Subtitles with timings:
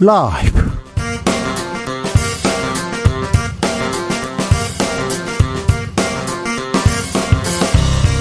[0.00, 0.60] 라이브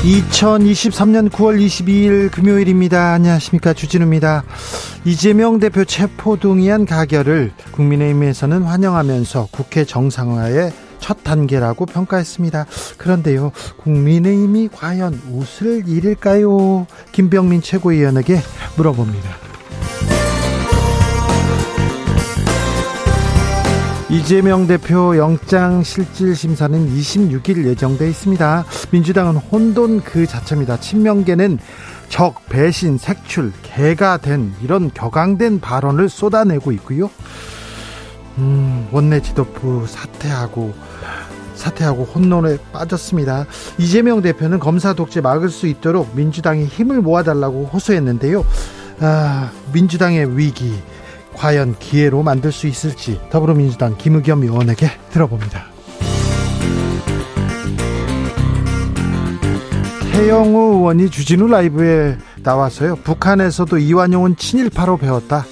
[0.04, 3.14] 2023년 9월 22일 금요일입니다.
[3.14, 3.74] 안녕하십니까.
[3.74, 4.44] 주진우입니다.
[5.04, 12.68] 이재명 대표 체포동의안 가결을 국민의힘에서는 환영하면서 국회 정상화의 첫 단계라고 평가했습니다.
[12.98, 16.86] 그런데요, 국민의힘이 과연 웃을 일일까요?
[17.12, 18.40] 김병민 최고위원에게
[18.78, 19.53] 물어봅니다.
[24.14, 28.64] 이재명 대표 영장 실질 심사는 26일 예정돼 있습니다.
[28.92, 30.80] 민주당은 혼돈 그 자체입니다.
[30.80, 31.58] 친명계는
[32.10, 37.10] 적, 배신, 색출, 개가 된 이런 격앙된 발언을 쏟아내고 있고요.
[38.38, 40.76] 음, 원내 지도부 사퇴하고
[41.56, 43.48] 사퇴하고 혼돈에 빠졌습니다.
[43.80, 48.46] 이재명 대표는 검사 독재 막을 수 있도록 민주당이 힘을 모아달라고 호소했는데요.
[49.00, 50.76] 아, 민주당의 위기
[51.36, 55.66] 과연 기회로 만들 수 있을지 더불어민주당 김의겸 의원에게 들어봅니다.
[60.14, 62.98] 태영호 의원이 주진우 라이브에 나와서요.
[62.98, 65.46] 북한에서도 이완용은 친일파로 배웠다.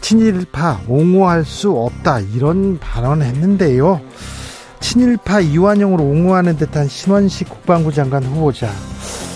[0.00, 2.20] 친일파 옹호할 수 없다.
[2.20, 4.00] 이런 발언을 했는데요.
[4.80, 8.68] 친일파 이완용을 옹호하는 듯한 신원식 국방부 장관 후보자.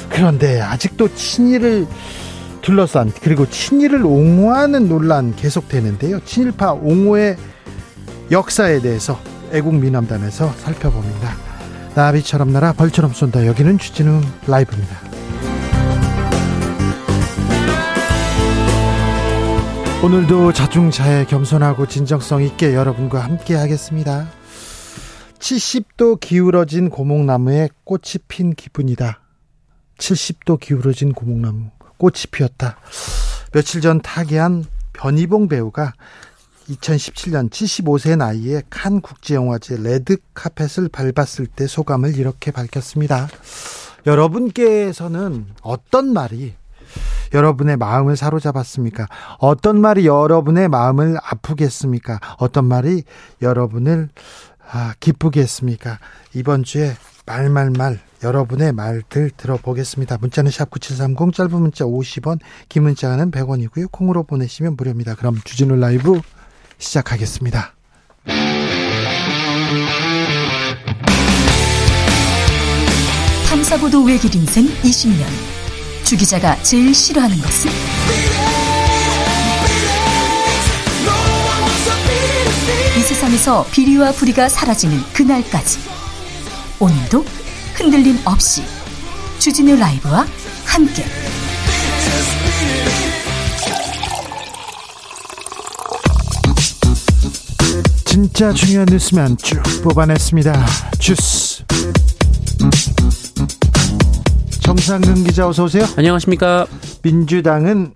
[0.09, 1.87] 그런데 아직도 친일을
[2.67, 6.19] 둘러싼 그리고 친일을 옹호하는 논란 계속되는데요.
[6.25, 7.37] 친일파 옹호의
[8.33, 9.21] 역사에 대해서
[9.53, 11.37] 애국민남단에서 살펴봅니다.
[11.95, 13.47] 나비처럼 날아 벌처럼 쏜다.
[13.47, 14.97] 여기는 주진우 라이브입니다.
[20.03, 24.27] 오늘도 자중자애 겸손하고 진정성 있게 여러분과 함께 하겠습니다.
[25.39, 29.21] 70도 기울어진 고목나무에 꽃이 핀 기분이다.
[29.99, 31.76] 70도 기울어진 고목나무.
[31.99, 32.77] 꽃이 피었다.
[33.53, 35.93] 며칠 전 타계한 변희봉 배우가
[36.69, 43.29] 2017년 75세 나이에 칸 국제영화제 레드 카펫을 밟았을 때 소감을 이렇게 밝혔습니다.
[44.07, 46.55] 여러분께서는 어떤 말이
[47.35, 49.07] 여러분의 마음을 사로잡았습니까?
[49.39, 52.21] 어떤 말이 여러분의 마음을 아프게 했습니까?
[52.39, 53.03] 어떤 말이
[53.43, 54.09] 여러분을
[54.71, 55.99] 아, 기쁘게 했습니까?
[56.35, 56.95] 이번 주에
[57.27, 60.19] 말말말 여러분의 말들 들어보겠습니다.
[60.19, 63.91] 문자는 샵 9730 짧은 문자 50원 긴 문자는 100원이고요.
[63.93, 65.15] 콩으로 보내시면 무료입니다.
[65.15, 66.21] 그럼 주진우 라이브
[66.79, 67.75] 시작하겠습니다.
[73.49, 75.25] 탐사보도 외길 인생 20년
[76.05, 77.71] 주 기자가 제일 싫어하는 것은?
[82.97, 85.79] 이 세상에서 비리와 부리가 사라지는 그날까지
[86.81, 87.46] 오늘도
[87.77, 88.63] 흔들림 없이
[89.39, 90.27] 주진우 라이브와
[90.65, 91.05] 함께
[98.07, 100.67] 진짜 중요한 뉴스만 쭉 뽑아냈습니다.
[100.99, 101.65] 주스
[104.63, 105.85] 정상근 기자 어서 오세요.
[105.99, 106.67] 안녕하십니까.
[107.03, 107.93] 민주당은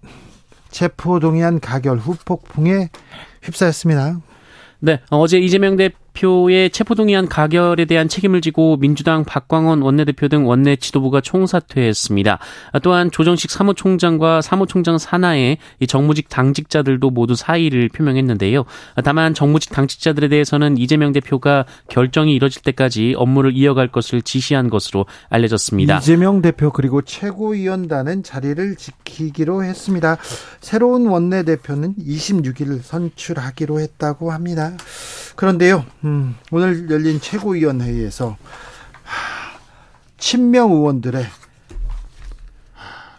[0.70, 2.90] 체포동의안 가결 후 폭풍에
[3.42, 4.20] 휩싸였습니다.
[4.80, 5.90] 네, 어제 이재명 대
[6.20, 12.38] 대표의 체포동의안 가결에 대한 책임을 지고 민주당 박광원 원내대표 등 원내 지도부가 총사퇴했습니다.
[12.82, 15.58] 또한 조정식 사무총장과 사무총장 산하의
[15.88, 18.64] 정무직 당직자들도 모두 사의를 표명했는데요.
[19.02, 25.98] 다만 정무직 당직자들에 대해서는 이재명 대표가 결정이 이뤄질 때까지 업무를 이어갈 것을 지시한 것으로 알려졌습니다.
[25.98, 30.18] 이재명 대표 그리고 최고위원단은 자리를 지키기로 했습니다.
[30.60, 34.76] 새로운 원내대표는 26일 선출하기로 했다고 합니다.
[35.36, 36.09] 그런데요, 음,
[36.50, 38.36] 오늘 열린 최고위원회의에서
[40.18, 41.24] 친명 의원들의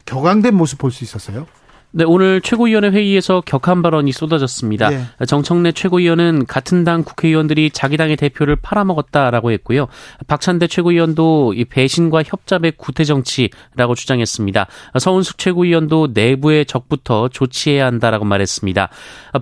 [0.06, 1.48] 격앙된 모습 볼 수 있었어요.
[1.94, 4.90] 네, 오늘 최고위원회 회의에서 격한 발언이 쏟아졌습니다.
[4.90, 5.04] 네.
[5.28, 9.88] 정청래 최고위원은 같은 당 국회의원들이 자기 당의 대표를 팔아먹었다라고 했고요.
[10.26, 14.68] 박찬대 최고위원도 이 배신과 협잡의 구태 정치라고 주장했습니다.
[15.00, 18.88] 서운숙 최고위원도 내부의 적부터 조치해야 한다라고 말했습니다.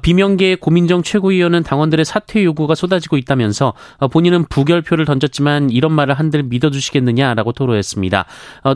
[0.01, 3.73] 비명계의 고민정 최고위원은 당원들의 사퇴 요구가 쏟아지고 있다면서
[4.11, 8.25] 본인은 부결표를 던졌지만 이런 말을 한들 믿어주시겠느냐라고 토로했습니다.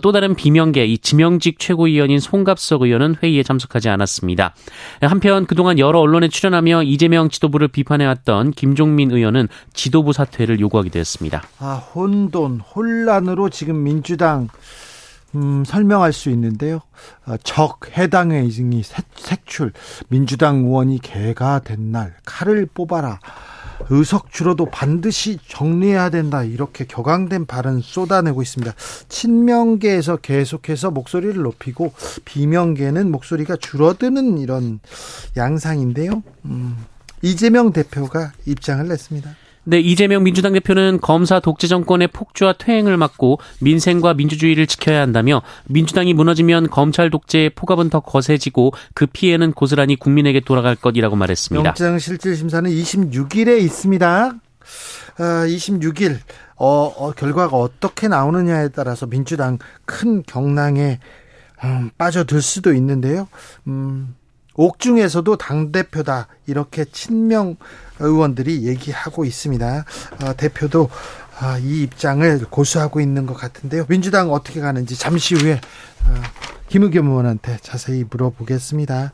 [0.03, 3.62] 또 다른 비명계 이 지명직 최고위원인 송갑석 의원은 회의에 참석.
[3.63, 4.53] 참석하지 않았습니다.
[5.01, 11.43] 한편 그동안 여러 언론에 출연하며 이재명 지도부를 비판해왔던 김종민 의원은 지도부 사퇴를 요구하기도 했습니다.
[11.59, 14.47] 아, 혼돈, 혼란으로 지금 민주당
[15.35, 16.81] 음, 설명할 수 있는데요.
[17.25, 18.83] 어, 적 해당 의증이
[19.15, 19.73] 색출
[20.07, 23.19] 민주당 의원이 개가 된 날 칼을 뽑아라.
[23.89, 26.43] 의석 줄어도 반드시 정리해야 된다.
[26.43, 28.73] 이렇게 격앙된 발언 쏟아내고 있습니다.
[29.09, 31.93] 친명계에서 계속해서 목소리를 높이고
[32.25, 34.79] 비명계는 목소리가 줄어드는 이런
[35.37, 36.23] 양상인데요.
[36.45, 36.77] 음,
[37.21, 39.42] 이재명 대표가 입장을 냈습니다.
[39.65, 46.13] 네, 이재명 민주당 대표는 검사 독재 정권의 폭주와 퇴행을 막고 민생과 민주주의를 지켜야 한다며 민주당이
[46.13, 51.67] 무너지면 검찰 독재의 포갑은 더 거세지고 그 피해는 고스란히 국민에게 돌아갈 것이라고 말했습니다.
[51.67, 54.33] 영장 실질 심사는 26일에 있습니다.
[55.17, 56.17] 아, 26일
[56.55, 56.67] 어,
[56.97, 60.99] 어, 결과가 어떻게 나오느냐에 따라서 민주당 큰 경랑에
[61.63, 63.27] 음, 빠져들 수도 있는데요.
[63.67, 64.15] 음,
[64.55, 67.55] 옥중에서도 당 대표다 이렇게 친명
[67.99, 69.85] 의원들이 얘기하고 있습니다.
[70.23, 70.89] 어, 대표도
[71.41, 73.85] 어, 이 입장을 고수하고 있는 것 같은데요.
[73.87, 75.53] 민주당 어떻게 가는지 잠시 후에
[76.05, 76.13] 어,
[76.69, 79.11] 김의겸 의원한테 자세히 물어보겠습니다.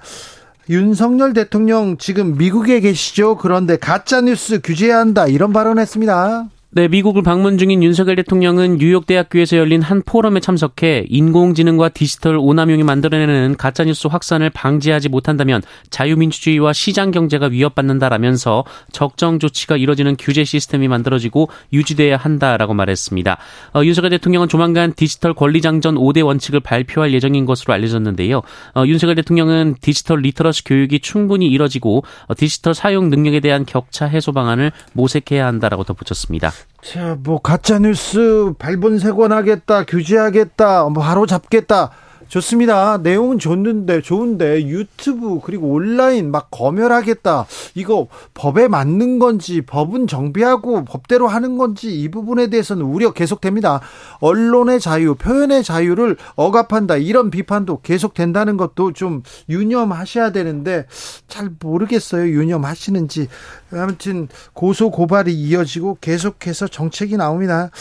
[0.69, 3.37] 윤석열 대통령 지금 미국에 계시죠?
[3.37, 6.49] 그런데 가짜뉴스 규제해야 한다 이런 발언했습니다.
[6.71, 12.83] 네, 미국을 방문 중인 윤석열 대통령은 뉴욕 대학교에서 열린 한 포럼에 참석해 인공지능과 디지털 오남용이
[12.83, 21.49] 만들어내는 가짜뉴스 확산을 방지하지 못한다면 자유민주주의와 시장 경제가 위협받는다라면서 적정 조치가 이뤄지는 규제 시스템이 만들어지고
[21.73, 23.37] 유지돼야 한다라고 말했습니다.
[23.73, 28.43] 어, 윤석열 대통령은 조만간 디지털 권리장전 5대 원칙을 발표할 예정인 것으로 알려졌는데요.
[28.75, 34.33] 어, 윤석열 대통령은 디지털 literacy 교육이 충분히 이뤄지고 어, 디지털 사용 능력에 대한 격차 해소
[34.33, 36.51] 방안을 모색해야 한다라고 덧붙였습니다.
[36.81, 41.91] 자, 뭐 가짜 뉴스 발본색원하겠다, 규제하겠다, 뭐 바로 잡겠다.
[42.29, 42.97] 좋습니다.
[42.97, 47.47] 내용은 좋는데 좋은데 유튜브 그리고 온라인 막 검열하겠다.
[47.75, 53.81] 이거 법에 맞는 건지 법은 정비하고 법대로 하는 건지 이 부분에 대해서는 우려 계속됩니다.
[54.19, 56.97] 언론의 자유, 표현의 자유를 억압한다.
[56.97, 60.85] 이런 비판도 계속된다는 것도 좀 유념하셔야 되는데
[61.27, 62.29] 잘 모르겠어요.
[62.29, 63.27] 유념하시는지.
[63.73, 67.71] 아무튼 고소 고발이 이어지고 계속해서 정책이 나옵니다.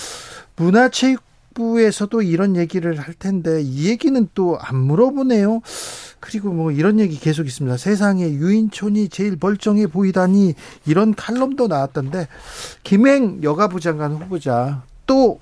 [0.57, 1.28] 문화체육
[1.59, 5.61] 정부에서도 이런 얘기를 할 텐데 이 얘기는 또 안 물어보네요.
[6.21, 7.77] 그리고 뭐 이런 얘기 계속 있습니다.
[7.77, 10.55] 세상에 유인촌이 제일 멀쩡해 보이다니
[10.87, 12.29] 이런 칼럼도 나왔던데
[12.83, 15.41] 김행 여가부 장관 후보자 또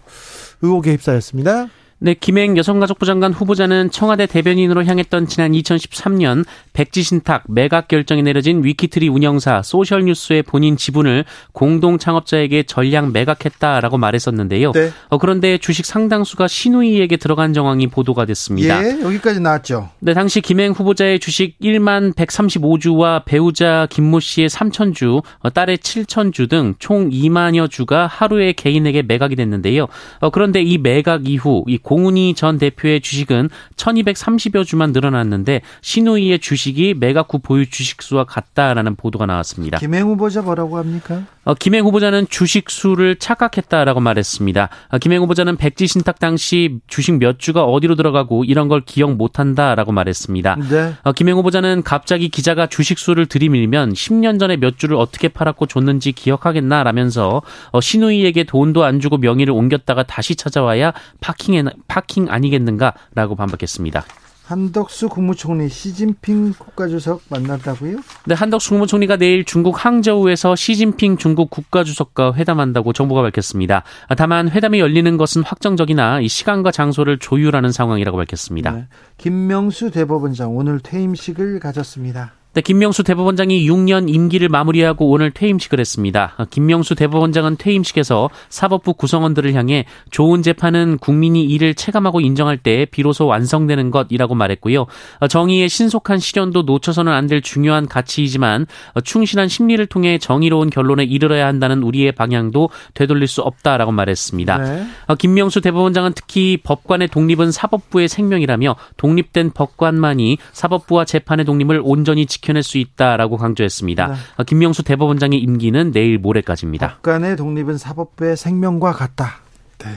[0.63, 1.69] 의혹에 휩싸였습니다.
[1.99, 8.63] 네, 김행 여성가족부 장관 후보자는 청와대 대변인으로 향했던 지난 2013년 백지 신탁 매각 결정이 내려진
[8.63, 14.73] 위키트리 운영사 소셜뉴스의 본인 지분을 공동 창업자에게 전량 매각했다라고 말했었는데요.
[14.73, 14.91] 네.
[15.09, 18.83] 어, 그런데 주식 상당수가 신우이에게 들어간 정황이 보도가 됐습니다.
[18.85, 19.89] 예, 여기까지 나왔죠.
[20.01, 26.75] 네, 당시 김행 후보자의 주식 1만 135주와 배우자 김모 씨의 3천주, 어, 딸의 7천주 등
[26.79, 29.87] 총 2만여 주가 하루에 개인에게 매각이 됐는데요.
[30.21, 36.95] 어, 그런데 이 매각 이후 이 공훈이 전 대표의 주식은 1230여 주만 늘어났는데 신우이의 주식이
[36.95, 39.79] 매각 후 보유 주식수와 같다라는 보도가 나왔습니다.
[39.79, 41.23] 김행 후보자 뭐라고 합니까?
[41.47, 44.69] 어, 김행 후보자는 주식 수를 착각했다라고 말했습니다.
[44.91, 49.93] 어, 김행 후보자는 백지 신탁 당시 주식 몇 주가 어디로 들어가고 이런 걸 기억 못한다라고
[49.93, 50.57] 말했습니다.
[50.69, 50.95] 네.
[51.05, 56.11] 어, 김행 후보자는 갑자기 기자가 주식 수를 들이밀면 10년 전에 몇 주를 어떻게 팔았고 줬는지
[56.11, 64.05] 기억하겠나라면서 어, 신우이에게 돈도 안 주고 명의를 옮겼다가 다시 찾아와야 파킹에 파킹 아니겠는가라고 반박했습니다.
[64.47, 67.97] 한덕수 국무총리 시진핑 국가주석 만난다고요?
[68.27, 73.83] 네, 한덕수 국무총리가 내일 중국 항저우에서 시진핑 중국 국가주석과 회담한다고 정부가 밝혔습니다.
[74.17, 78.71] 다만 회담이 열리는 것은 확정적이나 이 시간과 장소를 조율하는 상황이라고 밝혔습니다.
[78.71, 78.87] 네,
[79.19, 82.33] 김명수 대법원장 오늘 퇴임식을 가졌습니다.
[82.57, 86.39] 네, 김명수 대법원장이 6년 임기를 마무리하고 오늘 퇴임식을 했습니다.
[86.49, 93.91] 김명수 대법원장은 퇴임식에서 사법부 구성원들을 향해 좋은 재판은 국민이 이를 체감하고 인정할 때 비로소 완성되는
[93.91, 94.87] 것이라고 말했고요.
[95.29, 98.67] 정의의 신속한 실현도 놓쳐서는 안 될 중요한 가치이지만
[99.05, 104.57] 충실한 심리를 통해 정의로운 결론에 이르러야 한다는 우리의 방향도 되돌릴 수 없다라고 말했습니다.
[104.59, 104.87] 네.
[105.19, 112.63] 김명수 대법원장은 특히 법관의 독립은 사법부의 생명이라며 독립된 법관만이 사법부와 재판의 독립을 온전히 지켜 지켜낼
[112.63, 114.07] 수 있다라고 강조했습니다.
[114.07, 114.15] 네.
[114.37, 116.97] 어, 김명수 대법원장의 임기는 내일 모레까지입니다.
[116.97, 119.41] 법관의 독립은 사법부의 생명과 같다.
[119.79, 119.91] 네.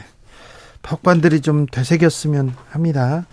[0.81, 3.25] 법관들이 좀 되새겼으면 합니다.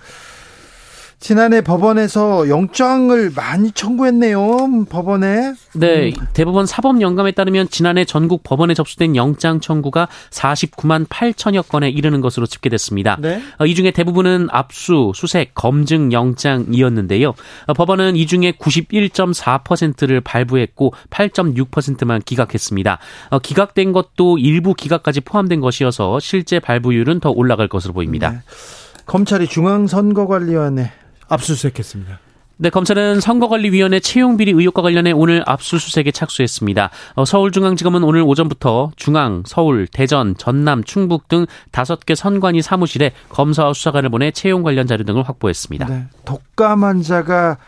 [1.26, 4.84] 지난해 법원에서 영장을 많이 청구했네요.
[4.88, 5.54] 법원에.
[5.74, 12.20] 네, 대법원 사법 영감에 따르면 지난해 전국 법원에 접수된 영장 청구가 49만 8천여 건에 이르는
[12.20, 13.16] 것으로 집계됐습니다.
[13.20, 13.42] 네.
[13.58, 17.34] 어, 이 중에 대부분은 압수, 수색, 검증 영장이었는데요.
[17.66, 22.98] 어, 법원은 이 중에 91.4%를 발부했고 8.6%만 기각했습니다.
[23.30, 28.30] 어, 기각된 것도 일부 기각까지 포함된 것이어서 실제 발부율은 더 올라갈 것으로 보입니다.
[28.30, 28.38] 네.
[29.06, 30.92] 검찰이 중앙선거관리위원회
[31.28, 32.18] 압수수색했습니다.
[32.58, 36.90] 네, 검찰은 선거관리위원회 채용비리 의혹과 관련해 오늘 압수수색에 착수했습니다.
[37.14, 43.74] 어, 서울중앙지검은 오늘 오전부터 중앙, 서울, 대전, 전남, 충북 등 다섯 개 선관위 사무실에 검사와
[43.74, 45.86] 수사관을 보내 채용 관련 자료 등을 확보했습니다.
[45.86, 47.58] 네, 독감 환자가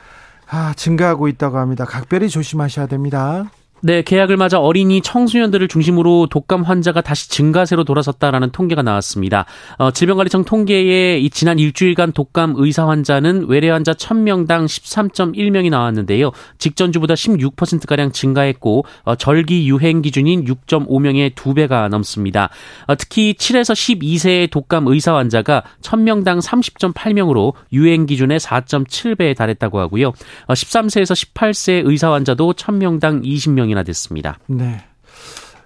[0.50, 1.85] 아, 증가하고 있다고 합니다.
[1.85, 3.50] 각별히 조심하셔야 됩니다.
[3.80, 9.44] 네, 계약을 맞아 어린이 청소년들을 중심으로 독감 환자가 다시 증가세로 돌아섰다라는 통계가 나왔습니다.
[9.76, 16.32] 어, 질병관리청 통계에 이 지난 일주일간 독감 의사 환자는 외래 환자 1000명당 13.1명이 나왔는데요.
[16.58, 22.50] 직전주보다 16%가량 증가했고 어, 절기 유행 기준인 6.5명의 2배가 넘습니다.
[22.88, 30.12] 어, 특히 7에서 12세의 독감 의사 환자가 1000명당 30.8명으로 유행 기준의 4.7배에 달했다고 하고요.
[30.49, 34.39] 13세에서 어, 18세 의사 환자도 1000명당 20명 명이나 됐습니다.
[34.47, 34.85] 네.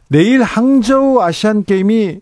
[0.08, 2.20] 내일 항저우 아시안 게임이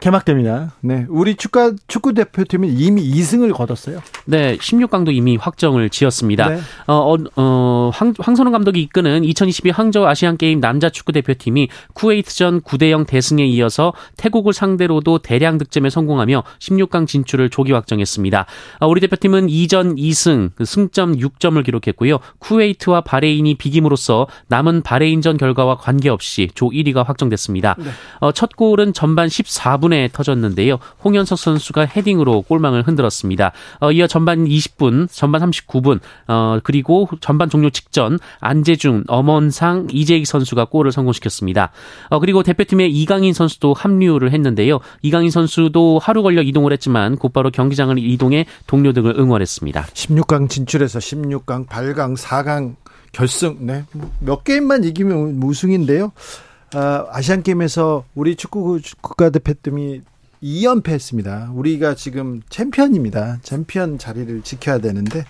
[0.00, 0.72] 개막됩니다.
[0.80, 1.04] 네.
[1.10, 4.00] 우리 축구, 축구 대표팀은 이미 2승을 거뒀어요.
[4.24, 4.56] 네.
[4.56, 6.48] 16강도 이미 확정을 지었습니다.
[6.48, 6.60] 네.
[6.86, 12.62] 어, 어, 어, 황, 황선홍 감독이 이끄는 2022 항저우 아시안 게임 남자 축구 대표팀이 쿠웨이트전
[12.62, 18.46] 9대0 대승에 이어서 태국을 상대로도 대량 득점에 성공하며 16강 진출을 조기 확정했습니다.
[18.80, 22.18] 어, 우리 대표팀은 2전 2승, 그 승점 6점을 기록했고요.
[22.38, 27.76] 쿠웨이트와 바레인이 비김으로써 남은 바레인전 결과와 관계없이 조 1위가 확정됐습니다.
[27.78, 27.90] 네.
[28.20, 30.78] 어, 첫 골은 전반 14분 5분에 터졌는데요.
[31.04, 33.52] 홍현석 선수가 헤딩으로 골망을 흔들었습니다.
[33.80, 40.66] 어, 이어 전반 20분, 전반 39분, 어, 그리고 전반 종료 직전 안재중, 엄원상, 이재익 선수가
[40.66, 41.72] 골을 성공시켰습니다.
[42.08, 44.80] 어, 그리고 대표팀의 이강인 선수도 합류를 했는데요.
[45.02, 49.86] 이강인 선수도 하루 걸려 이동을 했지만 곧바로 경기장을 이동해 동료 등을 응원했습니다.
[49.86, 52.76] 16강 진출해서 16강, 8강, 4강
[53.12, 53.84] 결승, 네.
[54.20, 56.12] 몇 게임만 이기면 우승인데요.
[56.74, 60.02] 아, 아시안 게임에서 우리 축구 국가대표팀이
[60.42, 61.54] 2연패했습니다.
[61.54, 63.38] 우리가 지금 챔피언입니다.
[63.42, 65.24] 챔피언 자리를 지켜야 되는데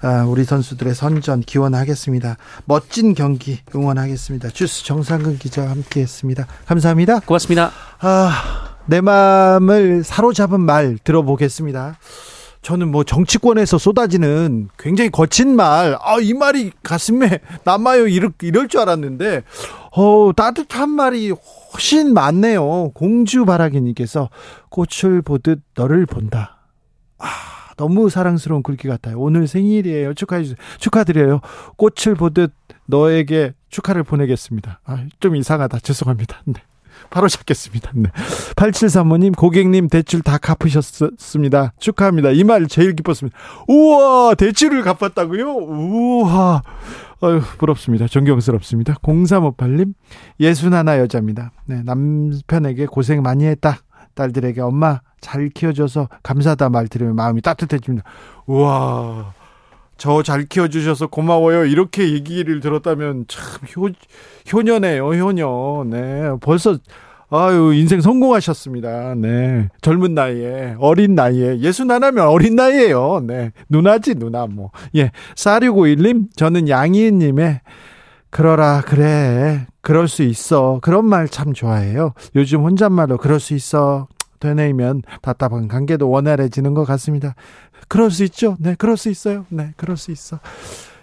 [0.00, 2.36] 아, 우리 선수들의 선전 기원하겠습니다.
[2.64, 4.50] 멋진 경기 응원하겠습니다.
[4.50, 6.46] 주스 정상근 기자와 함께했습니다.
[6.66, 7.20] 감사합니다.
[7.20, 7.70] 고맙습니다.
[8.00, 11.98] 아, 내 마음을 사로잡은 말 들어보겠습니다.
[12.68, 18.08] 저는 뭐 정치권에서 쏟아지는 굉장히 거친 말, 아, 이 말이 가슴에 남아요.
[18.08, 19.42] 이럴, 이럴 줄 알았는데,
[19.92, 21.32] 어, 따뜻한 말이
[21.72, 22.90] 훨씬 많네요.
[22.92, 24.28] 공주 바라기님께서
[24.68, 26.58] 꽃을 보듯 너를 본다.
[27.16, 27.26] 아,
[27.78, 29.18] 너무 사랑스러운 글귀 같아요.
[29.18, 30.12] 오늘 생일이에요.
[30.12, 30.56] 축하해 주세요.
[30.78, 31.40] 축하드려요.
[31.76, 32.52] 꽃을 보듯
[32.84, 34.80] 너에게 축하를 보내겠습니다.
[34.84, 35.78] 아, 좀 이상하다.
[35.78, 36.42] 죄송합니다.
[36.44, 36.60] 네.
[37.10, 37.90] 바로 잡겠습니다.
[37.94, 38.10] 네.
[38.56, 41.72] 8735님, 고객님 대출 다 갚으셨습니다.
[41.78, 42.30] 축하합니다.
[42.30, 43.36] 이 말 제일 기뻤습니다.
[43.68, 45.52] 우와, 대출을 갚았다고요?
[45.54, 46.62] 우와.
[47.20, 48.06] 어휴, 부럽습니다.
[48.06, 48.94] 존경스럽습니다.
[49.02, 49.94] 0358님,
[50.40, 51.52] 예순 하나 여자입니다.
[51.66, 53.78] 네, 남편에게 고생 많이 했다.
[54.14, 58.04] 딸들에게 엄마 잘 키워줘서 감사하다 말 들으면 마음이 따뜻해집니다.
[58.46, 59.32] 우와.
[59.98, 61.64] 저 잘 키워주셔서 고마워요.
[61.66, 63.42] 이렇게 얘기를 들었다면 참
[63.76, 63.88] 효,
[64.52, 65.84] 효녀네요, 효녀.
[65.90, 66.30] 네.
[66.40, 66.78] 벌써
[67.30, 69.14] 아유, 인생 성공하셨습니다.
[69.16, 69.68] 네.
[69.82, 73.22] 젊은 나이에, 어린 나이에, 예순 하나면 어린 나이에요.
[73.26, 73.52] 네.
[73.68, 74.70] 누나지, 누나, 뭐.
[74.96, 75.10] 예.
[75.34, 77.60] 4651님, 저는 양희은님의,
[78.30, 79.66] 그러라, 그래.
[79.82, 80.78] 그럴 수 있어.
[80.82, 82.14] 그런 말 참 좋아해요.
[82.34, 84.06] 요즘 혼잣말로 그럴 수 있어.
[84.40, 87.34] 되뇌이면 답답한 관계도 원활해지는 것 같습니다.
[87.88, 88.56] 그럴 수 있죠?
[88.58, 89.46] 네, 그럴 수 있어요.
[89.48, 90.40] 네, 그럴 수 있어.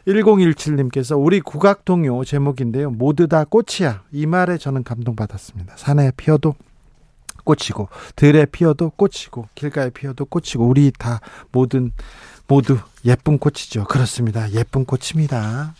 [0.07, 2.91] 1017님께서 우리 국악 동요 제목인데요.
[2.91, 4.03] 모두 다 꽃이야.
[4.11, 5.77] 이 말에 저는 감동받았습니다.
[5.77, 6.55] 산에 피어도
[7.43, 11.91] 꽃이고 들에 피어도 꽃이고 길가에 피어도 꽃이고 우리 다 모든
[12.47, 13.85] 모두 예쁜 꽃이죠.
[13.85, 14.51] 그렇습니다.
[14.51, 15.73] 예쁜 꽃입니다.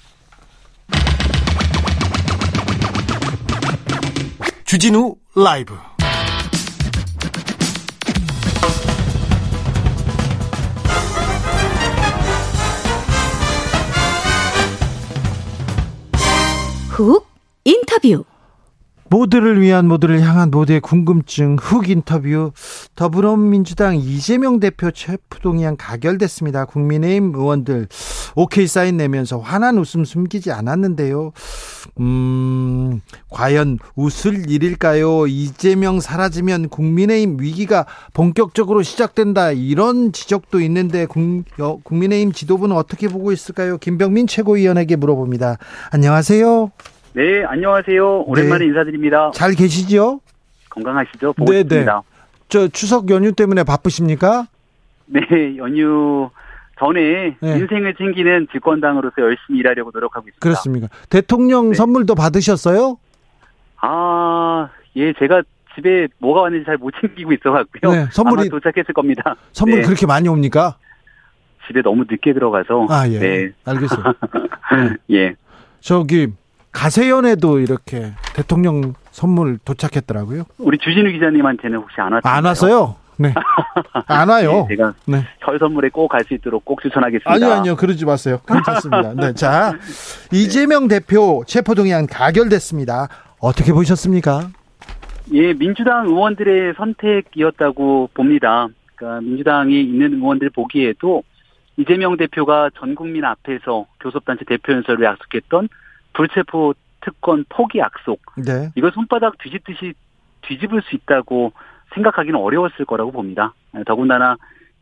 [4.65, 5.75] 주진우 라이브
[16.95, 17.25] 훅
[17.65, 18.23] 인터뷰
[19.09, 22.51] 모두를 위한 모두를 향한 모두의 궁금증 훅 인터뷰
[22.95, 26.65] 더불어민주당 이재명 대표 체포동의안 가결됐습니다.
[26.65, 27.87] 국민의힘 의원들
[28.35, 31.31] 오케이 사인 내면서 환한 웃음 숨기지 않았는데요.
[31.99, 35.27] 음, 과연 웃을 일일까요?
[35.27, 39.51] 이재명 사라지면 국민의힘 위기가 본격적으로 시작된다.
[39.51, 43.77] 이런 지적도 있는데 국민의힘 지도부는 어떻게 보고 있을까요?
[43.77, 45.57] 김병민 최고위원에게 물어봅니다.
[45.91, 46.71] 안녕하세요.
[47.15, 48.23] 네, 안녕하세요.
[48.23, 48.65] 오랜만에 네.
[48.65, 49.31] 인사드립니다.
[49.33, 50.19] 잘 계시죠?
[50.69, 51.31] 건강하시죠?
[51.31, 51.61] 보고 네, 네.
[51.63, 52.01] 싶습니다.
[52.49, 54.47] 저 추석 연휴 때문에 바쁘십니까?
[55.05, 55.21] 네,
[55.55, 56.29] 연휴
[56.77, 57.57] 전에 네.
[57.57, 60.39] 인생을 챙기는 집권당으로서 열심히 일하려고 노력하고 있습니다.
[60.41, 60.87] 그렇습니까?
[61.09, 61.75] 대통령 네.
[61.75, 62.97] 선물도 받으셨어요?
[63.77, 64.67] 아,
[64.97, 65.41] 예, 제가
[65.75, 67.91] 집에 뭐가 왔는지 잘 못 챙기고 있어갖고요.
[67.93, 69.37] 네, 선물이 도착했을 겁니다.
[69.53, 69.85] 선물 네.
[69.85, 70.75] 그렇게 많이 옵니까?
[71.65, 72.87] 집에 너무 늦게 들어가서.
[72.89, 73.19] 아, 예.
[73.19, 73.51] 네.
[73.63, 74.03] 알겠어요.
[75.11, 75.35] 예.
[75.79, 76.27] 저기,
[76.79, 80.43] 가세연에도 이렇게 대통령 선물 도착했더라고요.
[80.57, 82.33] 우리 주진우 기자님한테는 혹시 안 왔어요?
[82.33, 82.95] 안 왔어요?
[83.17, 83.33] 네.
[84.07, 84.65] 안 와요.
[84.69, 85.23] 네, 제가 네.
[85.43, 87.31] 설 선물에 꼭 갈 수 있도록 꼭 추천하겠습니다.
[87.31, 87.75] 아니요, 아니요.
[87.77, 88.39] 그러지 마세요.
[88.45, 89.13] 괜찮습니다.
[89.13, 89.33] 네.
[89.33, 89.71] 자,
[90.33, 93.07] 이재명 대표 체포동의안 가결됐습니다.
[93.39, 94.49] 어떻게 보셨습니까?
[95.33, 98.67] 예, 민주당 의원들의 선택이었다고 봅니다.
[98.95, 101.23] 그러니까 민주당이 있는 의원들 보기에도
[101.77, 105.69] 이재명 대표가 전 국민 앞에서 교섭단체 대표 연설을 약속했던
[106.15, 108.19] 불체포 특권 포기 약속.
[108.37, 108.71] 네.
[108.75, 109.93] 이거 손바닥 뒤집듯이
[110.41, 111.53] 뒤집을 수 있다고
[111.93, 113.53] 생각하기는 어려웠을 거라고 봅니다.
[113.85, 114.37] 더군다나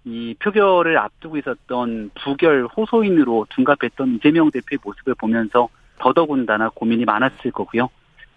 [0.06, 7.90] 이 표결을 앞두고 있었던 부결 호소인으로 둔갑했던 이재명 대표의 모습을 보면서 더더군다나 고민이 많았을 거고요.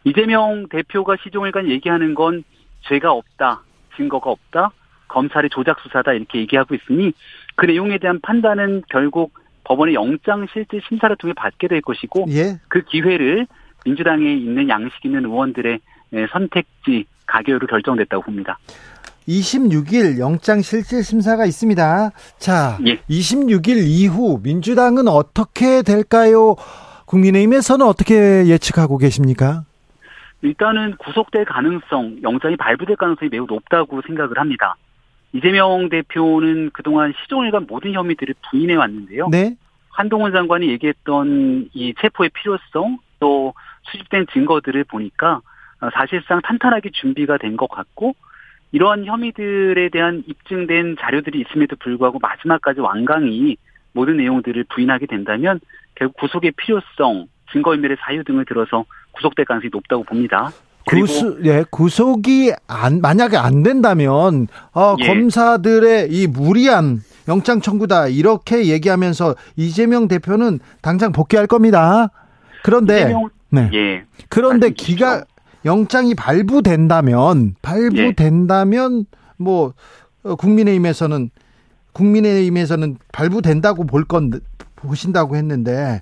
[0.04, 2.44] 이재명 대표가 시종일관 얘기하는 건
[2.82, 3.62] 죄가 없다,
[3.96, 4.70] 증거가 없다,
[5.08, 7.12] 검찰의 조작 수사다 이렇게 얘기하고 있으니
[7.56, 9.32] 그 내용에 대한 판단은 결국
[9.66, 12.60] 법원의 영장 실질 심사를 통해 받게 될 것이고 예.
[12.68, 13.46] 그 기회를
[13.84, 15.80] 민주당에 있는 양식 있는 의원들의
[16.30, 18.58] 선택지 가결로 결정됐다고 봅니다.
[19.26, 22.10] 26일 영장 실질 심사가 있습니다.
[22.38, 22.98] 자, 예.
[23.10, 26.54] 26일 이후 민주당은 어떻게 될까요?
[27.06, 29.64] 국민의힘에서는 어떻게 예측하고 계십니까?
[30.42, 34.76] 일단은 구속될 가능성, 영장이 발부될 가능성이 매우 높다고 생각을 합니다.
[35.36, 39.28] 이재명 대표는 그동안 시종일관 모든 혐의들을 부인해 왔는데요.
[39.28, 39.54] 네.
[39.90, 45.40] 한동훈 장관이 얘기했던 이 체포의 필요성 또 수집된 증거들을 보니까
[45.94, 48.14] 사실상 탄탄하게 준비가 된 것 같고
[48.72, 53.56] 이러한 혐의들에 대한 입증된 자료들이 있음에도 불구하고 마지막까지 완강히
[53.92, 55.60] 모든 내용들을 부인하게 된다면
[55.94, 60.50] 결국 구속의 필요성, 증거인멸의 사유 등을 들어서 구속될 가능성이 높다고 봅니다.
[60.86, 65.06] 구속, 예, 구속이 안, 만약에 안 된다면, 어, 예.
[65.06, 72.10] 검사들의 이 무리한 영장 청구다, 이렇게 얘기하면서 이재명 대표는 당장 복귀할 겁니다.
[72.62, 73.70] 그런데, 이재명, 네.
[73.74, 74.04] 예.
[74.28, 75.24] 그런데 기가,
[75.64, 79.04] 영장이 발부된다면, 발부된다면, 예.
[79.38, 79.74] 뭐,
[80.22, 81.30] 어, 국민의힘에서는,
[81.94, 84.40] 국민의힘에서는 발부된다고 볼 건,
[84.76, 86.00] 보신다고 했는데,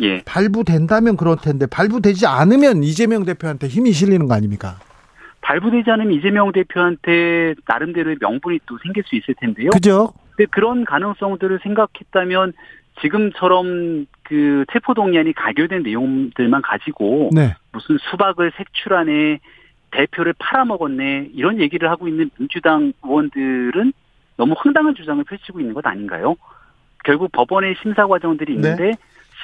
[0.00, 0.22] 예.
[0.24, 4.78] 발부된다면 그럴 텐데 발부되지 않으면 이재명 대표한테 힘이 실리는 거 아닙니까?
[5.40, 9.70] 발부되지 않으면 이재명 대표한테 나름대로의 명분이 또 생길 수 있을 텐데요.
[9.70, 10.12] 그죠?
[10.36, 12.52] 근데 그런 가능성들을 생각했다면
[13.00, 17.54] 지금처럼 그 체포동의안이 가결된 내용들만 가지고 네.
[17.72, 19.38] 무슨 수박을 색출하네
[19.92, 23.92] 대표를 팔아먹었네 이런 얘기를 하고 있는 민주당 의원들은
[24.36, 26.36] 너무 황당한 주장을 펼치고 있는 것 아닌가요?
[27.04, 28.92] 결국 법원의 심사 과정들이 있는데 네.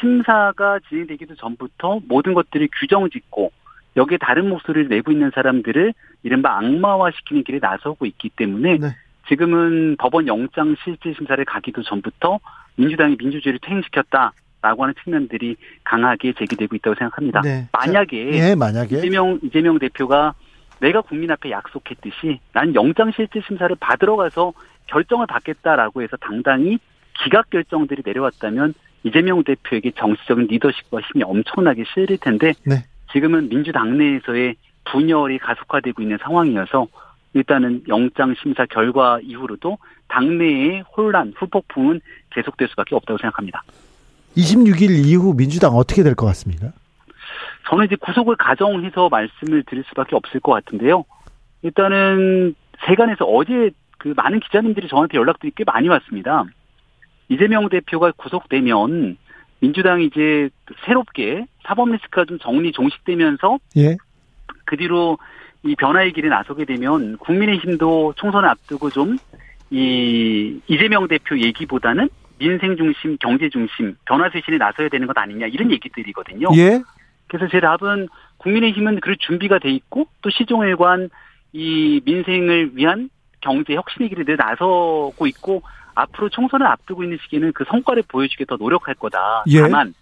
[0.02, 3.52] 심사가 진행되기도 전부터 모든 것들이 규정 짓고
[3.96, 8.88] 여기에 다른 목소리를 내고 있는 사람들을 이른바 악마화시키는 길에 나서고 있기 때문에 네.
[9.28, 12.40] 지금은 법원 영장 실질 심사를 가기도 전부터
[12.76, 17.42] 민주당이 민주주의를 퇴행시켰다라고 하는 측면들이 강하게 제기되고 있다고 생각합니다.
[17.42, 17.68] 네.
[17.72, 20.34] 만약에, 네, 만약에 이재명 이재명 대표가
[20.80, 24.52] 내가 국민 앞에 약속했듯이 난 영장 실질 심사를 받으러 가서
[24.86, 26.78] 결정을 받겠다라고 해서 당당히
[27.22, 32.84] 기각 결정들이 내려왔다면 이재명 대표에게 정치적인 리더십과 힘이 엄청나게 실릴 텐데 네.
[33.12, 36.86] 지금은 민주당 내에서의 분열이 가속화되고 있는 상황이어서
[37.34, 43.62] 일단은 영장 심사 결과 이후로도 당내의 혼란, 후폭풍은 계속될 수밖에 없다고 생각합니다.
[44.36, 46.72] 26일 이후 민주당 어떻게 될 것 같습니까?
[47.68, 51.04] 저는 이제 구속을 가정해서 말씀을 드릴 수밖에 없을 것 같은데요.
[51.62, 52.54] 일단은
[52.86, 56.44] 세간에서 어제 그 많은 기자님들이 저한테 연락들이 꽤 많이 왔습니다.
[57.28, 59.16] 이재명 대표가 구속되면
[59.60, 60.50] 민주당이 이제
[60.84, 63.96] 새롭게 사법 리스크가 좀 정리 종식되면서 예.
[64.64, 65.18] 그 뒤로
[65.64, 69.18] 이 변화의 길에 나서게 되면 국민의힘도 총선을 앞두고 좀
[69.72, 75.70] 이 이재명 대표 얘기보다는 민생 중심, 경제 중심, 변화 쇄신에 나서야 되는 것 아니냐 이런
[75.70, 76.48] 얘기들이거든요.
[76.56, 76.82] 예.
[77.26, 81.08] 그래서 제 답은 국민의힘은 그 준비가 돼 있고 또 시종일관
[81.54, 83.08] 이 민생을 위한
[83.40, 85.62] 경제 혁신의 길에 늘 나서고 있고
[85.94, 89.44] 앞으로 총선을 앞두고 있는 시기에는 그 성과를 보여주게 더 노력할 거다.
[89.48, 89.60] 예.
[89.62, 89.94] 다만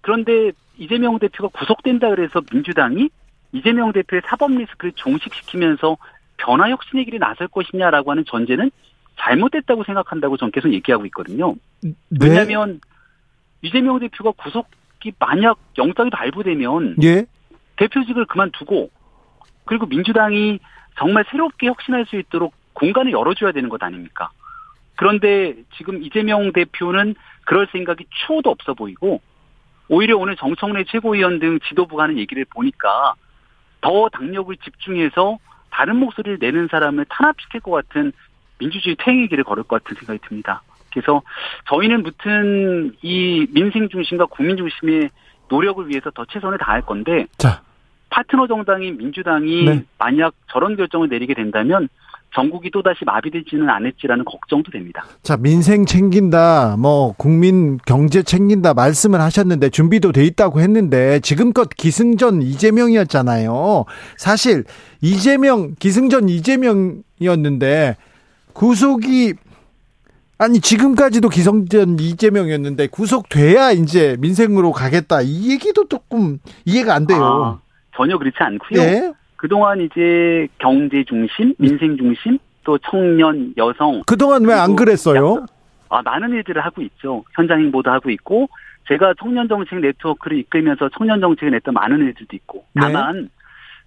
[0.00, 3.10] 그런데 이재명 대표가 구속된다 그래서 민주당이
[3.52, 5.96] 이재명 대표의 사법 리스크를 종식시키면서
[6.36, 8.70] 변화 혁신의 길에 나설 것이냐라고 하는 전제는
[9.18, 11.54] 잘못됐다고 생각한다고 전 계속 얘기하고 있거든요.
[11.82, 11.92] 네.
[12.20, 12.80] 왜냐하면
[13.62, 17.26] 이재명 대표가 구속이 만약 영장이 발부되면 예.
[17.76, 18.90] 대표직을 그만두고
[19.64, 20.58] 그리고 민주당이
[20.98, 24.30] 정말 새롭게 혁신할 수 있도록 공간을 열어줘야 되는 것 아닙니까?
[25.00, 27.14] 그런데 지금 이재명 대표는
[27.46, 29.22] 그럴 생각이 추호도 없어 보이고
[29.88, 33.14] 오히려 오늘 정청래 최고위원 등 지도부가 하는 얘기를 보니까
[33.80, 35.38] 더 당력을 집중해서
[35.70, 38.12] 다른 목소리를 내는 사람을 탄압시킬 것 같은
[38.58, 40.60] 민주주의 퇴행의 길을 걸을 것 같은 생각이 듭니다.
[40.92, 41.22] 그래서
[41.70, 45.08] 저희는 무튼 이 민생 중심과 국민 중심의
[45.48, 47.62] 노력을 위해서 더 최선을 다할 건데 자.
[48.10, 49.84] 파트너 정당인 민주당이 네.
[49.98, 51.88] 만약 저런 결정을 내리게 된다면
[52.34, 55.04] 전국이 또다시 마비되지는 않을지라는 걱정도 됩니다.
[55.22, 62.42] 자, 민생 챙긴다, 뭐, 국민 경제 챙긴다 말씀을 하셨는데, 준비도 돼 있다고 했는데, 지금껏 기승전
[62.42, 63.84] 이재명이었잖아요.
[64.16, 64.64] 사실,
[65.00, 67.96] 이재명, 기승전 이재명이었는데,
[68.52, 69.34] 구속이
[70.38, 77.22] 아니 지금까지도 기성전 이재명이었는데 구속돼야 이제 민생으로 가겠다 이 얘기도 조금 이해가 안 돼요.
[77.22, 77.60] 아,
[77.94, 78.80] 전혀 그렇지 않고요.
[78.80, 79.12] 네?
[79.44, 85.46] 그동안 이제 경제 중심, 민생 중심, 또 청년, 여성 그동안 왜 안 그랬어요?
[85.88, 87.24] 아 많은 일들을 하고 있죠.
[87.32, 88.50] 현장 행보도 하고 있고
[88.86, 92.82] 제가 청년 정책 네트워크를 이끌면서 청년 정책을 냈던 많은 일들도 있고 네.
[92.82, 93.28] 다만 네.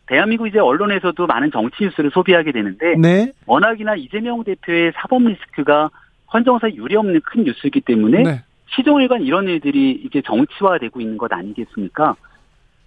[0.07, 3.31] 대한민국 이제 언론에서도 많은 정치 뉴스를 소비하게 되는데 네.
[3.45, 5.91] 워낙이나 이재명 대표의 사법 리스크가
[6.33, 8.41] 헌정사 유례 없는 큰 뉴스이기 때문에 네.
[8.75, 12.15] 시종일관 이런 일들이 이제 정치화되고 있는 것 아니겠습니까?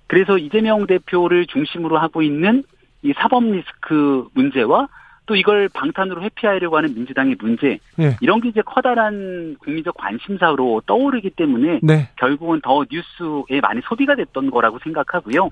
[0.07, 2.62] 그래서 이재명 대표를 중심으로 하고 있는
[3.03, 4.88] 이 사법 리스크 문제와
[5.27, 8.16] 또 이걸 방탄으로 회피하려고 하는 민주당의 문제 네.
[8.21, 12.09] 이런 게 이제 커다란 국민적 관심사로 떠오르기 때문에 네.
[12.16, 15.51] 결국은 더 뉴스에 많이 소비가 됐던 거라고 생각하고요.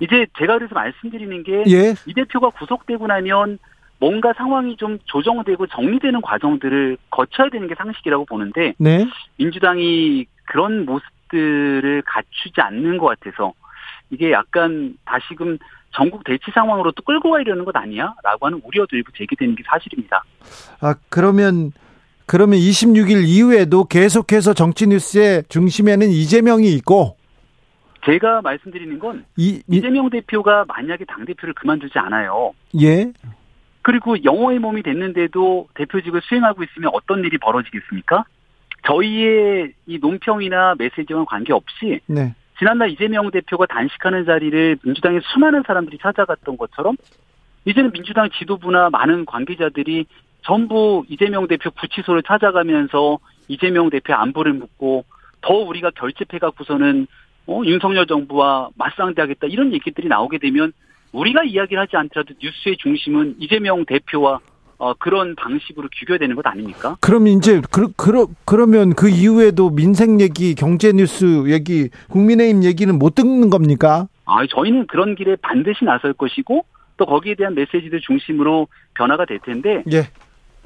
[0.00, 1.94] 이제 제가 그래서 말씀드리는 게이 예.
[2.14, 3.58] 대표가 구속되고 나면
[3.98, 9.06] 뭔가 상황이 좀 조정되고 정리되는 과정들을 거쳐야 되는 게 상식이라고 보는데 네.
[9.38, 13.52] 민주당이 그런 모습들을 갖추지 않는 것 같아서
[14.10, 15.58] 이게 약간 다시금
[15.92, 20.22] 전국 대치 상황으로 또 끌고 가려는 것 아니야?라고 하는 우려도 일부 제기되는 게 사실입니다.
[20.80, 21.72] 아 그러면
[22.26, 27.16] 그러면 26일 이후에도 계속해서 정치 뉴스의 중심에는 이재명이 있고
[28.04, 32.52] 제가 말씀드리는 건 이, 이재명 대표가 만약에 당 대표를 그만두지 않아요.
[32.80, 33.12] 예.
[33.82, 38.24] 그리고 영어의 몸이 됐는데도 대표직을 수행하고 있으면 어떤 일이 벌어지겠습니까?
[38.86, 42.34] 저희의 이 논평이나 메시지와 관계없이 네.
[42.58, 46.96] 지난날 이재명 대표가 단식하는 자리를 민주당의 수많은 사람들이 찾아갔던 것처럼
[47.64, 50.06] 이제는 민주당 지도부나 많은 관계자들이
[50.42, 55.04] 전부 이재명 대표 구치소를 찾아가면서 이재명 대표 안부를 묻고
[55.40, 57.06] 더 우리가 결집해갖고서는
[57.48, 60.72] 어, 윤석열 정부와 맞상대하겠다 이런 얘기들이 나오게 되면
[61.12, 64.40] 우리가 이야기를 하지 않더라도 뉴스의 중심은 이재명 대표와
[64.78, 66.96] 어, 그런 방식으로 규결되는 것 아닙니까?
[67.00, 73.14] 그럼 이제 그, 그, 그러면 그 이후에도 민생 얘기, 경제 뉴스 얘기, 국민의힘 얘기는 못
[73.14, 74.08] 듣는 겁니까?
[74.24, 76.64] 아, 저희는 그런 길에 반드시 나설 것이고
[76.96, 80.08] 또 거기에 대한 메시지들 중심으로 변화가 될 텐데 예.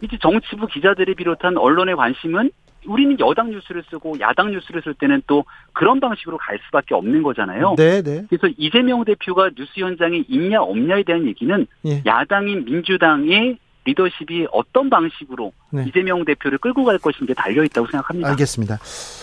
[0.01, 2.51] 이제 정치부 기자들이 비롯한 언론의 관심은
[2.87, 5.45] 우리는 여당 뉴스를 쓰고 야당 뉴스를 쓸 때는 또
[5.75, 7.75] 그런 방식으로 갈 수밖에 없는 거잖아요.
[7.77, 8.25] 네, 네.
[8.31, 12.03] 그래서 이재명 대표가 뉴스 현장에 있냐 없냐에 대한 얘기는 예.
[12.07, 13.59] 야당인 민주당의
[13.91, 15.85] 리더십이 어떤 방식으로 네.
[15.89, 18.31] 이재명 대표를 끌고 갈 것인지 달려 있다고 생각합니다.
[18.31, 18.79] 알겠습니다.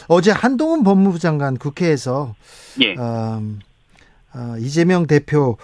[0.07, 2.35] 어제 한동훈 법무부 장관 국회에서
[2.81, 2.95] 예.
[2.95, 3.41] 어,
[4.33, 5.57] 어, 이재명 대표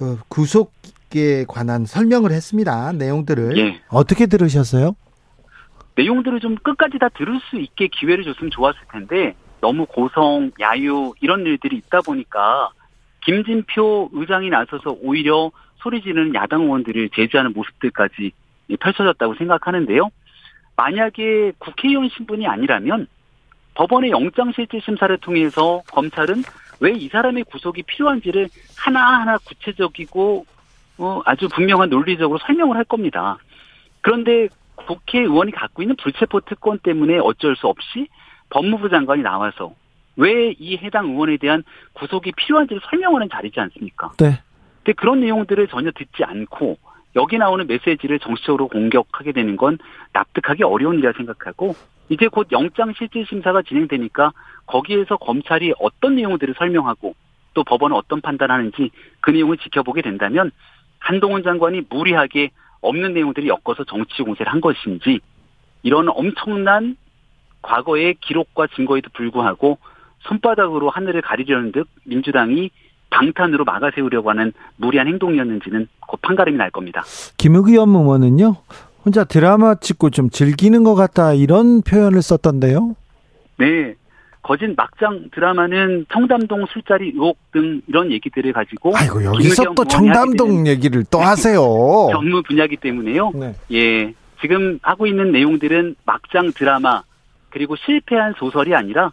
[0.00, 2.92] 어, 구속에 관한 설명을 했습니다.
[2.92, 3.80] 내용들을 예.
[3.88, 4.96] 어떻게 들으셨어요?
[5.96, 11.46] 내용들을 좀 끝까지 다 들을 수 있게 기회를 줬으면 좋았을 텐데 너무 고성, 야유 이런
[11.46, 12.70] 일들이 있다 보니까
[13.24, 18.32] 김진표 의장이 나서서 오히려 소리 지르는 야당 의원들을 제지하는 모습들까지
[18.80, 20.10] 펼쳐졌다고 생각하는데요.
[20.76, 23.06] 만약에 국회의원 신분이 아니라면
[23.74, 26.42] 법원의 영장실질심사를 통해서 검찰은
[26.80, 28.48] 왜 이 사람의 구속이 필요한지를
[28.78, 30.44] 하나하나 구체적이고
[30.98, 33.38] 어, 아주 분명한 논리적으로 설명을 할 겁니다.
[34.02, 38.08] 그런데 국회의원이 갖고 있는 불체포 특권 때문에 어쩔 수 없이
[38.50, 39.74] 법무부 장관이 나와서
[40.16, 41.62] 왜 이 해당 의원에 대한
[41.94, 44.12] 구속이 필요한지를 설명하는 자리지 않습니까?
[44.18, 44.40] 네.
[44.82, 46.78] 근데 그런 내용들을 전혀 듣지 않고
[47.16, 49.78] 여기 나오는 메시지를 정치적으로 공격하게 되는 건
[50.12, 51.74] 납득하기 어려운 일이라 생각하고
[52.08, 54.32] 이제 곧 영장 실질 심사가 진행되니까
[54.66, 57.14] 거기에서 검찰이 어떤 내용들을 설명하고
[57.54, 60.50] 또 법원은 어떤 판단하는지 그 내용을 지켜보게 된다면
[60.98, 62.50] 한동훈 장관이 무리하게
[62.82, 65.20] 없는 내용들이 엮어서 정치 공세를 한 것인지
[65.82, 66.96] 이런 엄청난
[67.62, 69.78] 과거의 기록과 증거에도 불구하고
[70.20, 72.70] 손바닥으로 하늘을 가리려는 듯 민주당이
[73.16, 77.02] 방탄으로 막아세우려고 하는 무리한 행동이었는지는 곧 판가름이 날 겁니다.
[77.38, 78.56] 김의겸 의원은요,
[79.04, 82.94] 혼자 드라마 찍고 좀 즐기는 것 같다 이런 표현을 썼던데요.
[83.58, 83.94] 네.
[84.42, 91.02] 거진 막장 드라마는 청담동 술자리 의혹 등 이런 얘기들을 가지고 아이고 여기서 또 청담동 얘기를
[91.10, 91.58] 또 하세요.
[92.12, 93.32] 전문 분야기 때문에요.
[93.34, 93.54] 네.
[93.72, 94.14] 예.
[94.40, 97.02] 지금 하고 있는 내용들은 막장 드라마
[97.50, 99.10] 그리고 실패한 소설이 아니라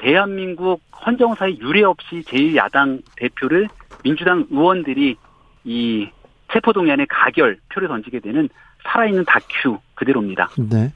[0.00, 3.68] 대한민국 헌정사의 유례 없이 제1야당 대표를
[4.02, 5.16] 민주당 의원들이
[5.64, 6.08] 이
[6.52, 8.48] 체포동의안의 가결 표를 던지게 되는
[8.82, 10.48] 살아있는 다큐 그대로입니다.
[10.58, 10.92] 네.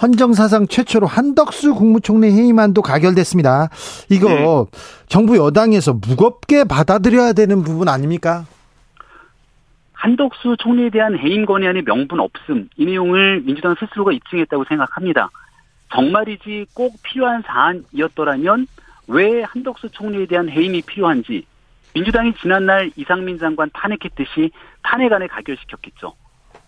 [0.00, 3.68] 헌정사상 최초로 한덕수 국무총리 해임안도 가결됐습니다.
[4.10, 4.64] 이거 네.
[5.06, 8.44] 정부 여당에서 무겁게 받아들여야 되는 부분 아닙니까?
[9.94, 15.30] 한덕수 총리에 대한 해임 건의안의 명분 없음 이 내용을 민주당 스스로가 입증했다고 생각합니다.
[15.92, 18.66] 정말이지 꼭 필요한 사안이었더라면
[19.08, 21.44] 왜 한덕수 총리에 대한 해임이 필요한지
[21.94, 24.50] 민주당이 지난날 이상민 장관 탄핵했듯이
[24.82, 26.14] 탄핵안에 가결시켰겠죠.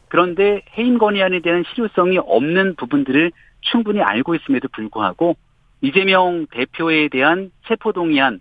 [0.09, 3.33] 그런데 해임 건의안에 대한 실효성이 없는 부분들을
[3.63, 5.37] 충분히 알고 있음에도 불구하고
[5.81, 8.41] 이재명 대표에 대한 체포동의안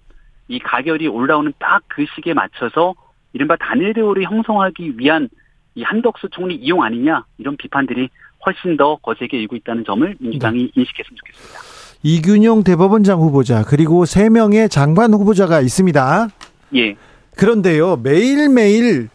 [0.49, 2.93] 이 가결이 올라오는 딱 그 시기에 맞춰서
[3.31, 5.29] 이른바 단일 대우를 형성하기 위한
[5.75, 8.09] 이 한덕수 총리 이용 아니냐 이런 비판들이
[8.45, 10.71] 훨씬 더 거세게 일고 있다는 점을 민주당이 네.
[10.75, 11.59] 인식했으면 좋겠습니다.
[12.03, 16.27] 이균용 대법원장 후보자 그리고 세 명의 장관 후보자가 있습니다.
[16.75, 16.95] 예.
[17.37, 19.09] 그런데요 매일 매일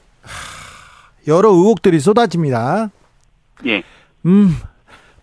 [1.27, 2.91] 여러 의혹들이 쏟아집니다.
[3.67, 3.83] 예.
[4.25, 4.49] 음,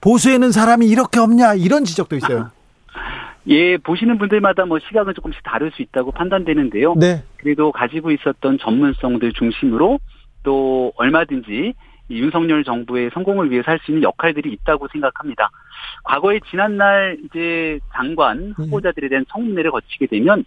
[0.02, 2.52] 보수에는 사람이 이렇게 없냐 이런 지적도 있어요.
[3.48, 6.96] 예, 보시는 분들마다 뭐 시각은 조금씩 다를 수 있다고 판단되는데요.
[6.96, 7.24] 네.
[7.38, 10.00] 그래도 가지고 있었던 전문성들 중심으로
[10.44, 11.74] 또 얼마든지 이
[12.10, 15.50] 윤석열 정부의 성공을 위해서 할 수 있는 역할들이 있다고 생각합니다.
[16.04, 18.64] 과거에 지난날 이제 장관 예.
[18.64, 20.46] 후보자들에 대한 청문회를 거치게 되면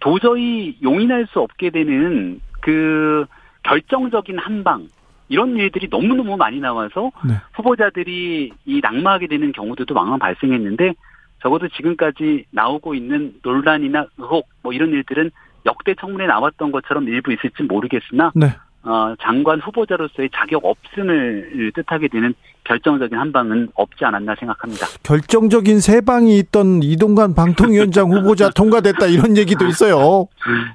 [0.00, 3.24] 도저히 용인할 수 없게 되는 그
[3.62, 4.88] 결정적인 한방
[5.28, 7.34] 이런 일들이 너무너무 많이 나와서 네.
[7.54, 10.94] 후보자들이 이 낙마하게 되는 경우들도 많이 발생했는데
[11.42, 15.30] 적어도 지금까지 나오고 있는 논란이나 의혹 뭐 이런 일들은
[15.66, 18.48] 역대 청문회 나왔던 것처럼 일부 있을지 모르겠으나 네.
[18.82, 24.86] 어, 장관 후보자로서의 자격 없음을 뜻하게 되는 결정적인 한 방은 없지 않았나 생각합니다.
[25.02, 30.28] 결정적인 세 방이 있던 이동관 방통위원장 후보자 통과됐다 이런 얘기도 있어요.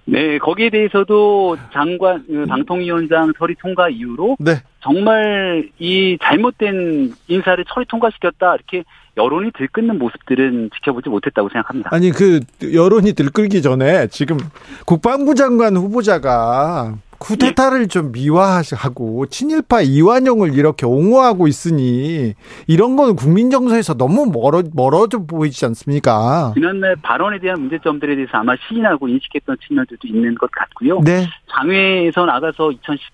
[0.05, 4.61] 네, 거기에 대해서도 장관 그 방통위원장 처리 통과 이후로 네.
[4.81, 8.83] 정말 이 잘못된 인사를 처리 통과시켰다 이렇게
[9.17, 11.89] 여론이 들끓는 모습들은 지켜보지 못했다고 생각합니다.
[11.93, 14.37] 아니 그 여론이 들끓기 전에 지금
[14.85, 22.33] 국방부 장관 후보자가 쿠데타를 좀 미화하고 친일파 이완용을 이렇게 옹호하고 있으니
[22.67, 26.51] 이런 거는 국민 정서에서 너무 멀어 멀어져 보이지 않습니까?
[26.55, 31.01] 지난날 발언에 대한 문제점들에 대해서 아마 시인하고 인식했던 측면들도 있는 것 같고요.
[31.01, 31.27] 네.
[31.51, 32.71] 장외에서 나가서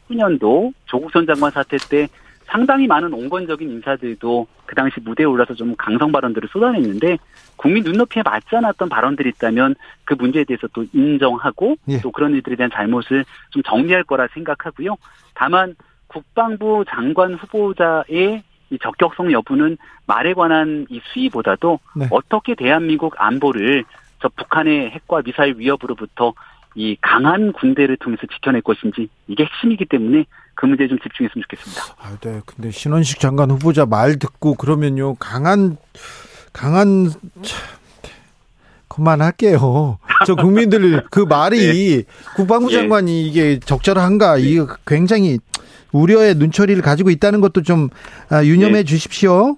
[0.09, 2.07] 2019년도 조국 전 장관 사태 때
[2.51, 7.17] 상당히 많은 온건적인 인사들도 그 당시 무대에 올라서 좀 강성 발언들을 쏟아냈는데
[7.55, 12.01] 국민 눈높이에 맞지 않았던 발언들이 있다면 그 문제에 대해서 또 인정하고 예.
[12.01, 14.95] 또 그런 일들에 대한 잘못을 좀 정리할 거라 생각하고요.
[15.33, 15.75] 다만
[16.07, 22.07] 국방부 장관 후보자의 이 적격성 여부는 말에 관한 이 수위보다도 네.
[22.11, 23.85] 어떻게 대한민국 안보를
[24.21, 26.33] 저 북한의 핵과 미사일 위협으로부터
[26.75, 31.95] 이 강한 군대를 통해서 지켜낼 것인지 이게 핵심이기 때문에 그 문제에 좀 집중했으면 좋겠습니다.
[31.99, 32.41] 아, 네.
[32.45, 35.77] 근데 신원식 장관 후보자 말 듣고 그러면요 강한
[36.53, 37.11] 강한
[38.87, 39.97] 그만할게요.
[40.25, 41.57] 저 국민들 그 말이
[42.03, 42.03] 네.
[42.35, 42.77] 국방부 예.
[42.77, 44.41] 장관이 이게 적절한가 네.
[44.41, 45.39] 이게 굉장히
[45.91, 47.89] 우려의 눈초리를 가지고 있다는 것도 좀
[48.29, 48.83] 아, 유념해 네.
[48.83, 49.57] 주십시오.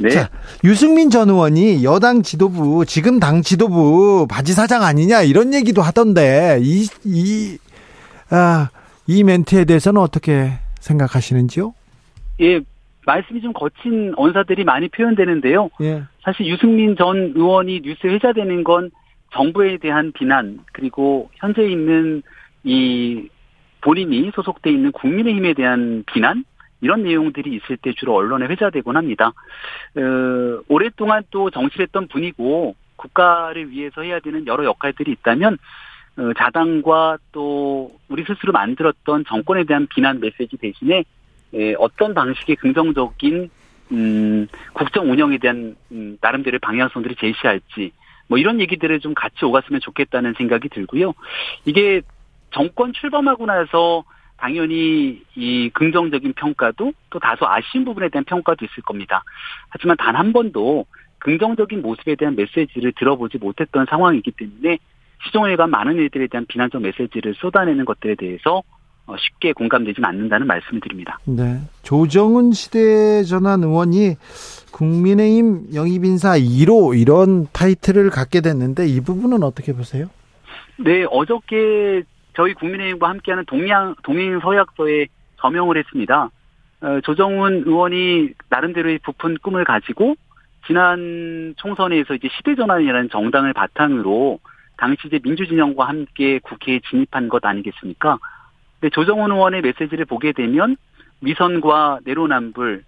[0.00, 0.10] 네.
[0.10, 0.30] 자,
[0.64, 6.86] 유승민 전 의원이 여당 지도부, 지금 당 지도부 바지 사장 아니냐 이런 얘기도 하던데 이,
[7.04, 7.58] 이,
[8.30, 8.70] 아,
[9.06, 11.74] 이 멘트에 대해서는 어떻게 생각하시는지요?
[12.40, 12.60] 예,
[13.04, 15.68] 말씀이 좀 거친 언사들이 많이 표현되는데요.
[15.82, 16.02] 예.
[16.22, 18.90] 사실 유승민 전 의원이 뉴스에 회자되는 건
[19.32, 22.22] 정부에 대한 비난 그리고 현재 있는
[22.64, 23.28] 이
[23.82, 26.44] 본인이 소속돼 있는 국민의힘에 대한 비난
[26.80, 29.32] 이런 내용들이 있을 때 주로 언론에 회자되곤 합니다.
[29.96, 35.58] 어, 오랫동안 또 정치를 했던 분이고 국가를 위해서 해야 되는 여러 역할들이 있다면
[36.16, 41.04] 어, 자당과 또 우리 스스로 만들었던 정권에 대한 비난 메시지 대신에
[41.54, 43.50] 예, 어떤 방식의 긍정적인
[43.92, 47.92] 음, 국정 운영에 대한 음, 나름대로의 방향성들을 제시할지
[48.28, 51.12] 뭐 이런 얘기들을 좀 같이 오갔으면 좋겠다는 생각이 들고요.
[51.64, 52.02] 이게
[52.52, 54.04] 정권 출범하고 나서
[54.40, 59.22] 당연히 이 긍정적인 평가도 또 다소 아쉬운 부분에 대한 평가도 있을 겁니다.
[59.68, 60.86] 하지만 단 한 번도
[61.18, 64.78] 긍정적인 모습에 대한 메시지를 들어보지 못했던 상황이기 때문에
[65.26, 68.62] 시종일관 많은 일들에 대한 비난적 메시지를 쏟아내는 것들에 대해서
[69.06, 71.18] 어, 쉽게 공감되지는 않는다는 말씀을 드립니다.
[71.24, 71.58] 네.
[71.82, 74.16] 조정은 시대전환 의원이
[74.72, 80.06] 국민의힘 영입인사 1호 이런 타이틀을 갖게 됐는데 이 부분은 어떻게 보세요?
[80.78, 82.02] 네, 어저께
[82.34, 86.30] 저희 국민의힘과 함께하는 동양 동행 서약서에 서명을 했습니다.
[86.82, 90.14] 어, 조정훈 의원이 나름대로의 부푼 꿈을 가지고
[90.66, 94.38] 지난 총선에서 이제 시대전환이라는 정당을 바탕으로
[94.76, 98.18] 당시 이제 민주진영과 함께 국회에 진입한 것 아니겠습니까?
[98.78, 100.76] 근데 조정훈 의원의 메시지를 보게 되면
[101.20, 102.82] 위선과 내로남불,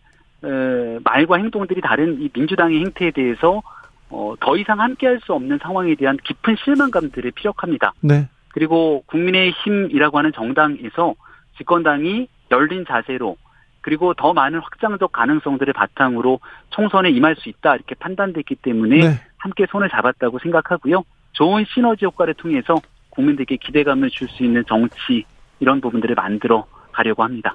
[0.45, 3.63] 에, 말과 행동들이 다른 이 민주당의 행태에 대해서
[4.09, 7.93] 어, 더 이상 함께할 수 없는 상황에 대한 깊은 실망감들을 피력합니다.
[8.01, 8.29] 네.
[8.53, 11.15] 그리고 국민의힘이라고 하는 정당에서
[11.57, 13.37] 집권당이 열린 자세로
[13.81, 16.39] 그리고 더 많은 확장적 가능성들을 바탕으로
[16.71, 19.21] 총선에 임할 수 있다 이렇게 판단됐기 때문에 네.
[19.39, 21.03] 함께 손을 잡았다고 생각하고요.
[21.33, 25.25] 좋은 시너지 효과를 통해서 국민들께 기대감을 줄 수 있는 정치
[25.61, 27.55] 이런 부분들을 만들어 가려고 합니다.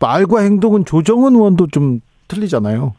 [0.00, 2.94] 말과 행동은 조정은 의원도 좀 틀리잖아요.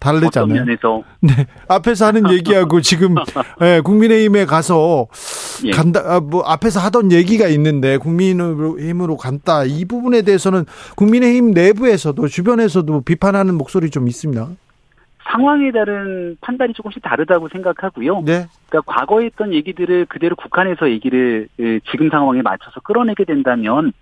[0.00, 0.64] 다르잖아요.
[0.64, 1.46] 면에서 네.
[1.68, 3.14] 앞에서 하는 얘기하고 지금
[3.62, 5.06] 예, 국민의힘에 가서
[5.64, 5.70] 예.
[5.70, 9.64] 간다 아, 뭐 앞에서 하던 얘기가 있는데 국민의힘으로 간다.
[9.64, 10.64] 이 부분에 대해서는
[10.96, 14.48] 국민의힘 내부에서도 주변에서도 비판하는 목소리 좀 있습니다.
[15.30, 18.22] 상황에 따른 판단이 조금씩 다르다고 생각하고요.
[18.22, 18.46] 네.
[18.68, 23.92] 그러니까 과거에 했던 얘기들을 그대로 국한해서 얘기를 에, 지금 상황에 맞춰서 끌어내게 된다면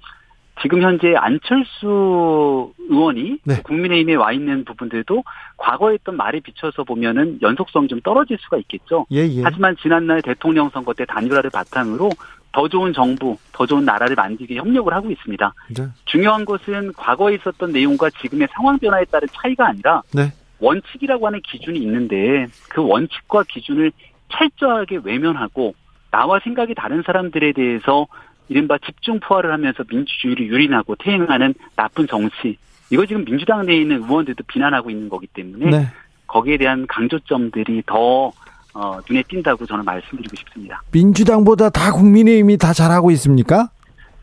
[0.63, 3.63] 지금 현재 안철수 의원이 네.
[3.63, 5.23] 국민의힘에 와 있는 부분들도
[5.57, 9.07] 과거에 했던 말에 비춰서 보면은 연속성이 좀 떨어질 수가 있겠죠.
[9.13, 9.43] 예, 예.
[9.43, 12.11] 하지만 지난날 대통령 선거 때 단일화를 바탕으로
[12.53, 15.55] 더 좋은 정부, 더 좋은 나라를 만들기 협력을 하고 있습니다.
[15.77, 15.85] 네.
[16.07, 20.33] 중요한 것은 과거에 있었던 내용과 지금의 상황 변화에 따른 차이가 아니라 네.
[20.61, 23.93] 원칙이라고 하는 기준이 있는데 그 원칙과 기준을
[24.31, 25.75] 철저하게 외면하고
[26.11, 28.07] 나와 생각이 다른 사람들에 대해서
[28.49, 32.57] 이른바 집중 포화를 하면서 민주주의를 유린하고 퇴행하는 나쁜 정치.
[32.91, 35.87] 이거 지금 민주당 내에 있는 의원들도 비난하고 있는 거기 때문에 네.
[36.27, 38.33] 거기에 대한 강조점들이 더
[38.75, 40.83] 어, 눈에 띈다고 저는 말씀드리고 싶습니다.
[40.93, 43.71] 민주당보다 다 국민의힘이 다 잘하고 있습니까?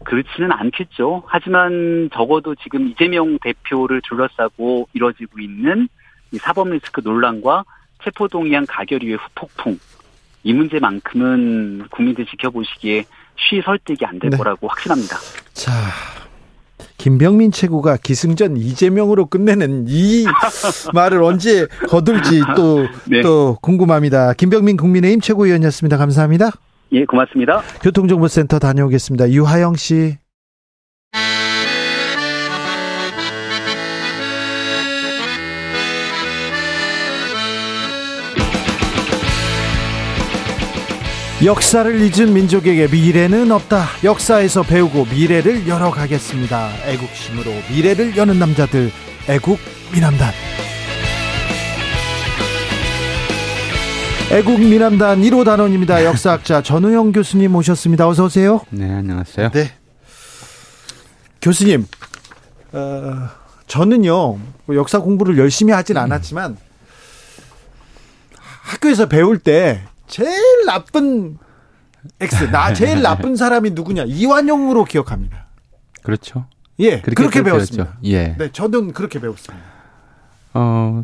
[0.04, 1.24] 그렇지는 않겠죠.
[1.26, 5.90] 하지만 적어도 지금 이재명 대표를 둘러싸고 이뤄지고 있는
[6.32, 7.64] 이 사법 리스크 논란과
[8.04, 9.80] 체포동의안 가결 이후의 후폭풍
[10.44, 13.04] 이 문제만큼은 국민들 지켜보시기에
[13.38, 14.38] 쉬 설득이 안 될 네.
[14.38, 15.18] 거라고 확신합니다.
[15.54, 15.72] 자,
[16.98, 20.26] 김병민 최고가 기승전 이재명으로 끝내는 이
[20.94, 23.22] 말을 언제 거둘지 또, 네.
[23.22, 24.34] 또 궁금합니다.
[24.34, 25.98] 김병민 국민의힘 최고위원이었습니다.
[25.98, 26.52] 감사합니다.
[26.94, 27.62] 예, 고맙습니다.
[27.82, 29.30] 교통정보센터 다녀오겠습니다.
[29.32, 30.18] 유하영 씨.
[41.46, 43.86] 역사를 잊은 민족에게 미래는 없다.
[44.04, 46.72] 역사에서 배우고 미래를 열어가겠습니다.
[46.88, 48.92] 애국심으로 미래를 여는 남자들,
[49.30, 49.60] 애국
[49.94, 50.34] 미남단.
[54.32, 56.04] 애국 미남단 1호 단원입니다.
[56.04, 58.08] 역사학자 전우영 교수님 모셨습니다.
[58.08, 58.62] 어서 오세요.
[58.72, 59.52] 네, 안녕하세요.
[59.52, 59.72] 네.
[61.44, 61.86] 교수님,
[62.72, 63.30] 어,
[63.68, 66.58] 저는요, 뭐 역사 공부를 열심히 하진 않았지만,
[68.64, 71.38] 학교에서 배울 때, 제일 나쁜
[72.20, 75.48] X, 나 제일 나쁜 사람이 누구냐, 이완용으로 기억합니다.
[76.04, 76.46] 그렇죠.
[76.80, 77.84] 예, 그렇게, 또 배웠습니다.
[77.86, 78.00] 배웠죠.
[78.06, 78.36] 예.
[78.38, 79.66] 네, 저는 그렇게 배웠습니다.
[80.54, 81.04] 어,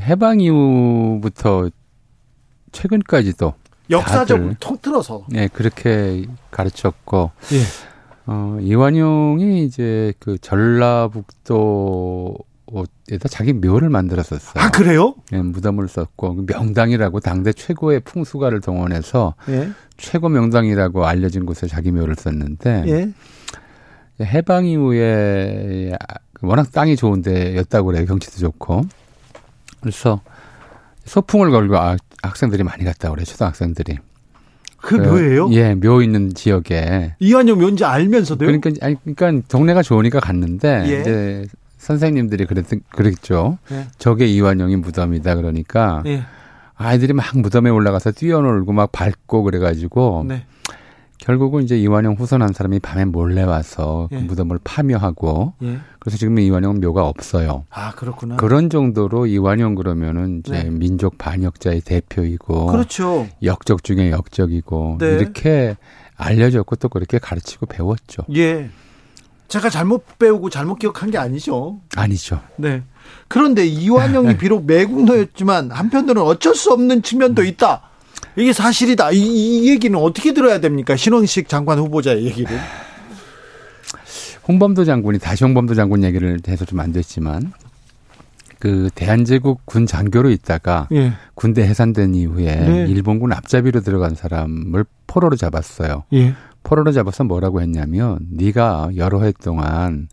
[0.00, 1.70] 해방 이후부터
[2.72, 3.54] 최근까지도
[3.90, 5.26] 역사적으로 통틀어서.
[5.28, 7.62] 네, 그렇게 가르쳤고 예.
[8.26, 12.36] 어, 이완용이 이제 그 전라북도
[13.10, 14.62] 에다 자기 묘를 만들었었어요.
[14.62, 15.14] 아, 그래요?
[15.32, 21.90] 예, 무덤을 썼고 그 명당이라고 당대 최고의 풍수가를 동원해서 예, 최고 명당이라고 알려진 곳에 자기
[21.90, 24.24] 묘를 썼는데 예.
[24.24, 25.92] 해방 이후에
[26.40, 28.06] 워낙 땅이 좋은 데였다고 그래요.
[28.06, 28.82] 경치도 좋고.
[29.80, 30.20] 그래서
[31.04, 33.24] 소풍을 걸고 아, 학생들이 많이 갔다고 그래요.
[33.24, 33.98] 초등학생들이.
[34.78, 35.52] 그 묘예요?
[35.52, 37.14] 예, 묘 있는 지역에.
[37.20, 38.46] 이완용 묘인지 알면서도요?
[38.46, 41.00] 그러니까 아니 그러니까 동네가 좋으니까 갔는데 예.
[41.00, 41.46] 이제
[41.82, 43.58] 선생님들이 그랬 그랬죠.
[43.72, 43.88] 예.
[43.98, 46.22] 저게 이완용이 무덤이다 그러니까 예,
[46.76, 50.46] 아이들이 막 무덤에 올라가서 뛰어놀고 막 밟고 그래가지고 네.
[51.18, 54.16] 결국은 이제 이완용 후손한 사람이 밤에 몰래 와서 예.
[54.16, 55.78] 그 무덤을 파묘하고 예.
[55.98, 57.64] 그래서 지금 이완용 묘가 없어요.
[57.70, 58.36] 아, 그렇구나.
[58.36, 60.70] 그런 정도로 이완용 그러면은 이제 네.
[60.70, 63.26] 민족 반역자의 대표이고 그렇죠.
[63.42, 65.06] 역적 중에 역적이고 네.
[65.14, 65.76] 이렇게
[66.16, 68.22] 알려졌고 또 그렇게 가르치고 배웠죠.
[68.36, 68.70] 예.
[69.52, 71.78] 제가 잘못 배우고 잘못 기억한 게 아니죠.
[71.94, 72.40] 아니죠.
[72.56, 72.82] 네.
[73.28, 77.82] 그런데 이완용이 비록 매국노였지만 한편으로는 어쩔 수 없는 측면도 있다.
[78.36, 79.10] 이게 사실이다.
[79.10, 80.96] 이, 이 얘기는 어떻게 들어야 됩니까?
[80.96, 82.58] 신원식 장관 후보자의 얘기를.
[84.48, 87.52] 홍범도 장군이 다시 홍범도 장군 얘기를 해서 좀 안 됐지만
[88.58, 91.12] 그 대한제국 군 장교로 있다가 예.
[91.34, 92.86] 군대 해산된 이후에 네.
[92.88, 96.04] 일본군 앞잡이로 들어간 사람을 포로로 잡았어요.
[96.14, 96.32] 예.
[96.62, 100.08] 포로로 잡아서 뭐라고 했냐면 네가 여러 해 동안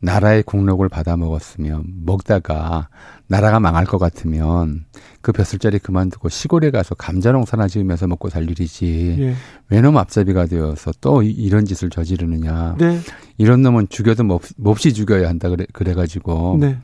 [0.00, 2.88] 나라의 국록을 받아 먹었으면 먹다가
[3.28, 4.84] 나라가 망할 것 같으면
[5.20, 9.16] 그 벼슬자리 그만두고 시골에 가서 감자 농사나 지으면서 먹고 살 일이지.
[9.18, 9.34] 예.
[9.68, 12.76] 왜놈 앞잡이가 되어서 또 이런 짓을 저지르느냐.
[12.78, 13.00] 네.
[13.36, 16.78] 이런 놈은 죽여도 몹, 시 죽여야 한다 그래 그래가지고 네.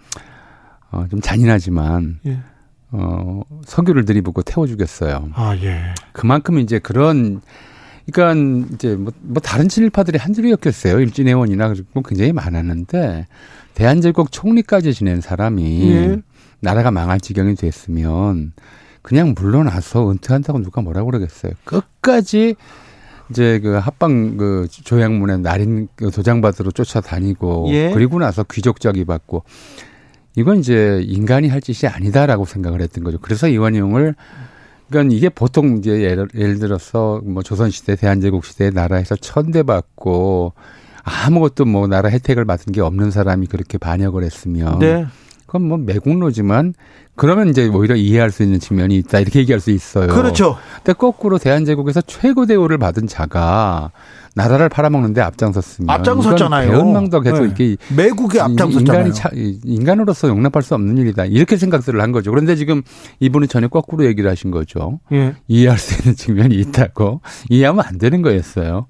[0.90, 2.38] 어, 좀 잔인하지만 예.
[2.90, 5.28] 어, 석유를 들이붓고 태워 죽였어요.
[5.34, 5.94] 아 예.
[6.12, 7.40] 그만큼 이제 그런
[8.10, 11.00] 그러니까 이제 뭐, 뭐 다른 친일파들이 한둘이었겠어요.
[11.00, 13.26] 일진회원이나 뭐 굉장히 많았는데
[13.74, 16.22] 대한제국 총리까지 지낸 사람이 예.
[16.60, 18.52] 나라가 망할 지경이 됐으면
[19.02, 21.52] 그냥 물러나서 은퇴한다고 누가 뭐라고 그러겠어요.
[21.64, 22.56] 끝까지
[23.30, 27.90] 이제 그 합방 그 조약문에 날인 그 도장 받으러 쫓아다니고 예.
[27.92, 29.44] 그리고 나서 귀족작이 받고
[30.36, 33.18] 이건 이제 인간이 할 짓이 아니다라고 생각을 했던 거죠.
[33.20, 34.14] 그래서 이완용을
[34.92, 40.52] 그러니까 이게 보통 이제 예를, 예를 들어서 뭐 조선시대 대한제국 시대 나라에서 천대받고
[41.02, 45.06] 아무것도 뭐 나라 혜택을 받은 게 없는 사람이 그렇게 반역을 했으면 네.
[45.46, 46.74] 그건 뭐 매국노지만
[47.14, 50.08] 그러면 이제 오히려 이해할 수 있는 측면이 있다 이렇게 얘기할 수 있어요.
[50.08, 50.56] 그렇죠.
[50.76, 53.90] 근데 거꾸로 대한제국에서 최고 대우를 받은 자가
[54.34, 56.70] 나라를 팔아먹는데 앞장섰으면 앞장섰잖아요.
[56.70, 57.44] 배은망덕 계속 네.
[57.44, 59.06] 이렇게 매국이 앞장섰잖아요.
[59.06, 59.30] 인간이 차,
[59.64, 62.30] 인간으로서 용납할 수 없는 일이다 이렇게 생각들을 한 거죠.
[62.30, 62.82] 그런데 지금
[63.20, 65.00] 이분은 전혀 거꾸로 얘기를 하신 거죠.
[65.12, 65.34] 예.
[65.48, 67.20] 이해할 수 있는 측면이 있다고
[67.50, 68.86] 이해하면 안 되는 거였어요.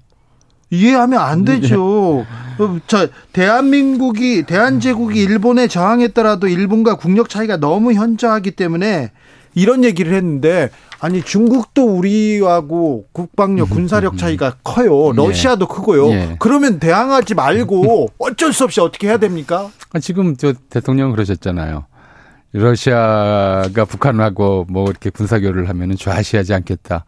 [0.69, 2.25] 이해하면 안 되죠.
[2.57, 2.79] 네.
[2.87, 9.11] 자, 대한민국이 대한제국이 일본에 저항했더라도 일본과 국력 차이가 너무 현저하기 때문에
[9.55, 15.09] 이런 얘기를 했는데 아니 중국도 우리하고 국방력 군사력 차이가 커요.
[15.09, 15.11] 예.
[15.15, 15.73] 러시아도 예.
[15.75, 16.09] 크고요.
[16.11, 16.35] 예.
[16.39, 19.69] 그러면 대항하지 말고 어쩔 수 없이 어떻게 해야 됩니까?
[19.93, 21.85] 아, 지금 저 대통령 그러셨잖아요.
[22.53, 27.05] 러시아가 북한하고 뭐 이렇게 군사교류를 하면은 좌시하지 않겠다.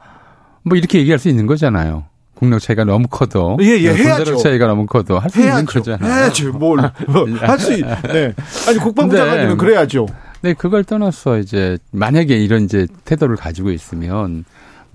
[0.63, 2.05] 뭐 이렇게 얘기할 수 있는 거잖아요.
[2.35, 4.37] 국력 차이가 너무 커도 예, 예, 해야죠.
[4.37, 6.11] 차이가 너무 커도 할 수 있는 거잖아요.
[6.13, 6.51] 해야죠.
[6.53, 6.79] 뭘
[7.39, 8.33] 할수 네.
[8.67, 10.05] 아니 국방부 장관님은 그래야죠.
[10.45, 14.45] 네, 그걸 떠나서 이제 만약에 이런 이제 태도를 가지고 있으면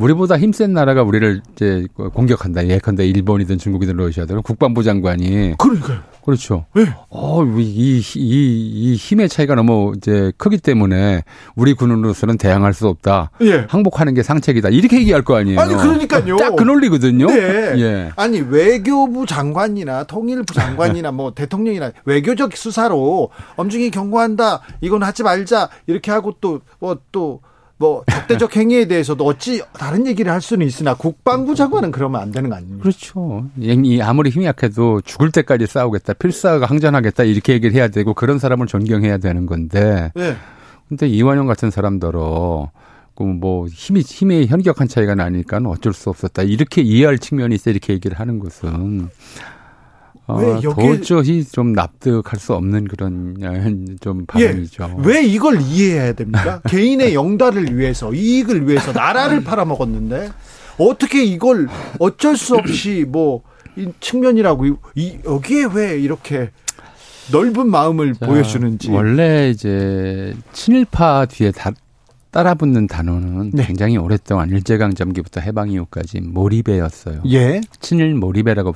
[0.00, 2.66] 우리보다 힘센 나라가 우리를 이제 공격한다.
[2.68, 5.98] 예컨대 일본이든 중국이든 러시아든 국방부 장관이 그러니까요.
[6.24, 6.66] 그렇죠.
[6.74, 6.86] 네.
[7.08, 11.22] 어, 이, 이, 이 힘의 차이가 너무 이제 크기 때문에
[11.56, 13.30] 우리 군으로서는 대항할 수 없다.
[13.42, 13.66] 예.
[13.68, 14.68] 항복하는 게 상책이다.
[14.68, 15.58] 이렇게 얘기할 거 아니에요.
[15.60, 16.36] 아니, 그러니까요.
[16.36, 17.26] 딱 그 논리거든요.
[17.26, 17.72] 네.
[17.80, 18.10] 예.
[18.16, 24.60] 아니, 외교부 장관이나 통일부 장관이나 뭐 대통령이나 외교적 수사로 엄중히 경고한다.
[24.82, 25.70] 이건 하지 말자.
[25.86, 27.40] 이렇게 하고 또, 뭐 또,
[27.80, 32.50] 뭐 적대적 행위에 대해서도 어찌 다른 얘기를 할 수는 있으나 국방부 장관은 그러면 안 되는
[32.50, 32.82] 거 아닙니까?
[32.82, 33.46] 그렇죠.
[34.02, 39.16] 아무리 힘이 약해도 죽을 때까지 싸우겠다, 필사가 항전하겠다 이렇게 얘기를 해야 되고 그런 사람을 존경해야
[39.16, 40.12] 되는 건데.
[40.14, 40.36] 네.
[40.90, 42.70] 근데 이완용 같은 사람더러
[43.14, 48.20] 그뭐 힘이 힘의 현격한 차이가 나니까 어쩔 수 없었다 이렇게 이해할 측면이 있어 이렇게 얘기를
[48.20, 49.08] 하는 것은 왜
[50.32, 53.36] 어, 도저히 좀 납득할 수 없는 그런
[54.00, 54.96] 좀 발언이죠.
[54.98, 56.60] 예, 왜 이걸 이해해야 됩니까?
[56.68, 60.30] 개인의 영달을 위해서 이익을 위해서 나라를 팔아먹었는데
[60.78, 61.68] 어떻게 이걸
[61.98, 66.50] 어쩔 수 없이 뭐이 측면이라고 이 여기에 왜 이렇게
[67.30, 71.70] 넓은 마음을 자, 보여주는지 원래 이제 친일파 뒤에 다
[72.30, 73.64] 따라붙는 단어는 네.
[73.66, 77.22] 굉장히 오랫동안 일제강점기부터 해방 이후까지 몰입배였어요.
[77.30, 77.60] 예.
[77.80, 78.72] 친일 몰입배라고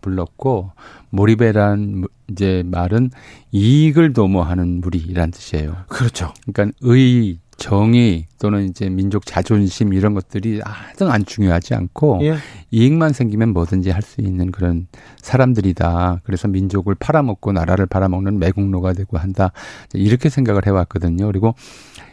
[0.00, 0.70] 불렀고
[1.10, 3.10] 몰입배란 이제 말은
[3.50, 5.76] 이익을 도모하는 무리란 뜻이에요.
[5.88, 6.32] 그렇죠.
[6.46, 12.36] 그러니까 의, 정의 또는 이제 민족 자존심 이런 것들이 하등 안 중요하지 않고 예.
[12.72, 14.88] 이익만 생기면 뭐든지 할 수 있는 그런
[15.20, 16.22] 사람들이다.
[16.24, 19.52] 그래서 민족을 팔아먹고 나라를 팔아먹는 매국노가 되고 한다.
[19.94, 21.26] 이렇게 생각을 해왔거든요.
[21.26, 21.54] 그리고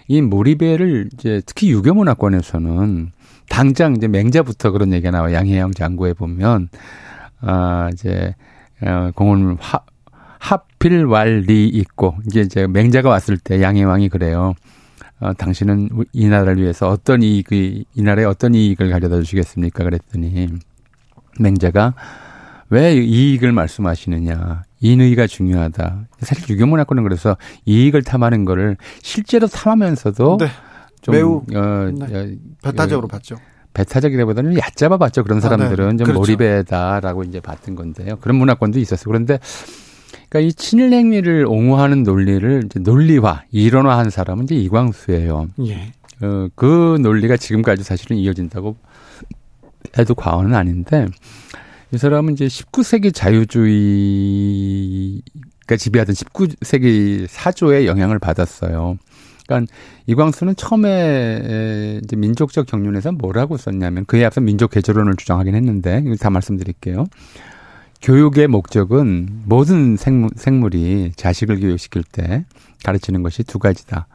[0.10, 3.12] 이 몰입배를 이제 특히 유교 문화권에서는
[3.48, 6.70] 당장 이제 맹자부터 그런 얘기가 나와 양해영 장구에 보면
[7.42, 8.34] 아 이제
[8.82, 9.82] 어 공원 화
[10.40, 14.56] 하필 왈리 있고 이제 이제 맹자가 왔을 때 양해왕이 그래요.
[15.20, 19.84] 어, 당신은 이 나라를 위해서 어떤 이익이 이 나라에 어떤 이익을 가져다 주시겠습니까?
[19.84, 20.48] 그랬더니
[21.40, 21.94] 맹자가
[22.70, 24.64] 왜 이익을 말씀하시느냐?
[24.80, 26.08] 인의가 중요하다.
[26.20, 30.48] 사실 유교 문화권은 그래서 이익을 탐하는 거를 실제로 탐하면서도 네.
[31.02, 32.16] 좀 매우 어, 네.
[32.16, 32.28] 어,
[32.64, 33.36] 배타적으로 어, 봤죠.
[33.74, 35.24] 배타적이라보다는 얕잡아 봤죠.
[35.24, 35.98] 그런 사람들은 아, 네.
[35.98, 36.20] 좀 그렇죠.
[36.20, 38.18] 몰입해다라고 이제 봤던 건데요.
[38.18, 39.06] 그런 문화권도 있었어요.
[39.06, 39.40] 그런데
[40.30, 45.50] 그러니까 이 친일 행위를 옹호하는 논리를 이제 논리화, 이론화한 사람은 이제 이광수예요.
[45.68, 45.92] 예.
[46.22, 48.76] 어, 그 논리가 지금까지 사실은 이어진다고
[49.98, 51.08] 해도 과언은 아닌데
[51.92, 53.66] 이 사람은 이제 19세기 자유주의가
[55.78, 58.98] 지배하던 19세기 사조의 영향을 받았어요.
[59.48, 59.74] 그러니까
[60.06, 67.08] 이광수는 처음에 이제 민족적 경륜에서 뭐라고 썼냐면 그에 앞서 민족 개조론을 주장하긴 했는데 다 말씀드릴게요.
[68.04, 72.46] 교육의 목적은 모든 생물, 생물이 자식을 교육시킬 때
[72.84, 74.08] 가르치는 것이 두 가지다.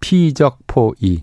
[0.00, 1.22] 피적 포이.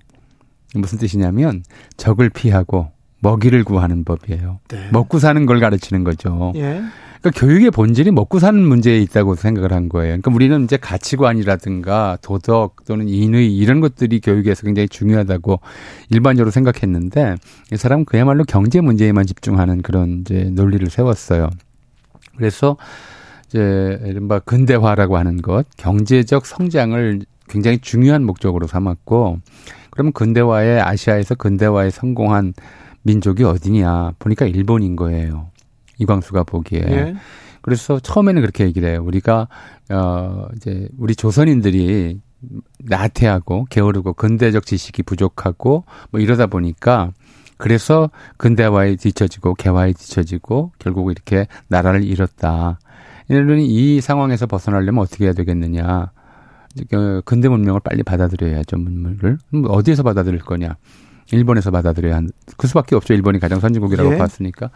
[0.76, 1.64] 무슨 뜻이냐면
[1.98, 2.92] 적을 피하고
[3.22, 4.60] 먹이를 구하는 법이에요.
[4.70, 4.90] 네.
[4.92, 6.54] 먹고 사는 걸 가르치는 거죠.
[6.56, 6.82] 예.
[7.22, 10.12] 그러니까 교육의 본질이 먹고 사는 문제에 있다고 생각을 한 거예요.
[10.12, 15.60] 그러니까 우리는 이제 가치관이라든가 도덕 또는 인의 이런 것들이 교육에서 굉장히 중요하다고
[16.12, 17.36] 일반적으로 생각했는데
[17.74, 21.50] 이 사람은 그야말로 경제 문제에만 집중하는 그런 이제 논리를 세웠어요.
[22.38, 22.78] 그래서
[23.48, 29.40] 이제 이른바 근대화라고 하는 것, 경제적 성장을 굉장히 중요한 목적으로 삼았고,
[29.90, 32.54] 그러면 근대화에 아시아에서 근대화에 성공한
[33.04, 35.52] 민족이 어디냐 보니까 일본인 거예요.
[35.98, 36.82] 이광수가 보기에.
[36.90, 37.16] 예.
[37.62, 39.04] 그래서 처음에는 그렇게 얘기를 해요.
[39.04, 39.48] 우리가
[39.92, 42.20] 어 이제 우리 조선인들이
[42.80, 47.12] 나태하고 게으르고 근대적 지식이 부족하고 뭐 이러다 보니까
[47.58, 52.80] 그래서 근대화에 뒤처지고 개화에 뒤처지고 결국 이렇게 나라를 잃었다.
[53.28, 56.12] 이러니 이 상황에서 벗어나려면 어떻게 해야 되겠느냐.
[56.90, 59.38] 그 근대 문명을 빨리 받아들여야죠, 문물을.
[59.68, 60.78] 어디에서 받아들일 거냐.
[61.32, 63.14] 일본에서 받아들여야 한, 그 수밖에 없죠.
[63.14, 64.18] 일본이 가장 선진국이라고 예.
[64.18, 64.70] 봤으니까.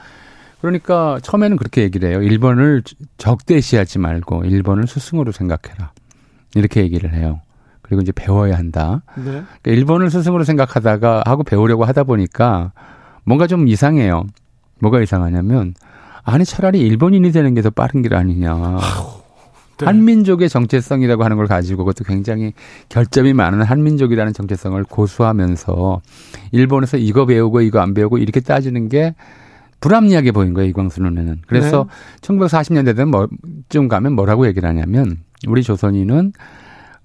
[0.61, 2.21] 그러니까 처음에는 그렇게 얘기를 해요.
[2.21, 2.83] 일본을
[3.17, 5.91] 적대시하지 말고 일본을 스승으로 생각해라.
[6.55, 7.41] 이렇게 얘기를 해요.
[7.81, 9.01] 그리고 이제 배워야 한다.
[9.17, 9.23] 네.
[9.23, 12.71] 그러니까 일본을 스승으로 생각하다가 하고 배우려고 하다 보니까
[13.25, 14.25] 뭔가 좀 이상해요.
[14.79, 15.73] 뭐가 이상하냐면
[16.23, 18.77] 아니 차라리 일본인이 되는 게 더 빠른 길 아니냐.
[19.83, 19.87] 네.
[19.87, 22.53] 한민족의 정체성이라고 하는 걸 가지고 그것도 굉장히
[22.89, 26.01] 결점이 많은 한민족이라는 정체성을 고수하면서
[26.51, 29.15] 일본에서 이거 배우고 이거 안 배우고 이렇게 따지는 게
[29.79, 31.41] 불합리하게 보인 거예요, 이광수 눈에는.
[31.45, 31.87] 그래서
[32.21, 32.27] 네.
[32.27, 35.17] 1940년대 뭐쯤 가면 뭐라고 얘기를 하냐면
[35.47, 36.31] 우리 조선인은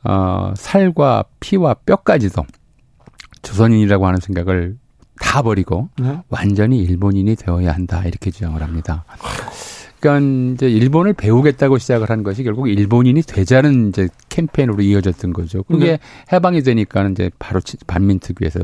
[0.04, 2.44] 어 살과 피와 뼈까지도
[3.42, 4.76] 조선인이라고 하는 생각을
[5.20, 6.20] 다 버리고 네.
[6.28, 9.04] 완전히 일본인이 되어야 한다 이렇게 주장을 합니다.
[10.00, 15.62] 그러니까 이제 일본을 배우겠다고 시작을 한 것이 결국 일본인이 되자는 이제 캠페인으로 이어졌던 거죠.
[15.64, 15.98] 그게 네.
[16.32, 18.60] 해방이 되니까는 이제 바로 반민특위에서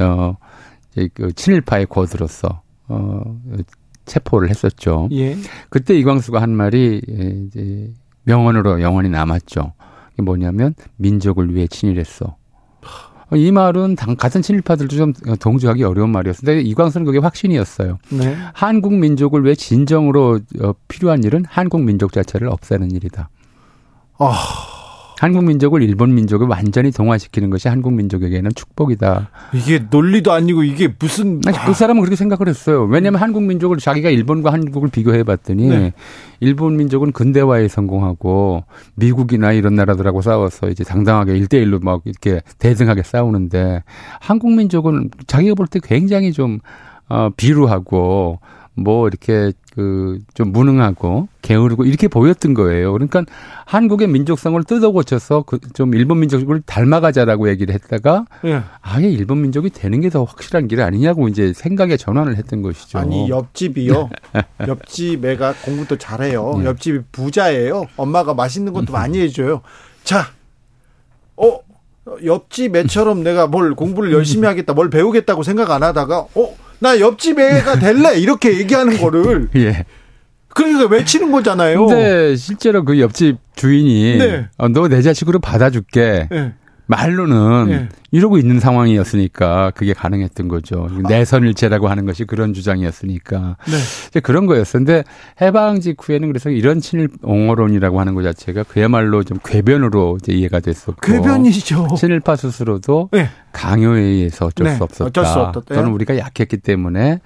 [0.00, 0.36] 어
[0.92, 3.40] 이제 그 친일파의 거드로서 어
[4.04, 5.08] 체포를 했었죠.
[5.12, 5.36] 예.
[5.68, 7.00] 그때 이광수가 한 말이
[7.48, 7.92] 이제
[8.24, 9.72] 명언으로 영원히 남았죠.
[10.22, 12.36] 뭐냐면 민족을 위해 친일했어.
[13.34, 17.98] 이 말은 당, 같은 친일파들도 좀 동조하기 어려운 말이었는데 이광수는 그게 확신이었어요.
[18.10, 18.36] 네.
[18.52, 23.30] 한국 민족을 왜 진정으로 어, 필요한 일은 한국 민족 자체를 없애는 일이다.
[24.18, 24.81] 아.
[25.22, 29.30] 한국 민족을 일본 민족을 완전히 동화시키는 것이 한국 민족에게는 축복이다.
[29.54, 32.82] 이게 논리도 아니고 이게 무슨 아니, 그 사람은 그렇게 생각을 했어요.
[32.90, 33.22] 왜냐하면 음.
[33.22, 35.92] 한국 민족을 자기가 일본과 한국을 비교해 봤더니 네.
[36.40, 38.64] 일본 민족은 근대화에 성공하고
[38.96, 43.84] 미국이나 이런 나라들하고 싸워서 이제 당당하게 일대일로막 이렇게 대등하게 싸우는데
[44.20, 46.58] 한국 민족은 자기가 볼 때 굉장히 좀
[47.08, 48.40] 어, 비루하고
[48.74, 52.92] 뭐 이렇게 그 좀 무능하고 게으르고 이렇게 보였던 거예요.
[52.92, 53.24] 그러니까
[53.66, 58.62] 한국의 민족성을 뜯어 고쳐서 그 좀 일본 민족을 닮아가자라고 얘기를 했다가 예.
[58.80, 62.98] 아예 일본 민족이 되는 게 더 확실한 길 아니냐고 이제 생각의 전환을 했던 것이죠.
[62.98, 64.10] 아니 옆집이요.
[64.68, 66.54] 옆집 애가 공부도 잘해요.
[66.60, 66.64] 예.
[66.64, 67.86] 옆집이 부자예요.
[67.96, 69.62] 엄마가 맛있는 것도 많이 해줘요.
[70.04, 70.26] 자,
[71.36, 71.58] 어
[72.24, 76.56] 옆집 애처럼 내가 뭘 공부를 열심히 하겠다, 뭘 배우겠다고 생각 안 하다가 어.
[76.82, 79.84] 나 옆집 애가 될래 이렇게 얘기하는 거를 예.
[80.48, 81.86] 그러니까 외치는 거잖아요.
[81.86, 84.48] 근데 실제로 그 옆집 주인이 네.
[84.58, 86.28] 어, 너내 자식으로 받아줄게.
[86.30, 86.52] 네.
[86.86, 87.88] 말로는 네.
[88.10, 90.88] 이러고 있는 상황이었으니까 그게 가능했던 거죠.
[91.08, 93.56] 내선일체라고 하는 것이 그런 주장이었으니까.
[93.66, 93.76] 네.
[94.08, 95.04] 이제 그런 거였었는데
[95.40, 101.00] 해방 직후에는 그래서 이런 친일 옹호론이라고 하는 것 자체가 그야말로 좀 궤변으로 이제 이해가 됐었고.
[101.00, 101.88] 궤변이죠.
[101.96, 103.28] 친일파 스스로도 네.
[103.52, 104.76] 강요에 의해서 어쩔 네.
[104.76, 105.04] 수 없었다.
[105.06, 105.74] 어쩔 수 없었다.
[105.74, 107.20] 또는 우리가 약했기 때문에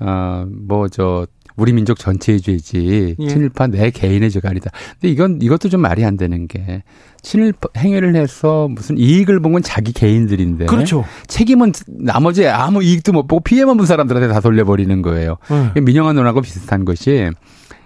[0.00, 1.26] 어뭐저
[1.56, 3.28] 우리 민족 전체의 죄지 예.
[3.28, 4.70] 친일파 내 개인의 죄가 아니다.
[5.00, 6.82] 근데 이건 이것도 좀 말이 안 되는 게
[7.22, 11.04] 친일 행위를 해서 무슨 이익을 본 건 자기 개인들인데 그렇죠.
[11.26, 15.36] 책임은 나머지 아무 이익도 못 보고 피해만 본 사람들한테 다 돌려버리는 거예요.
[15.74, 15.80] 네.
[15.82, 17.30] 민영환 논하고 비슷한 것이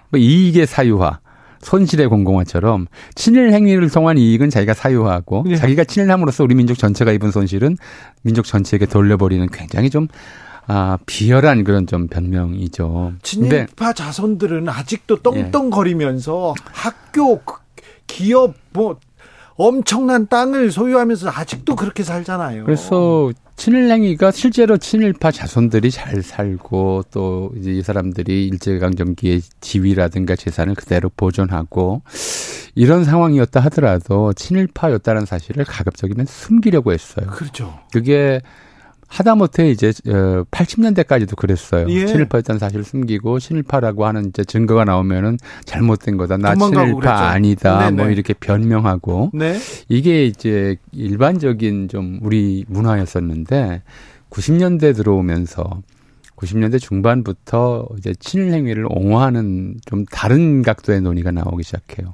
[0.09, 1.19] 뭐 이익의 사유화
[1.59, 5.55] 손실의 공공화처럼 친일 행위를 통한 이익은 자기가 사유화하고 네.
[5.57, 7.75] 자기가 친일함으로써 우리 민족 전체가 입은 손실은
[8.21, 10.07] 민족 전체에게 돌려버리는 굉장히 좀
[10.67, 13.13] 아, 비열한 그런 좀 변명이죠.
[13.23, 16.63] 친일파 자손들은 아직도 떵떵거리면서 예.
[16.73, 17.41] 학교,
[18.05, 18.99] 기업, 뭐,
[19.55, 22.65] 엄청난 땅을 소유하면서 아직도 그렇게 살잖아요.
[22.65, 31.09] 그래서 친일행위가 실제로 친일파 자손들이 잘 살고 또 이제 이 사람들이 일제강점기의 지위라든가 재산을 그대로
[31.15, 32.03] 보존하고
[32.75, 37.25] 이런 상황이었다 하더라도 친일파였다는 사실을 가급적이면 숨기려고 했어요.
[37.31, 37.79] 그렇죠.
[37.91, 38.41] 그게
[39.07, 41.87] 하다못해 이제 80년대까지도 어, 그랬어요.
[41.89, 42.05] 예.
[42.05, 46.37] 친일파였다는 사실을 숨기고 친일파라고 하는 이제 증거가 나오면은 잘못된 거다.
[46.37, 47.29] 나 친일파.
[47.29, 47.79] 아니다.
[47.79, 47.91] 네네.
[47.91, 48.13] 뭐 네.
[48.13, 49.57] 이렇게 변명하고 네.
[49.87, 53.81] 이게 이제 일반적인 좀 우리 문화였었는데
[54.29, 55.81] 90년대 들어오면서
[56.35, 62.13] 90년대 중반부터 이제 친일 행위를 옹호하는 좀 다른 각도의 논의가 나오기 시작해요.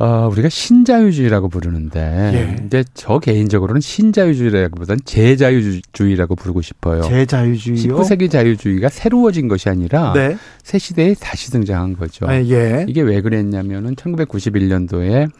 [0.00, 2.56] 어, 우리가 신자유주의라고 부르는데, 예.
[2.56, 7.02] 근데 저 개인적으로는 신자유주의라기보다는 제자유주의라고 부르고 싶어요.
[7.02, 7.98] 제자유주의요?
[7.98, 10.38] 19세기 자유주의가 새로워진 것이 아니라 네.
[10.62, 12.26] 새 시대에 다시 등장한 거죠.
[12.26, 12.86] 아, 예.
[12.88, 15.30] 이게 왜 그랬냐면은 1991년도에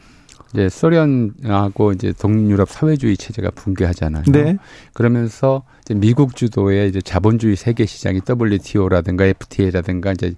[0.53, 4.25] 이제 소련하고 이제 동유럽 사회주의 체제가 붕괴하잖아요.
[4.29, 4.57] 네.
[4.93, 10.35] 그러면서 이제 미국 주도의 이제 자본주의 세계 시장이 WTO라든가 FTA라든가 이제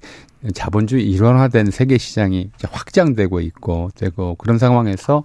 [0.54, 5.24] 자본주의 일원화된 세계 시장이 확장되고 있고 되고 그런 상황에서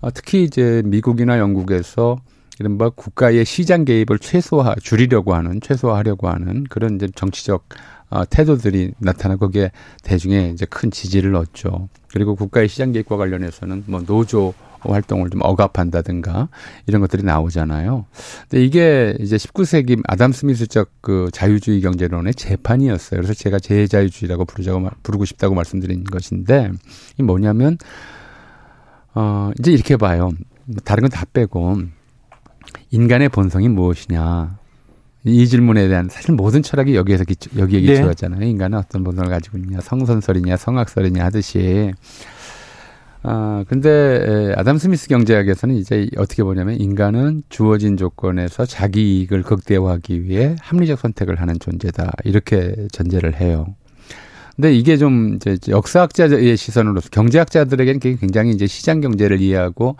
[0.00, 2.18] 어, 특히 이제 미국이나 영국에서
[2.58, 7.68] 이른바 국가의 시장 개입을 최소화 줄이려고 하는 최소화하려고 하는 그런 이제 정치적
[8.10, 9.70] 어, 태도들이 나타나고 거기에
[10.02, 11.88] 대중의 이제 큰 지지를 얻죠.
[12.12, 16.48] 그리고 국가의 시장 개입과 관련해서는 뭐 노조 활동을 좀 억압한다든가
[16.86, 18.06] 이런 것들이 나오잖아요.
[18.48, 23.20] 근데 이게 이제 19세기 아담 스미스적 그 자유주의 경제론의 재판이었어요.
[23.20, 26.70] 그래서 제가 제자유주의라고 부르자고 부르고 싶다고 말씀드린 것인데
[27.18, 27.76] 이 뭐냐면
[29.14, 30.30] 어 이제 이렇게 봐요.
[30.84, 31.78] 다른 건 다 빼고
[32.90, 34.59] 인간의 본성이 무엇이냐.
[35.24, 37.86] 이 질문에 대한 사실 모든 철학이 여기에서 기초, 여기에 네.
[37.86, 38.42] 기초하잖아요.
[38.42, 41.92] 인간은 어떤 본성을 가지고 있냐, 성선설이냐, 성악설이냐 하듯이.
[43.22, 50.56] 아, 근데 아담 스미스 경제학에서는 이제 어떻게 보냐면 인간은 주어진 조건에서 자기 이익을 극대화하기 위해
[50.58, 52.12] 합리적 선택을 하는 존재다.
[52.24, 53.74] 이렇게 전제를 해요.
[54.56, 59.96] 근데 이게 좀 이제 역사학자의 시선으로서 경제학자들에게는 굉장히 이제 시장 경제를 이해하고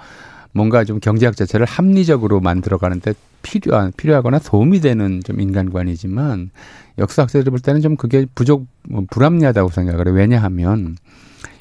[0.53, 6.51] 뭔가 좀 경제학 자체를 합리적으로 만들어가는데 필요한 필요하거나 도움이 되는 좀 인간관이지만
[6.99, 10.15] 역사학자들이 볼 때는 좀 그게 부족 뭐 불합리하다고 생각을 해요.
[10.15, 10.97] 왜냐하면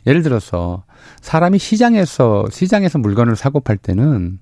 [0.07, 0.83] 예를 들어서
[1.21, 4.39] 사람이 시장에서 시장에서 물건을 사고 팔 때는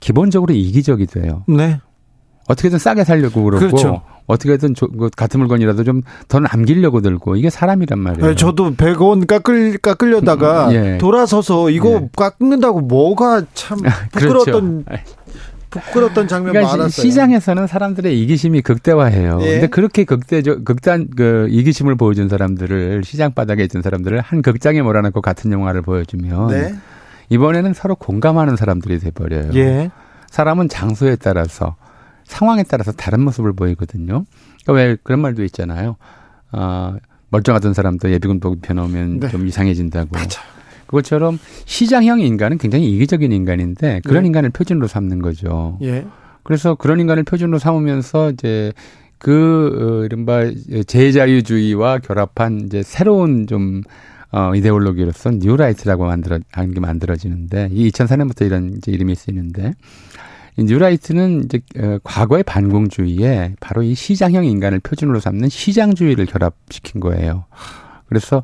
[0.00, 1.44] 기본적으로 이기적이 돼요.
[1.48, 1.80] 네.
[2.48, 4.02] 어떻게든 싸게 살려고 그러고 그렇죠.
[4.30, 8.30] 어떻게든 조, 그 같은 물건이라도 좀 더 남기려고 들고 이게 사람이란 말이에요.
[8.30, 10.98] 네, 저도 100원 깎을 깎으려다가 음, 예.
[10.98, 12.08] 돌아서서 이거 예.
[12.16, 14.08] 깎는다고 뭐가 참 그렇죠.
[14.12, 15.04] 부끄러웠던 그렇죠.
[15.70, 17.02] 부끄러웠던 장면 그러니까 많았어요.
[17.02, 19.38] 시장에서는 사람들의 이기심이 극대화해요.
[19.42, 19.52] 예.
[19.52, 25.20] 근데 그렇게 극대적 극단 그 이기심을 보여준 사람들을 시장 바닥에 있던 사람들을 한 극장에 몰아넣고
[25.20, 26.74] 같은 영화를 보여주면 네.
[27.28, 29.50] 이번에는 서로 공감하는 사람들이 돼 버려요.
[29.54, 29.90] 예.
[30.30, 31.76] 사람은 장소에 따라서
[32.30, 34.24] 상황에 따라서 다른 모습을 보이거든요.
[34.64, 35.96] 그러니까 왜 그런 말도 있잖아요.
[36.52, 36.96] 어,
[37.30, 39.28] 멀쩡하던 사람도 예비군 복입해놓으면 네.
[39.28, 40.10] 좀 이상해진다고.
[40.12, 40.40] 맞아.
[40.86, 44.28] 그것처럼 시장형 인간은 굉장히 이기적인 인간인데 그런 네.
[44.28, 45.78] 인간을 표준으로 삼는 거죠.
[45.82, 46.04] 예.
[46.42, 48.72] 그래서 그런 인간을 표준으로 삼으면서 이제
[49.18, 50.50] 그 어, 이른바
[50.86, 53.82] 제자유주의와 결합한 이제 새로운 좀
[54.32, 59.72] 어, 이데올로기로서 뉴라이트라고 만들어, 하는 게 만들어지는데, 이 2004년부터 이런 이제 이름이 쓰이는데,
[60.64, 67.44] 뉴라이트는 이제 어, 과거의 반공주의에 바로 이 시장형 인간을 표준으로 삼는 시장주의를 결합시킨 거예요.
[68.06, 68.42] 그래서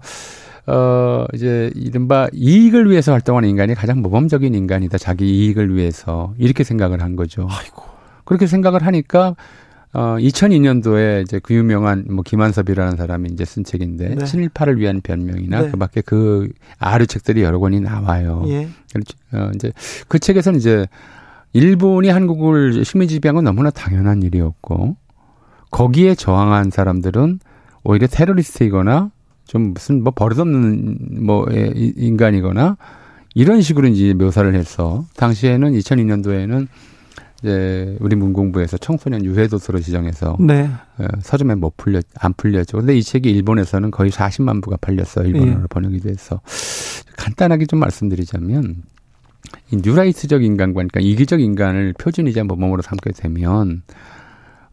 [0.66, 4.98] 어 이제 이른바 이익을 위해서 활동하는 인간이 가장 모범적인 인간이다.
[4.98, 7.46] 자기 이익을 위해서 이렇게 생각을 한 거죠.
[7.48, 7.84] 아이고.
[8.24, 9.36] 그렇게 생각을 하니까
[9.92, 14.24] 어 2002년도에 이제 그 유명한 뭐 김한섭이라는 사람이 이제 쓴 책인데 네.
[14.24, 15.70] 친일파를 위한 변명이나 네.
[15.70, 16.48] 그밖에 그
[16.78, 18.44] 아류 책들이 여러 권이 나와요.
[18.48, 18.68] 예.
[19.32, 19.72] 어 이제
[20.08, 20.86] 그 책에서는 이제
[21.56, 24.96] 일본이 한국을 식민 지배한 건 너무나 당연한 일이었고
[25.70, 27.40] 거기에 저항한 사람들은
[27.82, 29.10] 오히려 테러리스트이거나
[29.46, 32.76] 좀 무슨 뭐 버릇없는 뭐 인간이거나
[33.34, 36.68] 이런 식으로 이제 묘사를 해서 당시에는 2002년도에는
[37.42, 40.68] 이제 우리 문공부에서 청소년 유해 도서로 지정해서 네.
[40.98, 42.78] 어, 서점에 못 풀려 안 풀렸죠.
[42.78, 45.26] 근데 이 책이 일본에서는 거의 40만 부가 팔렸어요.
[45.26, 45.66] 일본어로 예.
[45.70, 46.40] 번역이 돼서
[47.16, 48.82] 간단하게 좀 말씀드리자면
[49.70, 53.82] 이 뉴라이트적 인간관, 그러니까 이기적 인간을 표준이자 모범으로 삼게 되면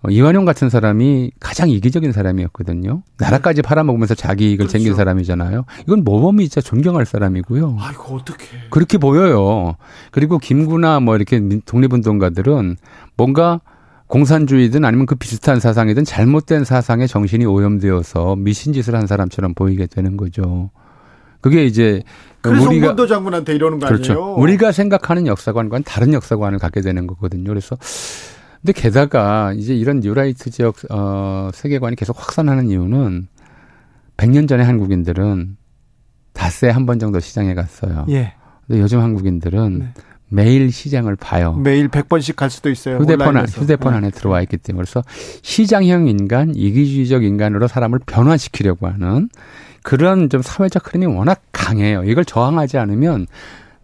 [0.04, 3.04] 어, 이완용 같은 사람이 가장 이기적인 사람이었거든요.
[3.18, 4.74] 나라까지 팔아먹으면서 자기 이익을 그렇죠.
[4.74, 5.64] 챙긴 사람이잖아요.
[5.84, 7.78] 이건 모범이 진짜 존경할 사람이고요.
[7.80, 8.46] 아이고 어떻게?
[8.70, 9.78] 그렇게 보여요.
[10.12, 12.76] 그리고 김구나 뭐 이렇게 독립운동가들은
[13.16, 13.62] 뭔가
[14.08, 20.70] 공산주의든 아니면 그 비슷한 사상이든 잘못된 사상에 정신이 오염되어서 미신짓을 한 사람처럼 보이게 되는 거죠.
[21.44, 22.02] 그게 이제
[22.42, 24.14] 그래서 우리가 홍도 장군한테 이러는 거 그렇죠.
[24.14, 24.34] 아니에요?
[24.36, 27.50] 우리가 생각하는 역사관과는 다른 역사관을 갖게 되는 거거든요.
[27.50, 27.78] 그래서
[28.62, 33.28] 근데 게다가 이제 이런 뉴라이트 지역 어 세계관이 계속 확산하는 이유는
[34.18, 35.58] 100년 전에 한국인들은
[36.34, 38.06] 닷새 한 번 정도 시장에 갔어요.
[38.10, 38.34] 예.
[38.66, 39.94] 근데 요즘 한국인들은 네.
[40.30, 41.54] 매일 시장을 봐요.
[41.56, 42.98] 매일 100번씩 갈 수도 있어요.
[42.98, 43.98] 휴대폰, 안, 휴대폰 네.
[43.98, 45.04] 안에 들어와 있기 때문에 그래서
[45.44, 49.30] 시장형 인간, 이기주의적 인간으로 사람을 변화시키려고 하는
[49.84, 52.04] 그런 좀 사회적 흐름이 워낙 강해요.
[52.04, 53.28] 이걸 저항하지 않으면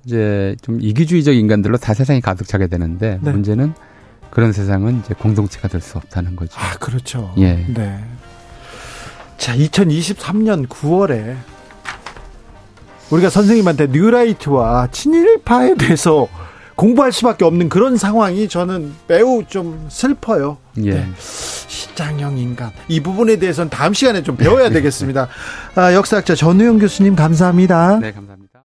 [0.05, 3.31] 이제 좀 이기주의적 인간들로 다 세상이 가득 차게 되는데 네.
[3.31, 3.73] 문제는
[4.31, 6.57] 그런 세상은 이제 공동체가 될 수 없다는 거죠.
[6.59, 7.33] 아, 그렇죠.
[7.37, 7.65] 예.
[7.67, 7.99] 네.
[9.37, 11.35] 자, 2023년 9월에
[13.09, 16.27] 우리가 선생님한테 뉴라이트와 친일파에 대해서
[16.79, 20.57] 공부할 수밖에 없는 그런 상황이 저는 매우 좀 슬퍼요.
[20.77, 20.93] 예.
[20.93, 21.09] 네.
[21.17, 25.27] 시장형 인간 이 부분에 대해서는 다음 시간에 좀 배워야 되겠습니다.
[25.75, 27.99] 아, 역사학자 전우영 교수님 감사합니다.
[27.99, 28.63] 네, 감사합니다.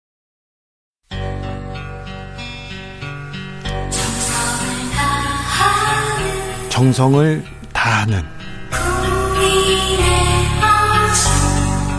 [6.70, 7.43] 정성을
[7.74, 8.24] 다하는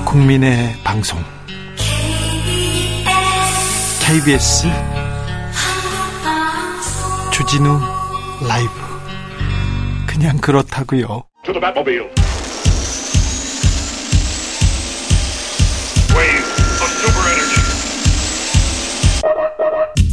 [0.05, 1.21] 국민의 방송
[4.01, 4.67] KBS
[7.41, 7.81] 주진우
[8.47, 8.71] 라이브
[10.07, 11.23] 그냥 그렇다고요.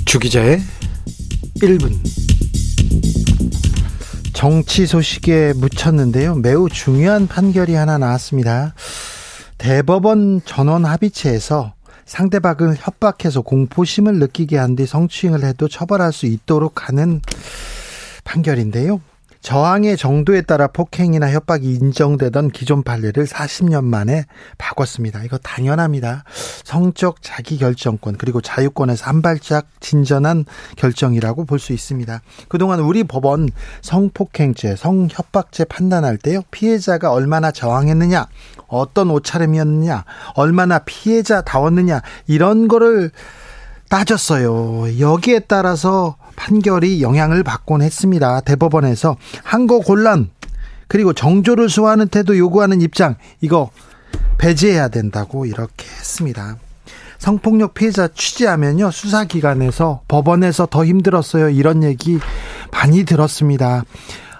[0.05, 0.61] 주기자의
[1.57, 1.91] 1분
[4.31, 6.35] 정치 소식에 묻혔는데요.
[6.35, 8.73] 매우 중요한 판결이 하나 나왔습니다.
[9.57, 11.73] 대법원 전원 합의체에서
[12.07, 17.21] 상대방을 협박해서 공포심을 느끼게 한 뒤 성추행을 해도 처벌할 수 있도록 하는
[18.23, 19.01] 판결인데요.
[19.41, 24.25] 저항의 정도에 따라 폭행이나 협박이 인정되던 기존 판례를 40년 만에
[24.57, 25.23] 바꿨습니다.
[25.23, 26.25] 이거 당연합니다.
[26.65, 30.43] 성적 자기결정권 그리고 자유권에서 한 발짝 진전한
[30.75, 32.21] 결정이라고 볼 수 있습니다.
[32.49, 33.47] 그동안 우리 법원
[33.81, 36.41] 성폭행죄, 성협박죄 판단할 때요.
[36.51, 38.27] 피해자가 얼마나 저항했느냐,
[38.67, 40.05] 어떤 옷차림이었느냐,
[40.35, 43.11] 얼마나 피해자다웠느냐 이런 거를
[43.89, 44.99] 따졌어요.
[44.99, 48.41] 여기에 따라서 판결이 영향을 받곤 했습니다.
[48.41, 50.29] 대법원에서 한거 곤란
[50.87, 53.69] 그리고 정조를 수호하는 태도 요구하는 입장 이거
[54.37, 56.57] 배제해야 된다고 이렇게 했습니다.
[57.17, 62.19] 성폭력 피해자 취재하면요 수사기관에서 법원에서 더 힘들었어요 이런 얘기
[62.71, 63.83] 많이 들었습니다.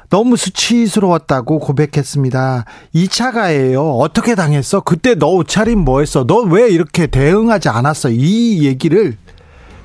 [0.10, 2.66] 너무 수치스러웠다고 고백했습니다.
[2.96, 3.92] 2차 가해요.
[3.98, 4.80] 어떻게 당했어?
[4.82, 6.26] 그때 너 옷차림 뭐 했어?
[6.26, 8.10] 너 왜 이렇게 대응하지 않았어?
[8.12, 9.18] 이 얘기를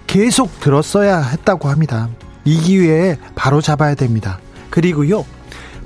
[0.06, 2.08] 계속 들었어야 했다고 합니다.
[2.44, 4.38] 이 기회에 바로 잡아야 됩니다.
[4.70, 5.24] 그리고요,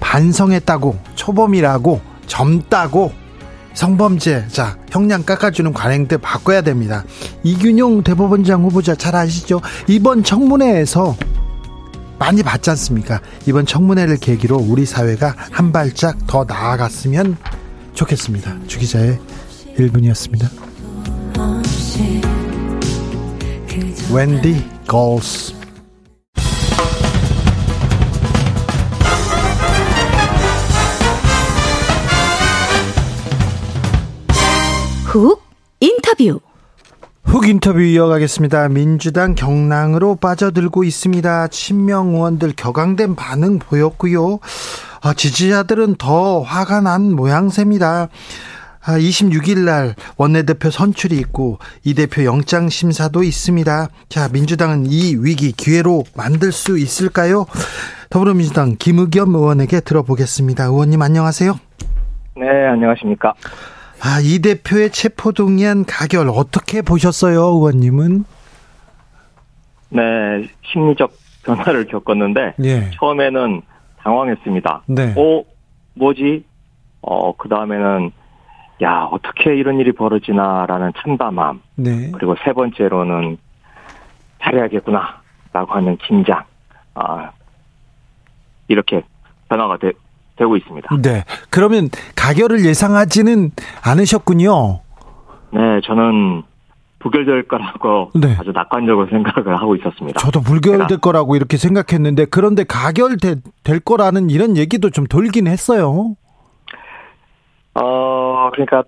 [0.01, 3.13] 반성했다고, 초범이라고, 젊다고,
[3.75, 7.05] 성범죄자, 형량 깎아주는 관행들 바꿔야 됩니다.
[7.43, 9.61] 이균용 대법원장 후보자 잘 아시죠?
[9.87, 11.15] 이번 청문회에서
[12.19, 13.21] 많이 봤지 않습니까?
[13.47, 17.37] 이번 청문회를 계기로 우리 사회가 한 발짝 더 나아갔으면
[17.95, 18.67] 좋겠습니다.
[18.67, 19.19] 주기자의
[19.77, 20.49] 1분이었습니다.
[24.15, 25.55] 웬디 걸스
[35.07, 35.43] 훅
[35.81, 36.41] 인터뷰
[37.27, 38.69] 훅 인터뷰 이어가겠습니다.
[38.69, 41.49] 민주당 경랑으로 빠져들고 있습니다.
[41.49, 44.39] 친명 의원들 격앙된 반응 보였고요.
[45.03, 48.09] 아, 지지자들은 더 화가 난 모양새입니다.
[48.85, 53.89] 26일 아, 날 원내대표 선출이 있고 이 대표 영장 심사도 있습니다.
[54.09, 57.47] 자, 민주당은 이 위기 기회로 만들 수 있을까요?
[58.09, 60.65] 더불어민주당 김의겸 의원에게 들어보겠습니다.
[60.67, 61.59] 의원님 안녕하세요.
[62.37, 63.35] 네, 안녕하십니까?
[64.03, 68.25] 아, 이 대표의 체포동의안 가결 어떻게 보셨어요, 의원님은?
[69.91, 70.03] 네,
[70.65, 71.13] 심리적
[71.45, 72.91] 변화를 겪었는데 예.
[72.99, 73.63] 처음에는
[73.99, 74.83] 당황했습니다.
[74.87, 75.15] 네.
[75.17, 75.45] 어,
[75.95, 76.45] 뭐지?
[77.03, 78.11] 어, 그 다음에는
[78.83, 81.63] 야 어떻게 이런 일이 벌어지나라는 참담함.
[81.77, 82.11] 네.
[82.13, 83.39] 그리고 세 번째로는
[84.43, 86.45] 잘해야겠구나라고 하는 긴장.
[86.95, 87.31] 아
[88.69, 89.03] 이렇게
[89.49, 89.93] 변화가 되,
[90.37, 90.97] 되고 있습니다.
[91.03, 91.25] 네.
[91.51, 93.51] 그러면 가결을 예상하지는
[93.85, 94.81] 않으셨군요.
[95.53, 96.43] 네, 저는
[96.99, 98.37] 부결될 거라고 네.
[98.39, 100.19] 아주 낙관적으로 생각을 하고 있었습니다.
[100.21, 106.15] 저도 불결될 거라고 이렇게 생각했는데 그런데 가결될 거라는 이런 얘기도 좀 돌긴 했어요.
[107.75, 108.85] 어, 그러니까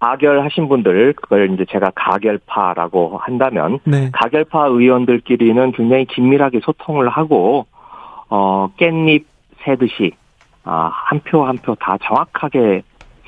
[0.00, 4.10] 가결하신 분들 그걸 이제 제가 가결파라고 한다면 네.
[4.12, 7.66] 가결파 의원들끼리는 굉장히 긴밀하게 소통을 하고
[8.30, 9.24] 어 깻잎
[9.64, 10.12] 세듯이
[10.64, 12.82] 아, 한 표 한 표 다 정확하게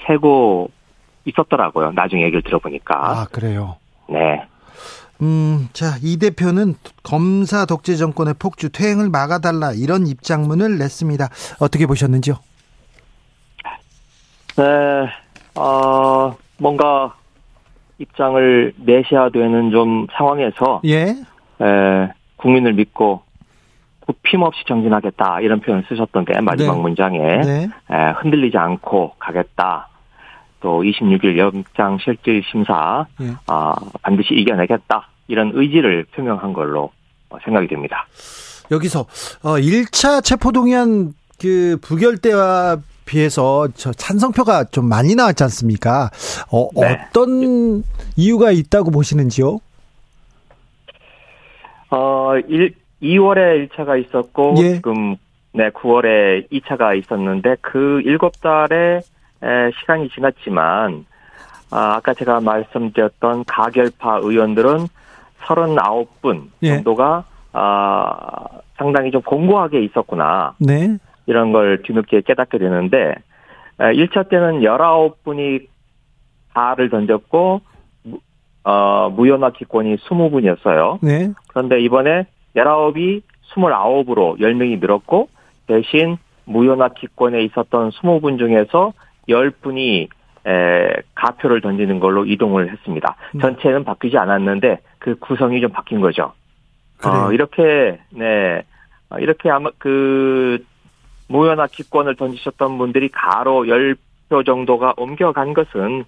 [0.07, 0.71] 세고
[1.25, 1.93] 있었더라고요.
[1.93, 2.95] 나중에 얘기를 들어보니까.
[2.97, 3.77] 아 그래요.
[4.09, 4.45] 네.
[5.23, 6.75] 음, 자, 이 대표는
[7.05, 11.29] 검사 독재 정권의 폭주 퇴행을 막아달라 이런 입장문을 냈습니다.
[11.61, 12.35] 어떻게 보셨는지요?
[14.57, 14.65] 네,
[15.61, 17.15] 어, 뭔가
[17.99, 21.15] 입장을 내셔야 되는 좀 상황에서 예.
[21.61, 23.23] 에, 국민을 믿고
[24.07, 26.81] 굽힘없이 정진하겠다 이런 표현을 쓰셨던 게 마지막 네.
[26.83, 27.69] 문장에 네.
[27.91, 29.89] 에, 흔들리지 않고 가겠다.
[30.61, 33.33] 또 26일 영장 실질 심사 네.
[33.49, 33.73] 어,
[34.03, 36.91] 반드시 이겨내겠다 이런 의지를 표명한 걸로
[37.45, 38.07] 생각이 됩니다.
[38.71, 39.01] 여기서
[39.43, 46.11] 어 1차 체포동의안 그 부결 때와 비해서 저 찬성표가 좀 많이 나왔지 않습니까?
[46.51, 47.01] 어, 네.
[47.09, 47.83] 어떤
[48.17, 49.59] 이유가 있다고 보시는지요?
[51.91, 54.75] 어, 1, 2월에 1차가 있었고 예.
[54.75, 55.17] 지금
[55.53, 59.03] 네, 9월에 2차가 있었는데 그 7달의
[59.81, 61.05] 시간이 지났지만
[61.71, 64.87] 아, 아까 제가 말씀드렸던 가결파 의원들은
[65.41, 66.77] 39분 예.
[66.77, 68.47] 정도가 아,
[68.77, 70.55] 상당히 좀 공고하게 있었구나.
[70.59, 70.97] 네.
[71.27, 73.15] 이런 걸 뒤늦게 깨닫게 되는데
[73.79, 75.67] 1차 때는 19분이
[76.55, 77.61] 발을 던졌고
[78.65, 80.99] 어, 무효나 기권이 20분이었어요.
[81.03, 81.33] 네.
[81.49, 82.27] 그런데 이번에
[82.57, 83.23] 19이
[83.55, 85.29] 29으로 10명이 늘었고
[85.67, 88.93] 대신 무효나 기권에 있었던 20분 중에서
[89.29, 90.09] 10분이
[90.45, 93.17] 에, 가표를 던지는 걸로 이동을 했습니다.
[93.37, 93.41] 음.
[93.41, 96.33] 전체는 바뀌지 않았는데 그 구성이 좀 바뀐 거죠.
[97.05, 98.63] 어, 이렇게 네
[99.11, 100.65] 어, 이렇게 아마 그
[101.29, 106.05] 무효나 기권을 던지셨던 분들이 가로 10표 정도가 옮겨간 것은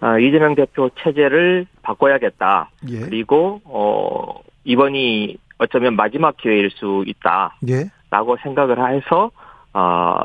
[0.00, 2.70] 어, 이재명 대표 체제를 바꿔야겠다.
[2.88, 3.00] 예.
[3.00, 8.42] 그리고 어 이번이 어쩌면 마지막 기회일 수 있다라고 예.
[8.42, 9.30] 생각을 해서
[9.74, 10.16] 어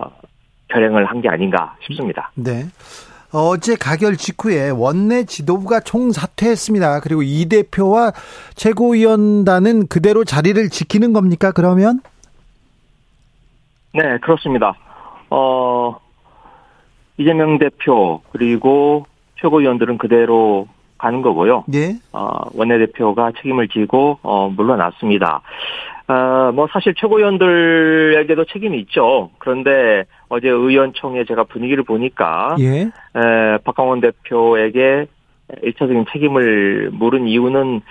[0.70, 2.32] 결행을 한 게 아닌가 싶습니다.
[2.36, 2.64] 네.
[3.34, 7.02] 어제 가결 직후에 원내 지도부가 총사퇴했습니다.
[7.02, 8.14] 그리고 이 대표와
[8.56, 11.52] 최고위원단은 그대로 자리를 지키는 겁니까?
[11.52, 12.00] 그러면?
[13.94, 14.74] 네, 그렇습니다.
[15.30, 15.98] 어,
[17.18, 19.06] 이재명 대표 그리고
[19.42, 20.68] 최고위원들은 그대로
[21.06, 21.66] 가는 거고요.
[21.68, 21.99] 네.
[22.12, 25.41] 어, 원내대표가 책임을 지고 어, 물러났습니다.
[26.08, 29.30] 어, 뭐 사실 최고위원들에게도 책임이 있죠.
[29.38, 32.82] 그런데 어제 의원총회 제가 분위기를 보니까 예.
[32.82, 35.06] 에, 박강원 대표에게
[35.62, 37.82] 일차적인 책임을 물은 이유는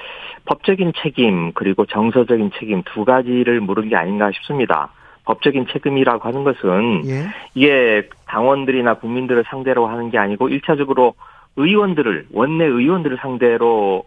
[0.47, 4.91] 법적인 책임 그리고 정서적인 책임 두 가지를 물은 게 아닌가 싶습니다.
[5.25, 7.27] 법적인 책임이라고 하는 것은 예.
[7.55, 11.15] 이게 당원들이나 국민들을 상대로 하는 게 아니고 일차적으로
[11.57, 14.05] 의원들을 원내 의원들을 상대로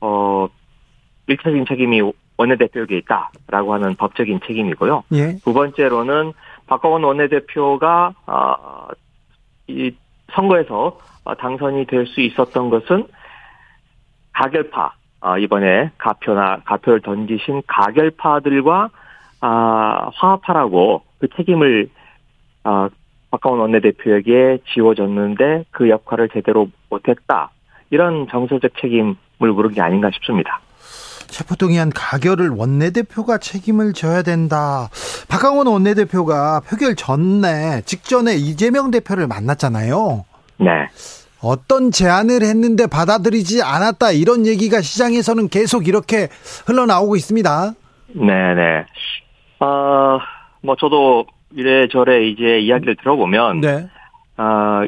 [0.00, 0.48] 어
[1.26, 2.02] 일차적인 책임이
[2.36, 5.04] 원내대표에게 있다라고 하는 법적인 책임이고요.
[5.12, 5.36] 예.
[5.44, 6.32] 두 번째로는
[6.66, 8.88] 박광원 원내대표가 어,
[9.66, 9.92] 이
[10.32, 10.98] 선거에서
[11.38, 13.06] 당선이 될 수 있었던 것은
[14.32, 18.90] 가결파 어, 이번에 가표나 가표를 던지신 가결파들과
[19.40, 21.90] 아, 화합하라고 그 책임을
[22.64, 22.88] 아,
[23.30, 27.50] 박강원 원내대표에게 지워졌는데 그 역할을 제대로 못했다.
[27.90, 30.60] 이런 정서적 책임을 물은 게 아닌가 싶습니다.
[31.26, 34.88] 체포동의안 가결을 원내대표가 책임을 져야 된다.
[35.28, 40.24] 박강원 원내대표가 표결 전에 직전에 이재명 대표를 만났잖아요.
[40.58, 40.88] 네.
[41.40, 46.28] 어떤 제안을 했는데 받아들이지 않았다 이런 얘기가 시장에서는 계속 이렇게
[46.66, 47.74] 흘러나오고 있습니다.
[48.14, 48.86] 네네.
[49.60, 50.18] 아,
[50.62, 51.26] 뭐 저도
[51.58, 53.88] 이래저래 이제 이야기를 들어보면 네.
[54.36, 54.42] 어,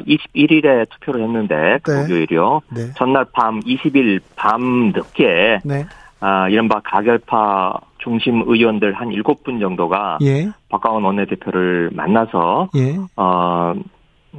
[0.07, 2.01] 21일에 투표를 했는데 그 네.
[2.01, 2.61] 목요일이요.
[2.69, 2.91] 네.
[2.95, 5.85] 전날 밤 20일 밤 늦게 네.
[6.21, 10.49] 아, 이른바 가결파 중심 의원들 한 7분 정도가 예.
[10.69, 12.97] 박강원 원내대표를 만나서 예.
[13.17, 13.73] 어,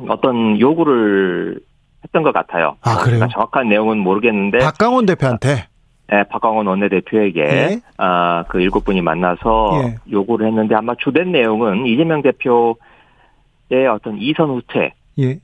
[0.09, 1.61] 어떤 요구를
[2.05, 2.77] 했던 것 같아요.
[2.81, 3.29] 아, 그래요?
[3.31, 5.67] 정확한 내용은 모르겠는데 박강원 대표한테
[6.13, 7.81] 네, 박광원 원내대표에게 예.
[7.97, 9.95] 아, 그 일곱 분이 만나서 예.
[10.13, 15.41] 요구를 했는데 아마 주된 내용은 이재명 대표의 어떤 이선 후퇴 예.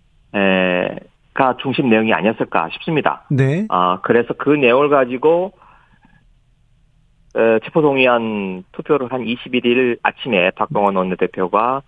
[1.32, 3.24] 가 중심 내용이 아니었을까 싶습니다.
[3.30, 3.66] 네.
[3.70, 5.52] 아, 그래서 그 내용을 가지고
[7.34, 11.80] 에, 체포동의안 투표를 한 21일 아침에 박광원 원내대표가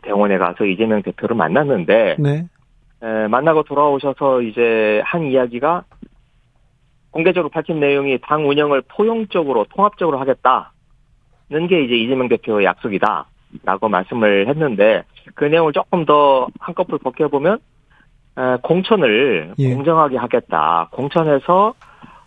[0.00, 2.46] 병원에 가서 이재명 대표를 만났는데 네.
[3.02, 5.82] 에, 만나고 돌아오셔서 이제 한 이야기가
[7.14, 13.26] 공개적으로 밝힌 내용이 당 운영을 포용적으로 통합적으로 하겠다는 게 이제 이재명 대표의 약속이다
[13.62, 15.04] 라고 말씀을 했는데
[15.36, 17.60] 그 내용을 조금 더 한꺼풀 벗겨보면
[18.62, 19.74] 공천을 예.
[19.74, 20.88] 공정하게 하겠다.
[20.90, 21.74] 공천에서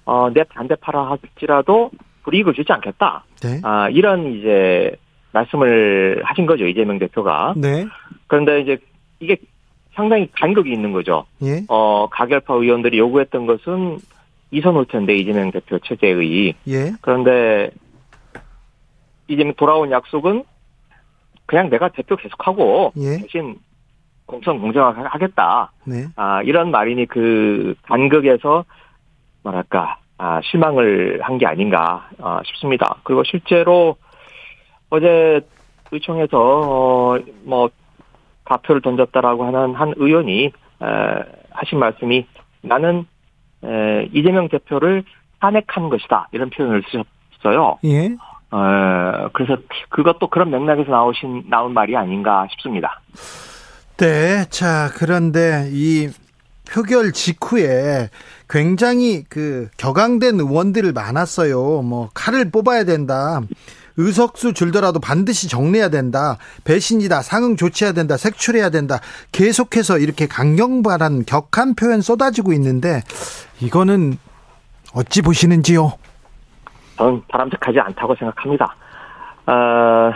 [0.05, 1.91] 어, 내 반대파라 할지라도
[2.23, 3.25] 불이익을 주지 않겠다.
[3.43, 3.59] 네.
[3.63, 4.95] 아, 이런 이제
[5.33, 7.55] 말씀을 하신 거죠 이재명 대표가.
[7.57, 7.85] 네.
[8.27, 8.77] 그런데 이제
[9.19, 9.35] 이게
[9.95, 11.25] 상당히 간극이 있는 거죠.
[11.43, 11.65] 예.
[11.67, 13.97] 어, 가결파 의원들이 요구했던 것은
[14.51, 16.91] 이선 후퇴인데 이재명 대표 체제의 예.
[17.01, 17.69] 그런데
[19.27, 20.43] 이재명 돌아온 약속은
[21.45, 23.17] 그냥 내가 대표 계속하고 예.
[23.21, 23.57] 대신
[24.25, 25.71] 공천 공정하게 하겠다.
[25.85, 26.05] 네.
[26.15, 28.65] 아 이런 말이니 그 간극에서
[29.43, 32.97] 뭐랄까 아, 실망을 한 게 아닌가 아, 싶습니다.
[33.03, 33.95] 그리고 실제로
[34.89, 35.41] 어제
[35.91, 37.69] 의총에서 어, 뭐
[38.45, 40.51] 가표를 던졌다라고 하는 한 의원이 에,
[41.51, 42.25] 하신 말씀이
[42.61, 43.05] 나는
[43.63, 45.03] 에, 이재명 대표를
[45.39, 47.79] 탄핵한 것이다 이런 표현을 쓰셨어요.
[47.85, 48.15] 예.
[48.49, 49.57] 어, 그래서
[49.89, 53.01] 그것도 그런 맥락에서 나오신 나온 말이 아닌가 싶습니다.
[53.97, 56.09] 네, 자 그런데 이
[56.69, 58.09] 표결 직후에
[58.49, 61.81] 굉장히 그 격앙된 의원들 많았어요.
[61.81, 63.41] 뭐 칼을 뽑아야 된다.
[63.97, 66.37] 의석수 줄더라도 반드시 정리해야 된다.
[66.63, 67.23] 배신이다.
[67.23, 68.15] 상응 조치해야 된다.
[68.15, 68.99] 색출해야 된다.
[69.31, 73.01] 계속해서 이렇게 강경발한 격한 표현 쏟아지고 있는데
[73.59, 74.17] 이거는
[74.93, 75.93] 어찌 보시는지요?
[76.97, 78.75] 저는 바람직하지 않다고 생각합니다.
[79.45, 80.13] 어,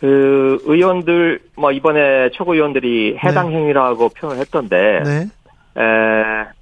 [0.00, 3.56] 그 의원들 뭐 이번에 최고위원들이 해당 네.
[3.56, 5.82] 행위라고 표현을 했던데 네.
[5.82, 6.55] 에,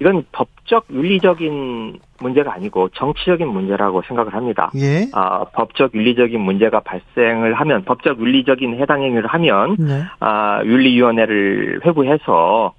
[0.00, 4.70] 이건 법적 윤리적인 문제가 아니고 정치적인 문제라고 생각을 합니다.
[4.76, 5.10] 예.
[5.12, 10.02] 아, 법적 윤리적인 문제가 발생을 하면 법적 윤리적인 해당 행위를 하면 네.
[10.20, 12.72] 아, 윤리위원회를 회부해서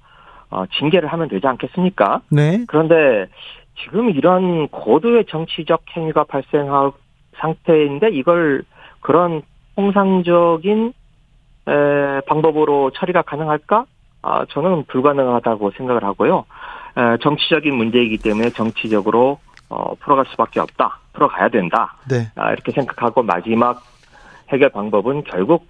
[0.50, 2.22] 어, 징계를 하면 되지 않겠습니까?
[2.30, 2.64] 네.
[2.66, 3.26] 그런데
[3.84, 6.90] 지금 이런 고도의 정치적 행위가 발생한
[7.36, 8.64] 상태인데 이걸
[9.00, 9.42] 그런
[9.76, 10.92] 통상적인
[11.68, 13.86] 에, 방법으로 처리가 가능할까?
[14.22, 16.44] 아, 저는 불가능하다고 생각을 하고요.
[16.96, 19.38] 에, 정치적인 문제이기 때문에 정치적으로
[19.68, 20.98] 어, 풀어갈 수밖에 없다.
[21.12, 21.96] 풀어가야 된다.
[22.08, 22.30] 네.
[22.36, 23.82] 아, 이렇게 생각하고 마지막
[24.50, 25.68] 해결 방법은 결국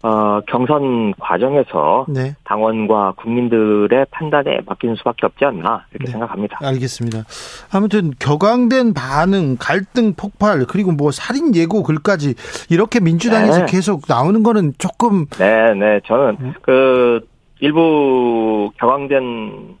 [0.00, 2.36] 어, 경선 과정에서 네.
[2.44, 6.12] 당원과 국민들의 판단에 맡기는 수밖에 없지 않나 이렇게 네.
[6.12, 6.58] 생각합니다.
[6.62, 7.24] 알겠습니다.
[7.72, 12.34] 아무튼 격앙된 반응, 갈등 폭발 그리고 뭐 살인 예고 글까지
[12.70, 13.66] 이렇게 민주당에서 네.
[13.68, 16.00] 계속 나오는 거는 조금 네, 네.
[16.06, 16.52] 저는 네.
[16.62, 17.26] 그
[17.58, 19.77] 일부 격앙된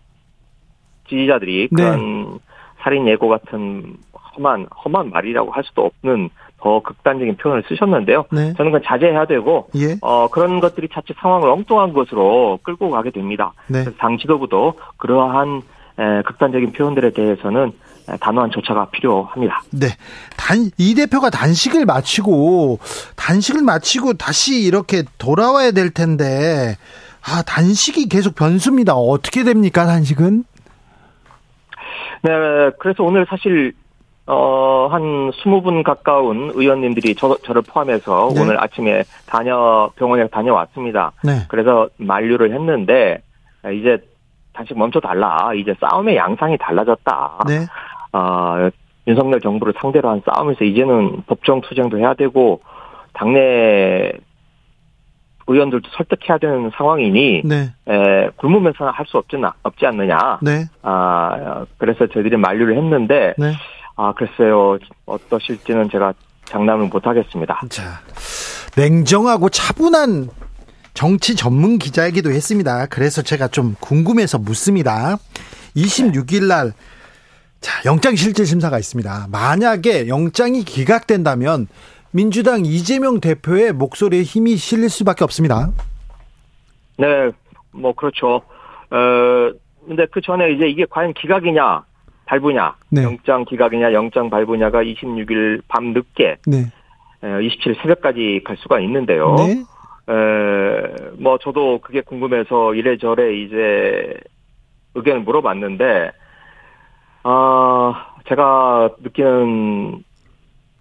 [1.08, 1.82] 지지자들이 네.
[1.82, 2.38] 그런
[2.82, 3.96] 살인 예고 같은
[4.36, 6.30] 험한 험한 말이라고 할 수도 없는
[6.60, 8.24] 더 극단적인 표현을 쓰셨는데요.
[8.30, 8.52] 네.
[8.54, 9.96] 저는 그건 자제해야 되고 예.
[10.00, 13.52] 어, 그런 것들이 자칫 상황을 엉뚱한 것으로 끌고 가게 됩니다.
[13.68, 13.84] 네.
[13.84, 15.62] 그래서 당 지도부도 그러한
[15.98, 17.72] 에, 극단적인 표현들에 대해서는
[18.20, 19.62] 단호한 조처가 필요합니다.
[19.70, 19.88] 네.
[20.36, 22.78] 단, 이 대표가 단식을 마치고,
[23.16, 26.76] 단식을 마치고 다시 이렇게 돌아와야 될 텐데,
[27.20, 28.94] 아, 단식이 계속 변수입니다.
[28.94, 30.44] 어떻게 됩니까, 단식은?
[32.22, 33.72] 네, 그래서 오늘 사실
[34.28, 38.40] 어, 한 20분 가까운 의원님들이 저, 저를 포함해서 네.
[38.40, 41.12] 오늘 아침에 다녀, 병원에 다녀왔습니다.
[41.24, 41.46] 네.
[41.48, 43.22] 그래서 만류를 했는데,
[43.72, 43.96] 이제
[44.52, 45.54] 다시 멈춰달라.
[45.54, 47.38] 이제 싸움의 양상이 달라졌다.
[47.48, 47.66] 네.
[48.12, 48.68] 어,
[49.06, 52.60] 윤석열 정부를 상대로 한 싸움에서 이제는 법정 투쟁도 해야 되고,
[53.14, 54.12] 당내
[55.48, 57.72] 의원들도 설득해야 되는 상황이니 네.
[57.88, 60.38] 에, 굶으면서 할 수 없지, 없지 않느냐.
[60.42, 60.66] 네.
[60.82, 63.54] 아 그래서 저희들이 만류를 했는데 네.
[63.96, 64.78] 아, 글쎄요.
[65.06, 66.12] 어떠실지는 제가
[66.44, 67.60] 장담을 못 하겠습니다.
[67.68, 68.00] 자,
[68.76, 70.28] 냉정하고 차분한
[70.94, 72.86] 정치 전문 기자이기도 했습니다.
[72.86, 75.16] 그래서 제가 좀 궁금해서 묻습니다.
[75.76, 76.72] 26일 날
[77.60, 79.26] 자, 영장 실질 심사가 있습니다.
[79.32, 81.66] 만약에 영장이 기각된다면
[82.10, 85.70] 민주당 이재명 대표의 목소리에 힘이 실릴 수밖에 없습니다.
[86.96, 87.30] 네,
[87.72, 88.42] 뭐 그렇죠.
[88.90, 89.52] 어
[89.86, 91.84] 근데 그 전에 이제 이게 과연 기각이냐
[92.28, 93.02] 발부냐, 네.
[93.02, 96.70] 영장 기각이냐, 영장 발부냐가 26일 밤 늦게, 네.
[97.22, 99.34] 27일 새벽까지 갈 수가 있는데요.
[99.36, 99.64] 네.
[100.10, 104.14] 에, 뭐 저도 그게 궁금해서 이래저래 이제
[104.94, 106.12] 의견을 물어봤는데,
[107.22, 110.04] 아 제가 느끼는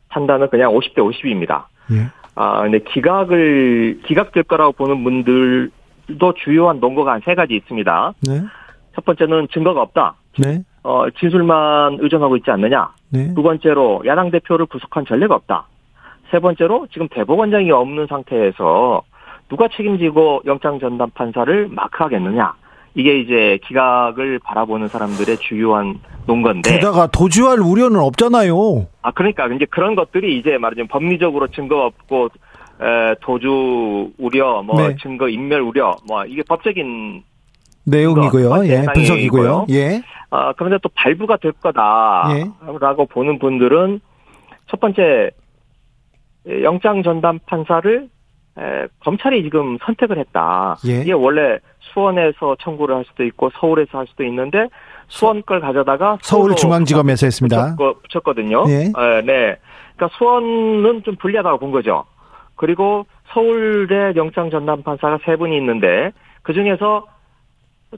[0.10, 1.66] 판단은 그냥 50대 50입니다.
[1.92, 2.08] 예.
[2.36, 8.14] 아 근데 기각을 기각될 거라고 보는 분들도 주요한 논거가 한 세 가지 있습니다.
[8.28, 8.44] 네.
[8.96, 10.16] 첫 번째는 증거가 없다.
[10.40, 10.62] 네.
[10.84, 12.90] 어, 진술만 의존하고 있지 않느냐.
[13.10, 13.34] 네.
[13.34, 15.68] 두 번째로 야당 대표를 구속한 전례가 없다.
[16.32, 19.02] 세 번째로 지금 대법원장이 없는 상태에서
[19.50, 22.54] 누가 책임지고 영장 전담 판사를 마크하겠느냐.
[22.98, 26.72] 이게 이제 기각을 바라보는 사람들의 주요한 논건데.
[26.74, 28.88] 게다가 도주할 우려는 없잖아요.
[29.04, 32.30] 아 그러니까 이제 그런 것들이 이제 말하자면 법리적으로 증거 없고
[32.82, 34.96] 에, 도주 우려, 뭐 네.
[35.00, 37.24] 증거 인멸 우려, 뭐 이게 법적인
[37.86, 38.66] 내용이고요.
[38.66, 39.68] 예, 분석이고요.
[39.70, 40.02] 예.
[40.32, 43.14] 아, 그런데 또 발부가 될 거다라고 예.
[43.14, 44.00] 보는 분들은
[44.70, 45.30] 첫 번째
[46.64, 48.10] 영장 전담 판사를
[48.60, 50.78] 에, 검찰이 지금 선택을 했다.
[50.88, 51.02] 예.
[51.02, 51.60] 이게 원래
[51.98, 54.68] 수원에서 청구를 할 수도 있고 서울에서 할 수도 있는데
[55.08, 57.76] 수원 걸 가져다가 서울중앙지검에서 했습니다.
[57.76, 58.86] 붙였거, 든요 예.
[58.86, 59.58] 에, 네.
[59.96, 62.06] 그러니까 수원은 좀 불리하다고 본 거죠.
[62.56, 66.12] 그리고 서울대 영장 전담 판사가 세 분이 있는데
[66.44, 67.06] 그 중에서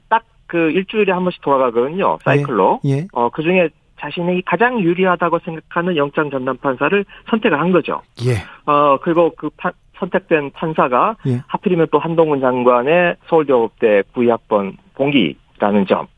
[0.08, 2.18] 딱 그 일주일에 한 번씩 돌아가거든요.
[2.24, 2.80] 사이클로.
[2.84, 2.90] 예.
[2.90, 3.06] 예.
[3.12, 3.68] 어, 그 중에
[4.00, 8.02] 자신이 가장 유리하다고 생각하는 영장 전담 판사를 선택을 한 거죠.
[8.26, 8.34] 예.
[8.66, 9.70] 어, 그리고 그 판,
[10.00, 11.42] 선택된 판사가 예.
[11.46, 16.08] 하필이면 또 한동훈 장관의 서울대법대 구의학번 봉기라는 점.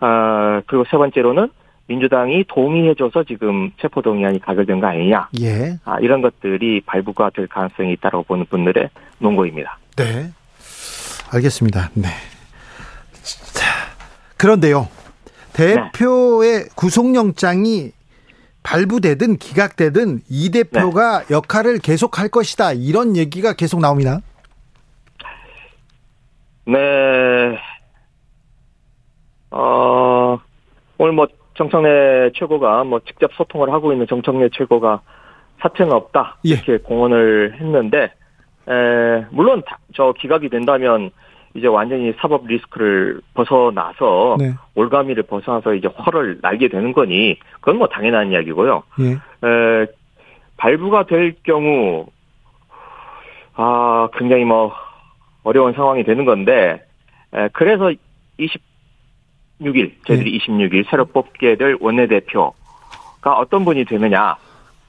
[0.00, 1.50] 어, 그리고 세 번째로는
[1.88, 5.28] 민주당이 동의해줘서 지금 체포동의안이 가결된 거 아니냐.
[5.40, 5.76] 예.
[5.84, 8.88] 아, 이런 것들이 발부가 될 가능성이 있다고 보는 분들의
[9.18, 9.78] 논거입니다.
[9.96, 10.30] 네.
[11.32, 11.90] 알겠습니다.
[11.94, 12.08] 네.
[13.52, 13.66] 자,
[14.36, 14.88] 그런데요.
[15.52, 16.68] 대표의 네.
[16.76, 17.90] 구속영장이
[18.62, 21.34] 발부되든 기각되든 이 대표가 네.
[21.34, 22.72] 역할을 계속할 것이다.
[22.72, 24.20] 이런 얘기가 계속 나옵니다.
[26.66, 27.58] 네.
[29.50, 30.38] 어,
[30.98, 35.00] 오늘 뭐 정청래 최고가 뭐 직접 소통을 하고 있는 정청래 최고가
[35.60, 36.50] 사퇴는 없다 예.
[36.50, 36.78] 이렇게 예.
[36.78, 38.12] 공언을 했는데
[38.68, 39.62] 에, 물론
[39.94, 41.10] 저 기각이 된다면
[41.54, 44.54] 이제 완전히 사법 리스크를 벗어나서 네.
[44.74, 48.82] 올가미를 벗어나서 이제 화를 날게 되는 거니 그건 뭐 당연한 이야기고요.
[49.00, 49.12] 예.
[49.12, 49.86] 에,
[50.56, 52.06] 발부가 될 경우
[53.54, 54.72] 아 굉장히 뭐
[55.42, 56.84] 어려운 상황이 되는 건데
[57.34, 57.92] 에, 그래서
[58.38, 60.38] 26일 저희들이 예.
[60.38, 62.52] 26일 새로 뽑게 될 원내대표가
[63.24, 64.36] 어떤 분이 되느냐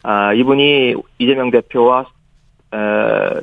[0.04, 2.06] 아 이분이 이재명 대표와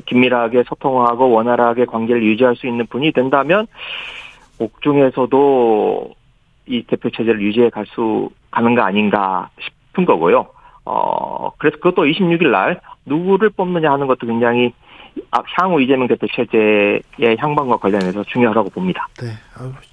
[0.06, 3.66] 긴밀하게 소통하고 원활하게 관계를 유지할 수 있는 분이 된다면
[4.58, 6.10] 옥중에서도
[6.66, 10.46] 이 대표 체제를 유지해 갈 수 가는 거 아닌가 싶은 거고요.
[10.84, 14.87] 어 그래서 그것도 26일 날 누구를 뽑느냐 하는 것도 굉장히 아,
[15.56, 19.08] 향후 이재명 대표 체제의 향방과 관련해서 중요하다고 봅니다.
[19.20, 19.28] 네,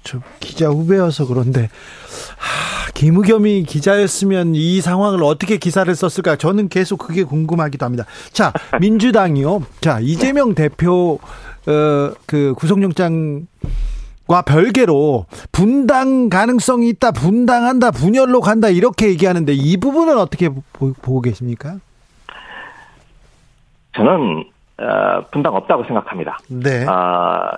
[0.02, 6.36] 저 기자 후배여서 그런데 하, 김우겸이 기자였으면 이 상황을 어떻게 기사를 썼을까?
[6.36, 8.04] 저는 계속 그게 궁금하기도 합니다.
[8.32, 9.62] 자, 민주당이요.
[9.80, 11.18] 자, 이재명 대표
[11.66, 13.46] 어, 그 구속영장
[14.26, 21.78] 과 별개로 분당 가능성이 있다, 분당한다, 분열로 간다 이렇게 얘기하는데 이 부분은 어떻게 보고 계십니까?
[23.94, 24.44] 저는
[24.78, 26.38] 어, 분당 없다고 생각합니다.
[26.48, 26.84] 네.
[26.88, 27.52] 아,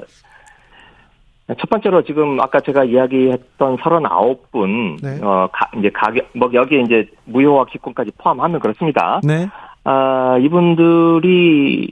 [1.59, 5.19] 첫 번째로 지금 아까 제가 이야기했던 39분, 네.
[5.23, 9.21] 어, 가, 이제 가격, 뭐 여기에 이제 무효와 기권까지 포함하면 그렇습니다.
[9.25, 9.49] 네.
[9.85, 11.91] 아, 이분들이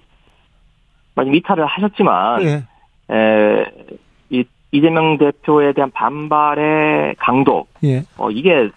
[1.15, 2.65] 많이 미탈을 하셨지만, 네.
[3.11, 3.65] 에,
[4.29, 8.03] 이, 이재명 대표에 대한 반발의 강도, 예.
[8.19, 8.69] 어, 이게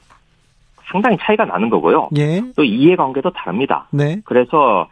[0.89, 2.10] 상당히 차이가 나는 거고요.
[2.18, 2.41] 예.
[2.56, 3.88] 또 이해관계도 다릅니다.
[3.91, 4.22] 네.
[4.26, 4.88] 그래서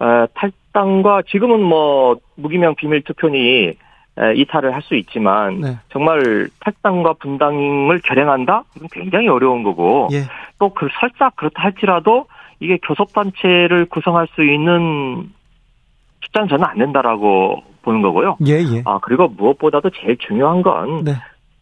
[0.00, 3.74] 어, 탈 당과 지금은 뭐 무기명 비밀 투표니
[4.36, 5.76] 이탈을 할 수 있지만 네.
[5.90, 8.62] 정말 탈당과 분당을 결행한다?
[8.76, 10.22] 이건 굉장히 어려운 거고 예.
[10.58, 12.26] 또그 설사 그렇다 할지라도
[12.60, 15.30] 이게 교섭단체를 구성할 수 있는
[16.22, 18.36] 숫자는 저는 안 된다라고 보는 거고요.
[18.46, 18.82] 예, 예.
[18.84, 21.12] 아 그리고 무엇보다도 제일 중요한 건 네.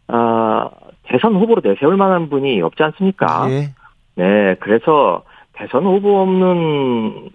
[0.09, 0.69] 아,
[1.05, 3.47] 대선 후보로 내세울 만한 분이 없지 않습니까?
[3.51, 3.71] 예.
[4.15, 5.23] 네, 그래서
[5.55, 7.31] 대선 후보 없는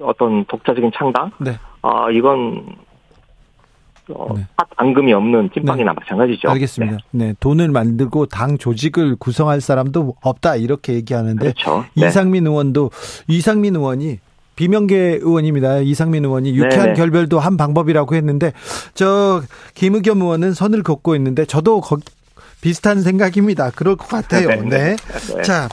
[0.00, 1.30] 어떤 독자적인 창당?
[1.38, 1.58] 네.
[1.82, 2.76] 아, 이건
[4.10, 4.46] 어, 네.
[4.76, 5.96] 앙금이 없는 찐빵이나 네.
[6.00, 6.50] 마찬가지죠.
[6.50, 6.98] 알겠습니다.
[7.10, 7.26] 네.
[7.26, 7.34] 네.
[7.40, 11.84] 돈을 만들고 당 조직을 구성할 사람도 없다 이렇게 얘기하는데 그렇죠.
[11.96, 12.06] 네.
[12.08, 12.90] 이상민 의원도
[13.28, 14.18] 이상민 의원이
[14.56, 15.78] 비명계 의원입니다.
[15.78, 16.94] 이상민 의원이 유쾌한 네네.
[16.94, 18.52] 결별도 한 방법이라고 했는데
[18.92, 19.42] 저
[19.74, 21.98] 김의겸 의원은 선을 긋고 있는데 저도 거,
[22.60, 23.70] 비슷한 생각입니다.
[23.70, 24.48] 그럴 것 같아요.
[24.68, 24.68] 네.
[24.68, 24.96] 네.
[24.96, 25.42] 네.
[25.42, 25.68] 자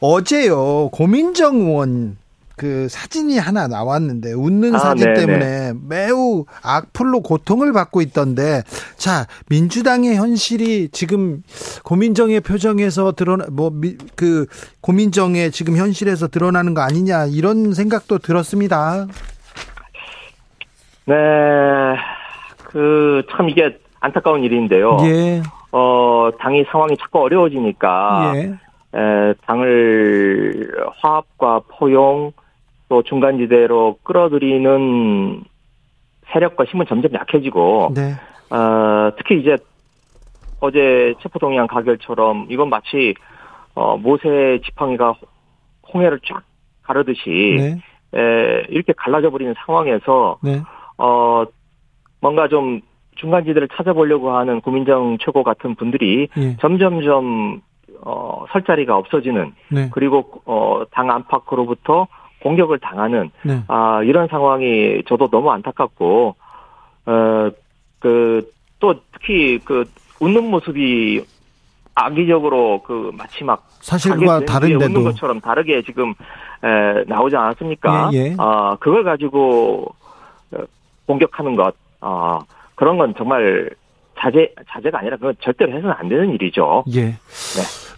[0.00, 2.16] 어제요 고민정 의원
[2.62, 5.26] 그 사진이 하나 나왔는데 웃는 아, 사진 네네.
[5.26, 8.62] 때문에 매우 악플로 고통을 받고 있던데
[8.96, 11.42] 자 민주당의 현실이 지금
[11.82, 13.72] 고민정의 표정에서 드러나 뭐
[14.14, 14.46] 그
[14.80, 19.06] 고민정의 지금 현실에서 드러나는 거 아니냐 이런 생각도 들었습니다.
[21.06, 21.14] 네,
[22.62, 24.98] 그 참 이게 안타까운 일인데요.
[25.02, 25.42] 예.
[25.72, 28.40] 어 당이 상황이 자꾸 어려워지니까 예.
[28.94, 30.70] 에, 당을
[31.00, 32.32] 화합과 포용
[32.92, 35.44] 또 중간지대로 끌어들이는
[36.30, 38.12] 세력과 힘은 점점 약해지고 네.
[38.54, 39.56] 어, 특히 이제
[40.60, 43.14] 어제 체포동의안 가결처럼 이건 마치
[43.74, 45.14] 어, 모세 지팡이가
[45.90, 46.42] 홍해를 쫙
[46.82, 47.82] 가르듯이 네.
[48.14, 50.60] 에, 이렇게 갈라져 버리는 상황에서 네.
[50.98, 51.44] 어,
[52.20, 52.82] 뭔가 좀
[53.16, 56.56] 중간지대를 찾아보려고 하는 고민정 최고 같은 분들이 예.
[56.58, 57.62] 점점점
[58.02, 59.88] 어, 설 자리가 없어지는 네.
[59.92, 62.06] 그리고 어, 당 안팎으로부터
[62.42, 63.62] 공격을 당하는 네.
[63.68, 66.34] 아 이런 상황이 저도 너무 안타깝고
[67.04, 68.50] 어그
[68.80, 69.84] 또 특히 그
[70.20, 71.24] 웃는 모습이
[71.94, 76.14] 악의적으로 그 마치 막 사실과 다른데도 웃는 것처럼 다르게 지금
[76.64, 78.10] 에, 나오지 않았습니까?
[78.14, 78.34] 예, 예.
[78.38, 79.94] 아 그걸 가지고
[80.52, 80.58] 어,
[81.06, 82.40] 공격하는 것, 아
[82.74, 83.70] 그런 건 정말
[84.18, 86.84] 자제 자제가 아니라 그건 절대로 해서는 안 되는 일이죠.
[86.94, 87.02] 예.
[87.02, 87.16] 네.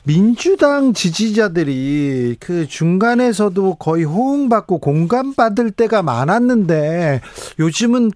[0.06, 7.22] 민주당 지지자들이 그 중간에서도 거의 호응받고 공감받을 때가 많았는데
[7.58, 8.10] 요즘은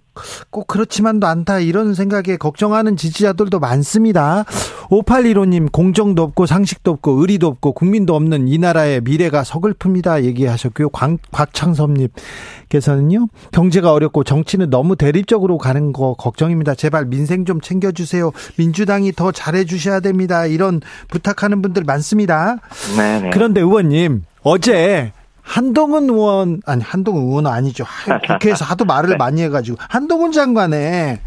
[0.51, 4.45] 꼭 그렇지만도 않다 이런 생각에 걱정하는 지지자들도 많습니다.
[4.91, 10.89] 5815님 공정도 없고 상식도 없고 의리도 없고 국민도 없는 이 나라의 미래가 서글픕니다 얘기하셨고요.
[10.91, 13.29] 광, 곽창섭님께서는요.
[13.53, 16.75] 경제가 어렵고 정치는 너무 대립적으로 가는 거 걱정입니다.
[16.75, 18.33] 제발 민생 좀 챙겨주세요.
[18.57, 20.47] 민주당이 더 잘해주셔야 됩니다.
[20.47, 22.57] 이런 부탁하는 분들 많습니다.
[22.97, 23.31] 네네.
[23.31, 27.85] 그런데 의원님 어제 한동훈 의원 아니 한동훈 의원은 아니죠.
[28.27, 29.17] 국회에서 하도 말을 네.
[29.17, 31.21] 많이 해가지고 한동훈 장관의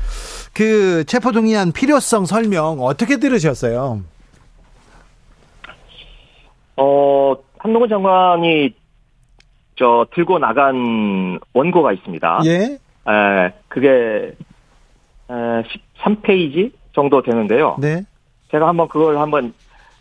[0.53, 4.01] 그 체포동의안 필요성 설명 어떻게 들으셨어요?
[6.77, 8.73] 어 한동훈 장관이
[9.75, 12.41] 저 들고 나간 원고가 있습니다.
[12.45, 12.77] 예.
[13.07, 14.35] 에, 그게
[15.29, 15.33] 에,
[16.03, 17.77] 13페이지 정도 되는데요.
[17.79, 18.03] 네.
[18.51, 19.53] 제가 한번 그걸 한번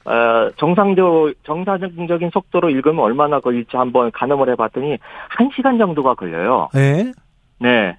[0.04, 4.98] 어, 정상적, 정상적인 속도로 읽으면 얼마나 걸릴지 한번 가늠을 해봤더니
[5.38, 6.68] 1시간 정도가 걸려요.
[6.72, 7.12] 네.
[7.58, 7.96] 네.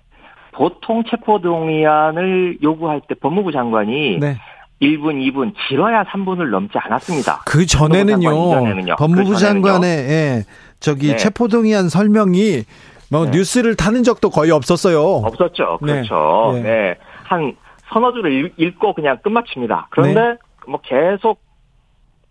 [0.51, 4.37] 보통 체포동의안을 요구할 때 법무부 장관이 네.
[4.81, 7.43] 1분, 2분, 길어야 3분을 넘지 않았습니다.
[7.45, 8.95] 그 전에는요.
[8.97, 10.43] 법무부 그 장관의 예,
[10.79, 11.17] 저기 네.
[11.17, 12.63] 체포동의안 설명이
[13.11, 13.31] 뭐 네.
[13.31, 14.99] 뉴스를 타는 적도 거의 없었어요.
[14.99, 15.77] 없었죠.
[15.81, 15.93] 네.
[15.93, 16.51] 그렇죠.
[16.55, 16.61] 네.
[16.61, 16.95] 네.
[17.23, 17.55] 한
[17.93, 19.87] 서너 줄을 읽고 그냥 끝마칩니다.
[19.91, 20.37] 그런데 네.
[20.67, 21.39] 뭐 계속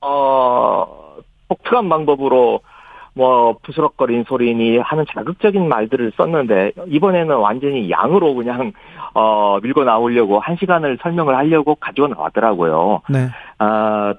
[0.01, 1.16] 어,
[1.48, 2.60] 독특한 방법으로
[3.14, 8.72] 뭐 부스럭거린 소리니 하는 자극적인 말들을 썼는데 이번에는 완전히 양으로 그냥
[9.14, 13.02] 어 밀고 나오려고 한 시간을 설명을 하려고 가지고 나왔더라고요.
[13.10, 13.28] 네.
[13.59, 14.14] 아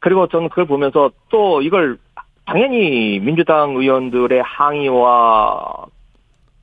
[0.00, 1.98] 그리고 저는 그걸 보면서 또 이걸
[2.46, 5.86] 당연히 민주당 의원들의 항의와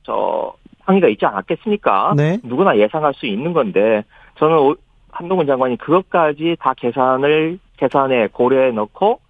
[0.02, 0.54] 저
[0.84, 2.14] 항의가 있지 않았겠습니까?
[2.16, 2.38] 네.
[2.42, 4.02] 누구나 예상할 수 있는 건데
[4.38, 4.74] 저는
[5.12, 9.20] 한동훈 장관이 그것까지 다 계산을 계산에 고려해 넣고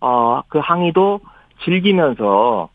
[0.00, 1.20] 어, 그 항의도
[1.64, 2.68] 즐기면서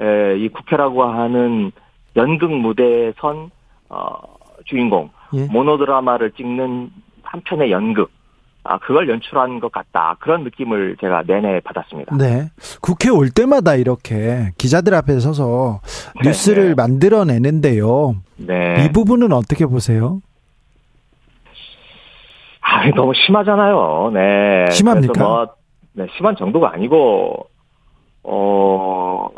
[0.00, 1.72] 에, 이 국회라고 하는
[2.16, 3.50] 연극 무대에 선
[3.88, 4.18] 어,
[4.64, 5.46] 주인공 예.
[5.46, 6.90] 모노드라마를 찍는
[7.22, 8.10] 한 편의 연극
[8.68, 10.16] 아, 그걸 연출한 것 같다.
[10.18, 12.16] 그런 느낌을 제가 내내 받았습니다.
[12.16, 12.50] 네.
[12.82, 15.80] 국회 올 때마다 이렇게 기자들 앞에 서서
[16.22, 16.74] 네, 뉴스를 네.
[16.74, 18.16] 만들어내는데요.
[18.38, 18.84] 네.
[18.84, 20.20] 이 부분은 어떻게 보세요?
[22.68, 24.10] 아, 너무 심하잖아요.
[24.12, 24.66] 네.
[24.70, 25.22] 심합니까?
[25.22, 25.46] 뭐,
[25.92, 27.46] 네, 심한 정도가 아니고,
[28.24, 29.28] 어,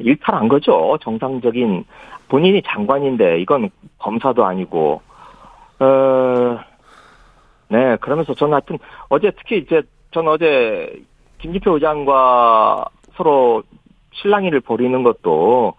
[0.00, 0.98] 일탈한 거죠.
[1.00, 1.84] 정상적인,
[2.28, 5.00] 본인이 장관인데, 이건 검사도 아니고,
[5.78, 6.58] 어,
[7.68, 8.78] 네, 그러면서 저는 하여튼,
[9.08, 11.00] 어제 특히 이제, 전 어제,
[11.38, 13.62] 김기표 의장과 서로
[14.14, 15.74] 실랑이를 벌이는 것도,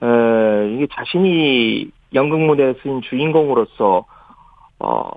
[0.00, 4.04] 에, 이게 자신이 연극 무대에 쓰인 주인공으로서,
[4.78, 5.10] 어,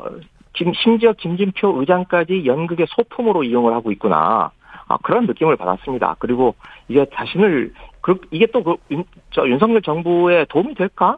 [0.53, 4.51] 김, 심지어 김진표 의장까지 연극의 소품으로 이용을 하고 있구나.
[4.87, 6.17] 아, 그런 느낌을 받았습니다.
[6.19, 6.55] 그리고
[6.87, 11.17] 이게 자신을, 그, 이게 또 그, 윤, 저 윤석열 정부에 도움이 될까?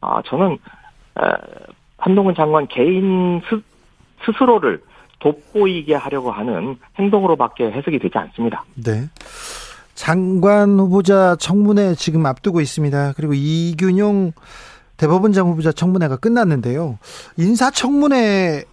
[0.00, 1.22] 아, 저는, 에,
[1.98, 3.60] 한동훈 장관 개인 스,
[4.24, 4.80] 스스로를
[5.20, 8.64] 돋보이게 하려고 하는 행동으로밖에 해석이 되지 않습니다.
[8.74, 9.08] 네.
[9.94, 13.14] 장관 후보자 청문회 지금 앞두고 있습니다.
[13.16, 14.32] 그리고 이균용
[14.98, 16.98] 대법원 장 후보자 청문회가 끝났는데요.
[17.38, 18.64] 인사청문회가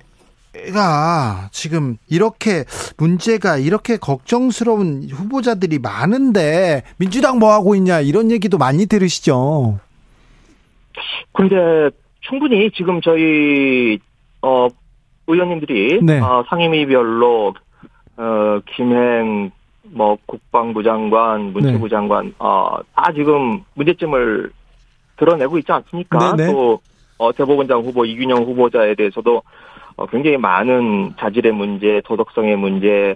[1.52, 2.66] 지금 이렇게
[2.98, 9.80] 문제가 이렇게 걱정스러운 후보자들이 많은데 민주당 뭐 하고 있냐 이런 얘기도 많이 들으시죠.
[11.32, 11.56] 근데
[12.22, 14.00] 충분히 지금 저희
[14.42, 14.68] 어
[15.28, 16.20] 의원님들이 네.
[16.20, 17.54] 어, 상임위별로
[18.18, 19.52] 어 김행
[19.84, 21.90] 뭐 국방부 장관, 문체부 네.
[21.90, 24.52] 장관 어다 지금 문제점을
[25.18, 26.36] 드러내고 있지 않습니까?
[26.36, 26.52] 네네.
[26.52, 26.80] 또
[27.18, 29.42] 어, 대법원장 후보 이균영 후보자에 대해서도
[29.96, 33.16] 어, 굉장히 많은 자질의 문제, 도덕성의 문제,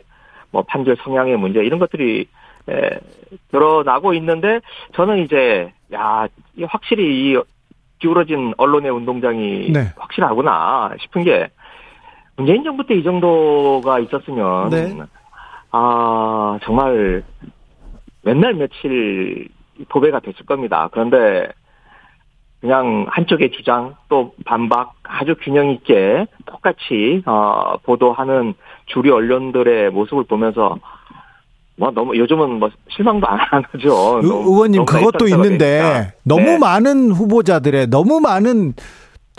[0.51, 2.27] 뭐 판결 성향의 문제 이런 것들이
[2.69, 2.89] 에,
[3.51, 4.61] 드러나고 있는데
[4.93, 6.27] 저는 이제 야
[6.67, 7.37] 확실히 이
[7.99, 9.91] 기울어진 언론의 운동장이 네.
[9.97, 11.49] 확실하구나 싶은 게
[12.37, 14.95] 문재인 정부 때 이 정도가 있었으면 네.
[15.71, 17.23] 아 정말
[18.21, 19.49] 맨날 며칠
[19.89, 20.89] 도배가 됐을 겁니다.
[20.91, 21.49] 그런데
[22.61, 28.53] 그냥 한쪽의 주장 또 반박 아주 균형 있게 똑같이 어, 보도하는
[28.87, 30.77] 주류 언론들의 모습을 보면서
[31.77, 34.19] 뭐 너무 요즘은 뭐 실망도 안 하죠.
[34.21, 36.11] 의, 원님 그것도 있는데 되니까.
[36.23, 36.57] 너무 네.
[36.57, 38.73] 많은 후보자들의 너무 많은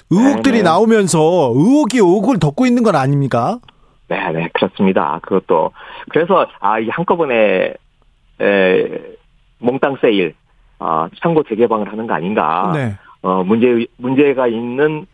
[0.08, 0.62] 의혹들이 네, 네.
[0.62, 3.58] 나오면서 의혹이 의혹을 덮고 있는 건 아닙니까?
[4.08, 5.20] 네, 네, 그렇습니다.
[5.22, 5.72] 그것도
[6.08, 7.74] 그래서 아, 이 한꺼번에
[8.40, 8.88] 에,
[9.58, 10.34] 몽땅 세일
[10.78, 12.72] 어, 창고 재개방을 하는 거 아닌가.
[12.74, 12.96] 네.
[13.22, 15.06] 어, 문제, 문제가 있는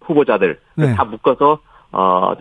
[0.00, 0.94] 후보자들 네.
[0.94, 1.60] 다 묶어서
[1.92, 2.34] 어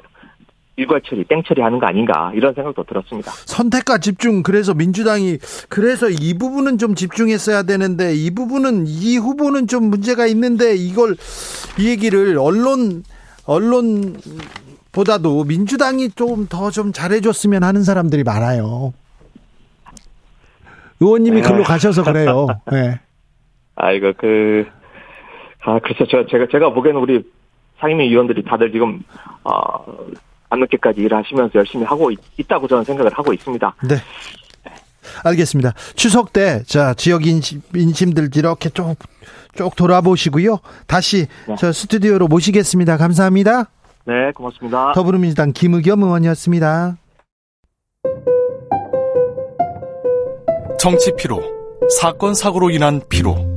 [0.77, 3.31] 일괄 처리, 땡 처리하는 거 아닌가 이런 생각도 들었습니다.
[3.31, 9.85] 선택과 집중 그래서 민주당이 그래서 이 부분은 좀 집중했어야 되는데 이 부분은 이 후보는 좀
[9.85, 11.15] 문제가 있는데 이걸
[11.79, 13.03] 이 얘기를 언론
[13.45, 14.17] 언론
[14.91, 18.93] 보다도 민주당이 좀 더좀 좀 잘해줬으면 하는 사람들이 많아요.
[20.99, 21.63] 의원님이 글로 네.
[21.63, 22.47] 가셔서 그래요.
[22.71, 22.99] 네.
[23.75, 24.65] 아 이거 그
[25.67, 27.21] 아, 글쎄, 제가, 제가, 제가 보기에는 우리
[27.79, 29.01] 상임위 위원들이 다들 지금,
[29.43, 29.83] 어,
[30.49, 33.75] 밤늦게까지 일하시면서 열심히 하고 있, 다고 저는 생각을 하고 있습니다.
[33.89, 33.95] 네.
[35.25, 35.73] 알겠습니다.
[35.95, 38.95] 추석 때, 자, 지역 인심, 인심들 이렇게 쭉,
[39.55, 40.59] 쭉 돌아보시고요.
[40.87, 41.55] 다시 네.
[41.57, 42.95] 저 스튜디오로 모시겠습니다.
[42.95, 43.65] 감사합니다.
[44.05, 44.93] 네, 고맙습니다.
[44.93, 46.95] 더불어민주당 김의겸 의원이었습니다.
[50.79, 51.41] 정치 피로,
[51.99, 53.56] 사건, 사고로 인한 피로,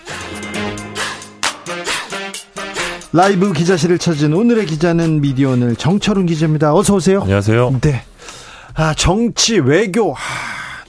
[3.13, 6.73] 라이브 기자실을 찾은 오늘의 기자는 미디어 오늘 정철훈 기자입니다.
[6.73, 7.21] 어서 오세요.
[7.21, 7.79] 안녕하세요.
[7.81, 8.03] 네.
[8.73, 10.17] 아, 정치, 외교, 아,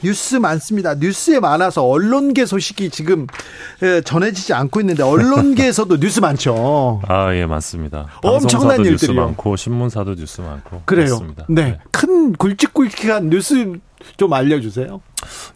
[0.05, 0.95] 뉴스 많습니다.
[0.95, 3.27] 뉴스에 많아서 언론계 소식이 지금
[4.05, 7.03] 전해지지 않고 있는데 언론계에서도 뉴스 많죠.
[7.09, 8.07] 아, 예, 맞습니다.
[8.23, 11.07] 엄청난 일들이 뉴스 많고 신문사도 뉴스 많고 그래요.
[11.07, 11.45] 그렇습니다.
[11.49, 11.63] 네.
[11.65, 11.79] 네.
[11.91, 13.73] 큰 굵직굵직한 뉴스
[14.17, 15.01] 좀 알려 주세요.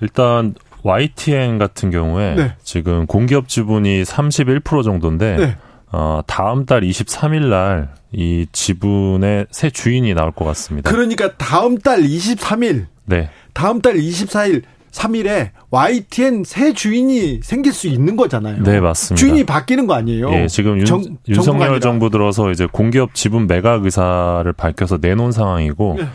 [0.00, 2.54] 일단 YTN 같은 경우에 네.
[2.62, 5.56] 지금 공기업 지분이 31% 정도인데 네.
[5.92, 10.90] 어, 다음 달 23일 날 이 지분의 새 주인이 나올 것 같습니다.
[10.90, 12.86] 그러니까 다음 달 23일.
[13.04, 13.28] 네.
[13.52, 18.62] 다음 달 24일 3일에 YTN 새 주인이 생길 수 있는 거잖아요.
[18.62, 19.20] 네, 맞습니다.
[19.20, 20.32] 주인이 바뀌는 거 아니에요?
[20.32, 25.96] 예, 지금 윤, 정, 윤석열 정부 들어서 이제 공기업 지분 매각 의사를 밝혀서 내놓은 상황이고
[25.98, 26.06] 네.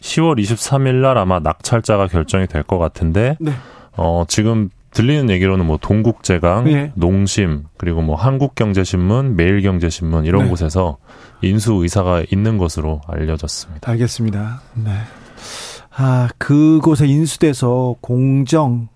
[0.00, 3.50] 10월 23일 날 아마 낙찰자가 결정이 될 것 같은데 네.
[3.96, 6.92] 어, 지금 들리는 얘기로는 뭐 동국제강, 네.
[6.96, 10.50] 농심, 그리고 뭐 한국경제신문, 매일경제신문 이런 네.
[10.50, 10.98] 곳에서
[11.40, 13.88] 인수 의사가 있는 것으로 알려졌습니다.
[13.88, 14.60] 알겠습니다.
[14.74, 14.90] 네.
[15.94, 18.88] 아, 그곳에 인수돼서 공정,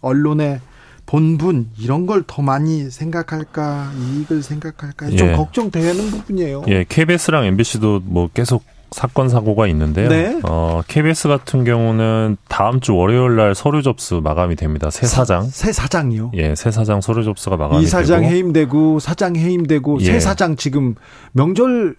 [0.00, 0.60] 언론의
[1.06, 5.32] 본분 이런 걸 더 많이 생각할까 이익을 생각할까 좀 예.
[5.32, 6.62] 걱정되는 부분이에요.
[6.68, 10.08] 예, KBS랑 MBC도 뭐 계속 사건 사고가 있는데요.
[10.08, 10.40] 네.
[10.44, 14.90] 어, KBS 같은 경우는 다음 주 월요일 날 서류 접수 마감이 됩니다.
[14.90, 15.44] 새 사장.
[15.44, 16.32] 새 사장이요?
[16.34, 17.82] 예, 새 사장 서류 접수가 마감이 되고.
[17.82, 18.32] 이 사장 되고.
[18.32, 20.04] 해임되고 사장 해임되고 예.
[20.04, 20.94] 새 사장 지금
[21.32, 21.96] 명절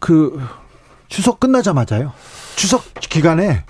[0.00, 0.40] 그
[1.08, 2.12] 추석 끝나자마자요.
[2.56, 3.64] 추석 기간에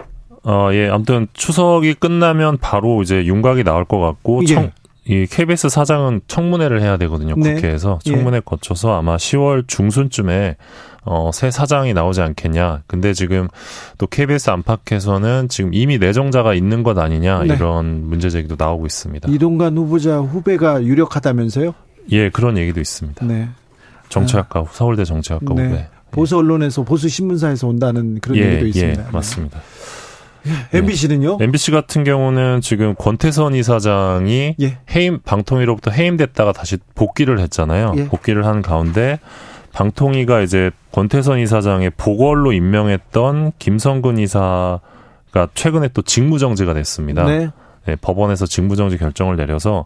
[0.44, 4.47] 어, 예, 아무튼 추석이 끝나면 바로 이제 윤곽이 나올 것 같고 예.
[4.47, 4.70] 청,
[5.06, 7.35] 이 KBS 사장은 청문회를 해야 되거든요.
[7.36, 7.55] 네.
[7.55, 8.43] 국회에서 청문회 예.
[8.44, 10.56] 거쳐서 아마 10월 중순쯤에
[11.05, 12.82] 어, 새 사장이 나오지 않겠냐.
[12.86, 13.48] 근데 지금
[13.98, 17.55] 또 KBS 안팎에서는 지금 이미 내정자가 있는 것 아니냐 네.
[17.55, 19.28] 이런 문제 제기도 나오고 있습니다.
[19.31, 21.74] 이동관 후보자 후배가 유력하다면서요?
[22.10, 23.24] 예, 그런 얘기도 있습니다.
[23.26, 23.48] 네.
[24.09, 24.64] 정치학과 아.
[24.70, 25.66] 서울대 정치학과 네.
[25.68, 25.89] 후배.
[26.10, 29.06] 보수 언론에서 보수 신문사에서 온다는 그런 예, 얘기도 있습니다.
[29.06, 29.60] 예, 맞습니다.
[30.44, 30.78] 네.
[30.78, 31.39] MBC는요?
[31.40, 34.78] MBC 같은 경우는 지금 권태선 이사장이 예.
[34.94, 37.94] 해임 방통위로부터 해임됐다가 다시 복귀를 했잖아요.
[37.97, 38.05] 예.
[38.06, 39.18] 복귀를 한 가운데
[39.74, 47.24] 방통위가 이제 권태선 이사장의 보궐로 임명했던 김성근 이사가 최근에 또 직무정지가 됐습니다.
[47.24, 47.51] 네.
[47.86, 49.84] 네, 법원에서 직무정지 결정을 내려서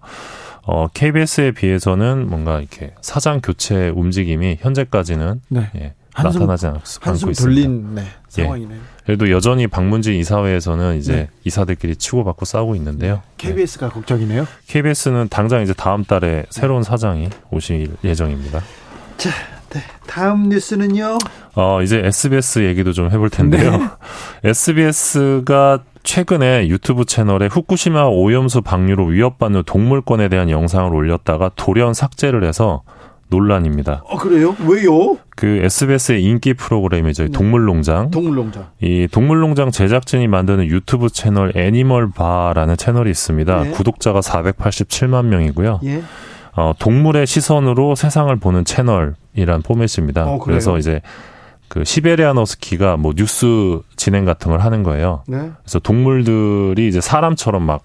[0.62, 5.70] 어, KBS에 비해서는 뭔가 이렇게 사장 교체 움직임이 현재까지는 네.
[5.76, 8.42] 예, 한숨, 나타나지 않고, 한숨 돌린 네, 예.
[8.42, 8.78] 상황이네요.
[8.78, 8.82] 예.
[9.06, 11.28] 그래도 여전히 박문진 이사회에서는 이제 네.
[11.44, 13.22] 이사들끼리 치고받고 싸우고 있는데요.
[13.38, 13.94] KBS가 네.
[13.94, 14.46] 걱정이네요.
[14.66, 18.60] KBS는 당장 이제 다음 달에 새로운 사장이 오실 예정입니다.
[19.16, 19.30] 자,
[19.70, 19.80] 네.
[20.06, 21.18] 다음 뉴스는요.
[21.54, 23.70] 어, 이제 SBS 얘기도 좀 해볼 텐데요.
[23.70, 23.88] 네.
[24.44, 32.82] SBS가 최근에 유튜브 채널에 후쿠시마 오염수 방류로 위협받는 동물권에 대한 영상을 올렸다가 돌연 삭제를 해서
[33.30, 34.04] 논란입니다.
[34.06, 34.56] 어, 그래요?
[34.66, 35.18] 왜요?
[35.36, 37.24] 그 SBS의 인기 프로그램이죠.
[37.24, 37.30] 네.
[37.30, 38.10] 동물농장.
[38.10, 38.68] 동물농장.
[38.80, 43.62] 이 동물농장 제작진이 만드는 유튜브 채널 애니멀봐라는 채널이 있습니다.
[43.64, 43.70] 네.
[43.72, 45.80] 구독자가 487만 명이고요.
[45.84, 46.02] 예.
[46.56, 50.26] 어, 동물의 시선으로 세상을 보는 채널 이란 포맷입니다.
[50.26, 51.00] 어, 그래서 이제
[51.68, 55.22] 그 시베리안 허스키가 뭐 뉴스 진행 같은 걸 하는 거예요.
[55.26, 55.50] 네.
[55.62, 57.82] 그래서 동물들이 이제 사람처럼 막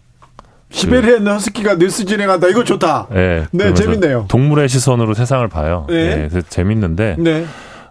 [0.69, 2.47] 시베리안 허스키가 뉴스 진행한다.
[2.47, 3.07] 이거 좋다.
[3.11, 4.25] 네, 네 재밌네요.
[4.27, 5.85] 동물의 시선으로 세상을 봐요.
[5.89, 7.17] 네, 네 그래서 재밌는데.
[7.19, 7.45] 네.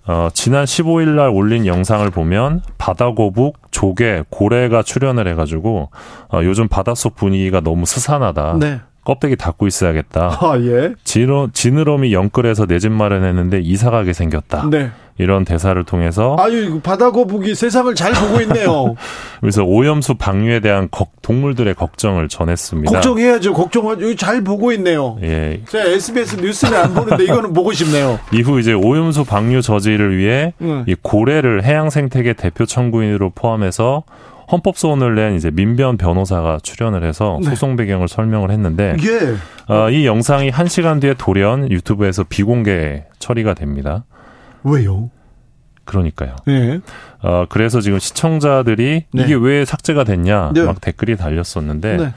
[0.05, 5.91] 어, 지난 15일 날 올린 영상을 보면 바다거북, 조개, 고래가 출연을 해가지고
[6.33, 8.57] 어, 요즘 바닷속 분위기가 너무 스산하다.
[8.59, 8.81] 네.
[9.05, 10.39] 껍데기 닫고 있어야겠다.
[10.41, 10.95] 아, 예.
[11.05, 14.69] 지느러, 지느러미 영끌에서 내 집 마련했는데 이사 가게 생겼다.
[14.71, 14.91] 네.
[15.19, 18.97] 이런 대사를 통해서 아유 바다 거북이 세상을 잘 보고 있네요.
[19.41, 20.89] 그래서 오염수 방류에 대한
[21.21, 22.91] 동물들의 걱정을 전했습니다.
[22.91, 23.53] 걱정해야죠.
[23.53, 24.17] 걱정하죠.
[24.17, 25.19] 잘 보고 있네요.
[25.23, 25.61] 예.
[25.69, 28.19] 제가 SBS 뉴스는 안 보는데 이거는 보고 싶네요.
[28.33, 30.85] 이후 이제 오염수 방류 저지를 위해 음.
[30.89, 34.05] 이 고래를 해양 생태계 대표 청구인으로 포함해서
[34.51, 37.51] 헌법 소원을 낸 이제 민변 변호사가 출연을 해서 네.
[37.51, 39.73] 소송 배경을 설명을 했는데 예.
[39.73, 44.05] 어, 이 영상이 1시간 뒤에 돌연 유튜브에서 비공개 처리가 됩니다.
[44.65, 45.11] 왜요?
[45.85, 46.37] 그러니까요.
[46.47, 46.81] 네.
[47.23, 49.23] 어, 그래서 지금 시청자들이 네.
[49.23, 50.63] 이게 왜 삭제가 됐냐 네.
[50.63, 52.15] 막 댓글이 달렸었는데 네.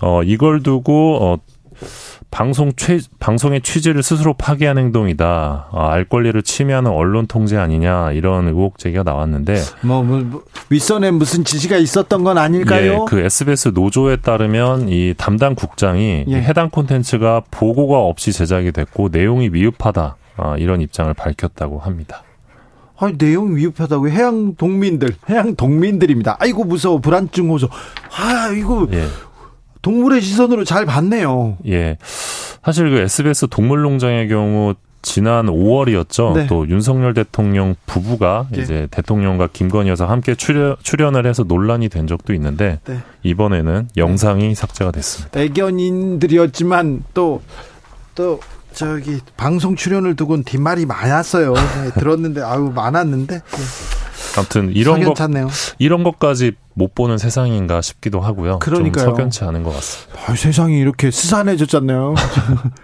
[0.00, 1.38] 어, 이걸 두고 어,
[2.30, 5.68] 방송 취, 방송의 취지를 스스로 파괴한 행동이다.
[5.72, 11.10] 아, 알 권리를 침해하는 언론 통제 아니냐 이런 의혹 제기가 나왔는데 뭐, 뭐, 뭐 윗선에
[11.10, 12.92] 무슨 지시가 있었던 건 아닐까요?
[12.92, 16.36] 예, 그 SBS 노조에 따르면 이 담당 국장이 예.
[16.36, 22.22] 해당 콘텐츠가 보고가 없이 제작이 됐고 내용이 미흡하다 아, 이런 입장을 밝혔다고 합니다.
[22.96, 26.36] 아니, 내용 위협하다고 해양 동민들, 해양 동민들입니다.
[26.38, 27.68] 아이고 무서워 불안증 호소.
[27.68, 29.04] 아 이거 예.
[29.84, 31.58] 동물의 시선으로 잘 봤네요.
[31.68, 31.98] 예.
[32.64, 36.34] 사실 그 SBS 동물농장의 경우 지난 5월이었죠.
[36.34, 36.46] 네.
[36.46, 38.62] 또 윤석열 대통령 부부가 네.
[38.62, 42.98] 이제 대통령과 김건희 여사 함께 출연, 출연을 해서 논란이 된 적도 있는데 네.
[43.22, 45.38] 이번에는 영상이 삭제가 됐습니다.
[45.38, 48.40] 애견인들이었지만 또또
[48.72, 51.52] 저기 방송 출연을 두고는 뒷말이 많았어요.
[51.52, 53.42] 네, 들었는데 아유 많았는데.
[54.34, 54.40] 네.
[54.40, 55.14] 아무튼 이런 것
[55.78, 58.58] 이런 것까지 못 보는 세상인가 싶기도 하고요.
[58.58, 59.04] 그러니까요.
[59.04, 60.20] 좀 석연치 않은 것 같습니다.
[60.26, 62.14] 아, 세상이 이렇게 스산해졌잖아요.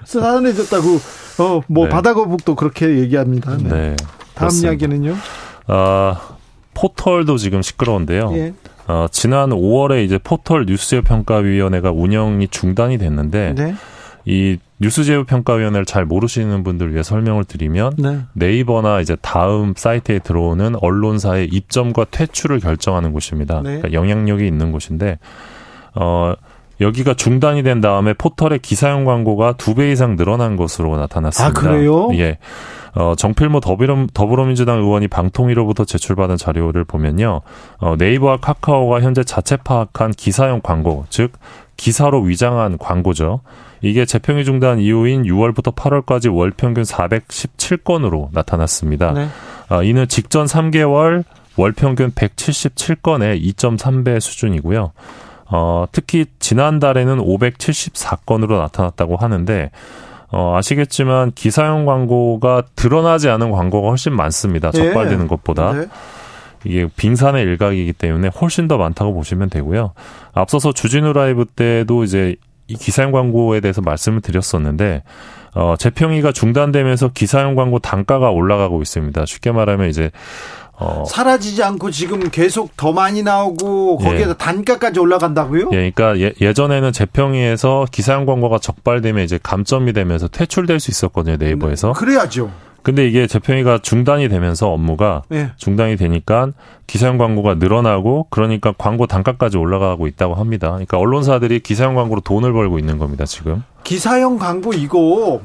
[0.05, 0.89] 스산해졌다고
[1.39, 1.89] 어뭐 네.
[1.89, 3.57] 바다거북도 그렇게 얘기합니다.
[3.57, 3.69] 네.
[3.69, 3.97] 네
[4.35, 4.71] 다음 그렇습니다.
[4.71, 5.17] 이야기는요?
[5.67, 6.21] 아
[6.75, 8.33] 포털도 지금 시끄러운데요.
[8.35, 8.55] 예.
[8.87, 13.75] 어, 지난 5월에 이제 포털 뉴스제휴 평가위원회가 운영이 중단이 됐는데 네.
[14.25, 17.93] 이 뉴스 제휴 평가위원회를 잘 모르시는 분들 위해 설명을 드리면
[18.35, 18.53] 네.
[18.59, 23.57] 이버나 이제 다음 사이트에 들어오는 언론사의 입점과 퇴출을 결정하는 곳입니다.
[23.57, 23.79] 네.
[23.79, 25.19] 그러니까 영향력이 있는 곳인데
[25.95, 26.35] 어
[26.81, 31.61] 여기가 중단이 된 다음에 포털의 기사용 광고가 두 배 이상 늘어난 것으로 나타났습니다.
[31.61, 32.09] 아, 그래요?
[32.15, 32.39] 예.
[32.95, 37.43] 어, 정필모 더불어, 더불어민주당 의원이 방통위로부터 제출받은 자료를 보면요.
[37.79, 41.33] 어, 네이버와 카카오가 현재 자체 파악한 기사용 광고, 즉
[41.77, 43.43] 기사로 위장한 광고죠.
[43.83, 49.13] 이게 재평이 중단 이후인 6월부터 8월까지 월 평균 417건으로 나타났습니다.
[49.13, 49.29] 네.
[49.69, 51.25] 아, 이는 직전 3개월
[51.57, 54.93] 월 평균 177건의 2.3배 수준이고요.
[55.53, 59.71] 어, 특히 지난달에는 574건으로 나타났다고 하는데
[60.31, 64.71] 어, 아시겠지만 기사용 광고가 드러나지 않은 광고가 훨씬 많습니다.
[64.71, 64.79] 네.
[64.79, 65.73] 적발되는 것보다.
[65.73, 65.87] 네.
[66.65, 69.93] 이게 빙산의 일각이기 때문에 훨씬 더 많다고 보시면 되고요.
[70.33, 72.37] 앞서서 주진우 라이브 때도 이제
[72.71, 75.03] 이 기사용 광고에 대해서 말씀을 드렸었는데
[75.55, 79.27] 어, 재평이가 중단되면서 기사용 광고 단가가 올라가고 있습니다.
[79.27, 80.13] 쉽게 말하면 이제
[80.79, 81.05] 어.
[81.07, 84.35] 사라지지 않고 지금 계속 더 많이 나오고 거기에서 예.
[84.35, 85.71] 단가까지 올라간다고요?
[85.73, 91.93] 예, 그러니까 예, 전에는 재평이에서 기사용 광고가 적발되면 이제 감점이 되면서 퇴출될 수 있었거든요 네이버에서.
[91.93, 92.51] 그래야죠.
[92.83, 95.51] 근데 이게 재평이가 중단이 되면서 업무가 네.
[95.57, 96.51] 중단이 되니까
[96.87, 100.71] 기사용 광고가 늘어나고 그러니까 광고 단가까지 올라가고 있다고 합니다.
[100.71, 103.63] 그러니까 언론사들이 기사용 광고로 돈을 벌고 있는 겁니다, 지금.
[103.85, 105.41] 기사용 광고 이거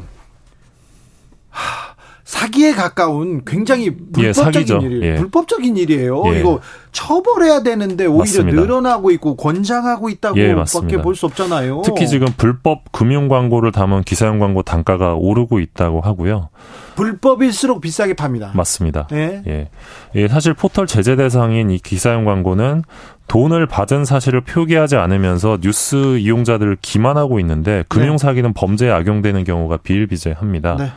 [1.49, 5.13] 하, 사기에 가까운 굉장히 예, 불법적인 예, 일이에요.
[5.13, 5.15] 예.
[5.17, 6.23] 불법적인 일이에요.
[6.33, 6.39] 예.
[6.39, 6.59] 이거
[6.91, 8.61] 처벌해야 되는데 오히려 맞습니다.
[8.61, 11.83] 늘어나고 있고 권장하고 있다고밖에 예, 볼수 없잖아요.
[11.85, 16.49] 특히 지금 불법 금융 광고를 담은 기사용 광고 단가가 오르고 있다고 하고요.
[16.95, 18.51] 불법일수록 비싸게 팝니다.
[18.53, 19.07] 맞습니다.
[19.11, 19.43] 예.
[19.47, 19.69] 예.
[20.15, 20.27] 예.
[20.27, 22.83] 사실 포털 제재 대상인 이 기사용 광고는
[23.27, 30.75] 돈을 받은 사실을 표기하지 않으면서 뉴스 이용자들을 기만하고 있는데 금융 사기는 범죄에 악용되는 경우가 비일비재합니다.
[30.77, 30.91] 네.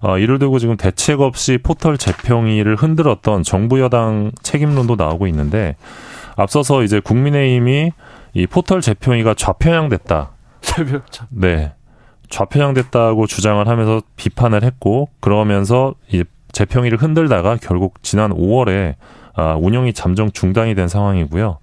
[0.00, 5.76] 어, 이를 두고 지금 대책 없이 포털 재평의를 흔들었던 정부 여당 책임론도 나오고 있는데
[6.36, 7.92] 앞서서 이제 국민의힘이
[8.34, 10.32] 이 포털 재평의가 좌편향됐다.
[11.30, 11.73] 네.
[12.34, 18.96] 좌편향됐다고 주장을 하면서 비판을 했고 그러면서 이 재평의를 흔들다가 결국 지난 5월에
[19.36, 21.58] 아, 운영이 잠정 중단이 된 상황이고요.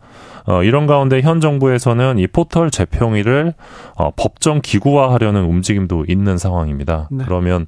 [0.48, 3.54] 어, 이런 가운데 현 정부에서는 이 포털 재평의를
[3.96, 7.10] 어, 법정 기구화하려는 움직임도 있는 상황입니다.
[7.12, 7.24] 네.
[7.26, 7.68] 그러면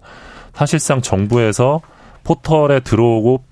[0.54, 1.82] 사실상 정부에서
[2.24, 3.44] 포털에 들어오고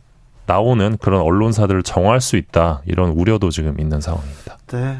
[0.45, 4.57] 나오는 그런 언론사들을 정할 수 있다 이런 우려도 지금 있는 상황입니다.
[4.67, 4.97] 네.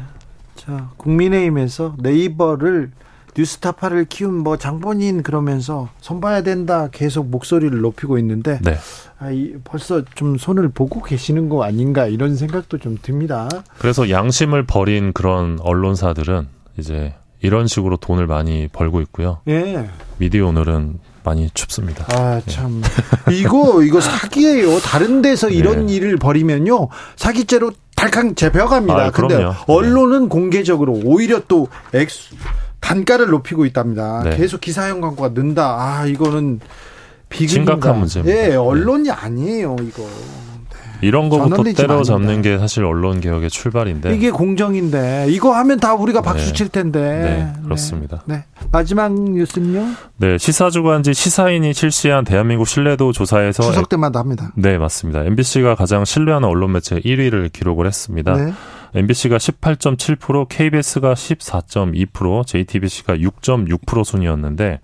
[0.56, 2.92] 자 국민의힘에서 네이버를
[3.36, 8.76] 뉴스타파를 키운 뭐 장본인 그러면서 손봐야 된다 계속 목소리를 높이고 있는데 네.
[9.18, 13.48] 아, 이, 벌써 좀 손을 보고 계시는 거 아닌가 이런 생각도 좀 듭니다.
[13.78, 19.40] 그래서 양심을 버린 그런 언론사들은 이제 이런 식으로 돈을 많이 벌고 있고요.
[19.48, 19.88] 예.
[20.18, 22.06] 미디어 오늘은 많이 춥습니다.
[22.16, 22.50] 아, 예.
[22.50, 22.82] 참.
[23.30, 23.34] 예.
[23.36, 24.78] 이거, 이거 사기예요.
[24.80, 25.94] 다른 데서 이런 예.
[25.94, 26.88] 일을 벌이면요.
[27.16, 28.94] 사기죄로 달캉 재벼갑니다.
[28.94, 29.54] 아, 근데 그럼요.
[29.66, 30.28] 언론은 네.
[30.28, 32.34] 공개적으로 오히려 또 액수,
[32.82, 34.22] 단가를 높이고 있답니다.
[34.24, 34.36] 네.
[34.36, 35.76] 계속 기사형 광고가 는다.
[35.78, 36.60] 아, 이거는
[37.30, 37.72] 비극인가.
[37.72, 38.36] 심각한 문제입니다.
[38.36, 39.10] 예, 언론이 네.
[39.10, 40.06] 아니에요, 이거.
[41.00, 46.24] 이런 거부터 때려잡는 게 사실 언론 개혁의 출발인데 이게 공정인데 이거 하면 다 우리가 네.
[46.24, 47.00] 박수 칠 텐데.
[47.00, 48.22] 네, 그렇습니다.
[48.26, 48.36] 네.
[48.36, 48.44] 네.
[48.70, 49.84] 마지막 뉴스는요?
[50.18, 54.52] 네, 시사주간지 시사인이 실시한 대한민국 신뢰도 조사에서 추석 때마다 합니다.
[54.54, 55.24] 네, 맞습니다.
[55.24, 58.36] MBC가 가장 신뢰하는 언론 매체 1위를 기록을 했습니다.
[58.92, 59.00] 네.
[59.00, 64.80] MBC가 18.7%, KBS가 14.2%, JTBC가 6.6% 순이었는데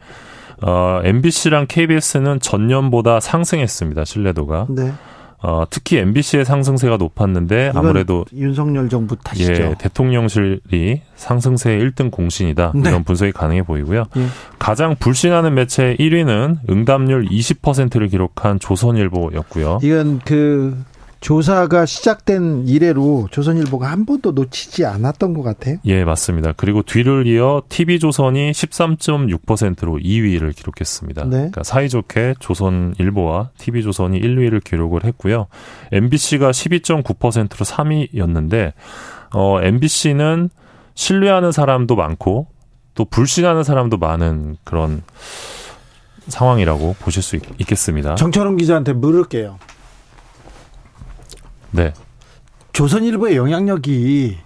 [0.62, 4.04] 어, MBC랑 KBS는 전년보다 상승했습니다.
[4.04, 4.66] 신뢰도가.
[4.70, 4.92] 네.
[5.40, 9.52] 어, 특히 MBC의 상승세가 높았는데 아무래도 윤석열 정부 탓이죠.
[9.52, 12.72] 예, 대통령실이 상승세의 1등 공신이다.
[12.74, 12.90] 네.
[12.90, 14.06] 이런 분석이 가능해 보이고요.
[14.16, 14.26] 예.
[14.58, 19.78] 가장 불신하는 매체 1위는 응답률 20%를 기록한 조선일보였고요.
[19.82, 20.76] 이건 그
[21.20, 25.78] 조사가 시작된 이래로 조선일보가 한 번도 놓치지 않았던 것 같아요.
[25.84, 26.52] 예, 맞습니다.
[26.56, 31.24] 그리고 뒤를 이어 TV조선이 13.6%로 2위를 기록했습니다.
[31.24, 31.30] 네.
[31.30, 35.48] 그러니까 사이좋게 조선일보와 TV조선이 1위를 기록을 했고요.
[35.90, 38.72] MBC가 12.9%로 3위였는데
[39.34, 40.50] 어, MBC는
[40.94, 42.46] 신뢰하는 사람도 많고
[42.94, 45.02] 또 불신하는 사람도 많은 그런
[46.26, 49.58] 상황이라고 보실 수 있, 겠습니다 정철웅 기자한테 물을게요.
[51.70, 51.92] 네.
[52.72, 54.38] 조선일보의 영향력이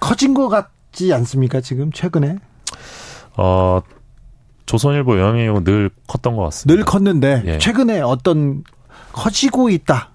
[0.00, 1.60] 커진 것 같지 않습니까?
[1.60, 2.36] 지금 최근에?
[3.36, 3.80] 어,
[4.66, 6.74] 조선일보 영향력은 늘 컸던 것 같습니다.
[6.76, 7.58] 늘 컸는데 예.
[7.58, 8.64] 최근에 어떤
[9.12, 10.10] 커지고 있다.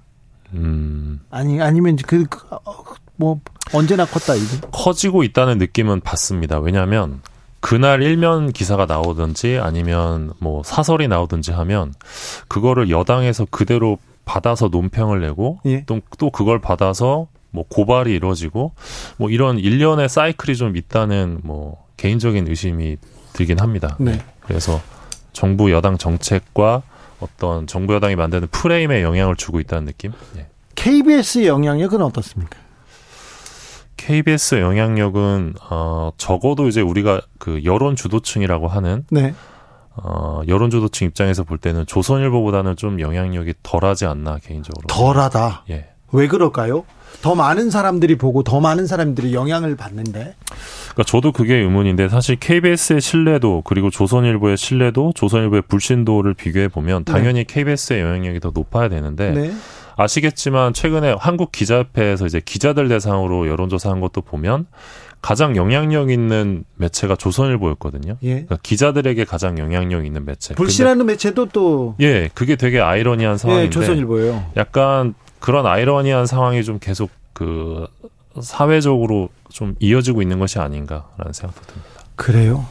[0.54, 1.20] 음.
[1.32, 2.26] 아니 아니면 그
[3.16, 3.40] 뭐
[3.74, 4.68] 언제나 컸다 이거.
[4.72, 6.60] 커지고 있다는 느낌은 받습니다.
[6.60, 7.22] 왜냐하면
[7.60, 11.94] 그날 일면 기사가 나오든지 아니면 뭐 사설이 나오든지 하면
[12.48, 15.84] 그거를 여당에서 그대로 받아서 논평을 내고 예.
[15.86, 18.74] 또, 또 그걸 받아서 뭐 고발이 이루어지고
[19.18, 22.98] 뭐 이런 일련의 사이클이 좀 있다는 뭐 개인적인 의심이
[23.34, 23.96] 들긴 합니다.
[24.00, 24.20] 네.
[24.42, 24.82] 그래서
[25.34, 26.82] 정부 여당 정책과
[27.20, 30.12] 어떤 정부 여당이 만드는 프레임에 영향을 주고 있다는 느낌?
[30.38, 30.48] 예.
[30.76, 32.58] KBS의 영향력은 어떻습니까?
[33.98, 39.34] KBS 영향력은 어 적어도 이제 우리가 그 여론 주도층이라고 하는 네.
[39.96, 44.88] 어, 여론조도층 입장에서 볼 때는 조선일보보다는 좀 영향력이 덜하지 않나 개인적으로.
[44.88, 45.66] 덜하다.
[45.70, 45.90] 예.
[46.12, 46.86] 왜 그럴까요?
[47.22, 50.36] 더 많은 사람들이 보고 더 많은 사람들이 영향을 받는데.
[50.92, 57.12] 그러니까 저도 그게 의문인데 사실 KBS의 신뢰도 그리고 조선일보의 신뢰도, 조선일보의 불신도를 비교해 보면 네.
[57.12, 57.54] 당연히 네.
[57.54, 59.54] KBS의 영향력이 더 높아야 되는데 네.
[59.96, 64.66] 아시겠지만 최근에 한국 기자협회에서 이제 기자들 대상으로 여론조사한 것도 보면
[65.24, 68.18] 가장 영향력 있는 매체가 조선일보였거든요.
[68.24, 68.30] 예.
[68.30, 70.54] 그러니까 기자들에게 가장 영향력 있는 매체.
[70.54, 73.68] 불신하는 매체도 또 예, 그게 되게 아이러니한 상황인데.
[73.68, 74.52] 예, 조선일보예요.
[74.58, 77.88] 약간 그런 아이러니한 상황이 좀 계속 그
[78.42, 81.90] 사회적으로 좀 이어지고 있는 것이 아닌가라는 생각도 듭니다.
[82.18, 82.66] 그래요?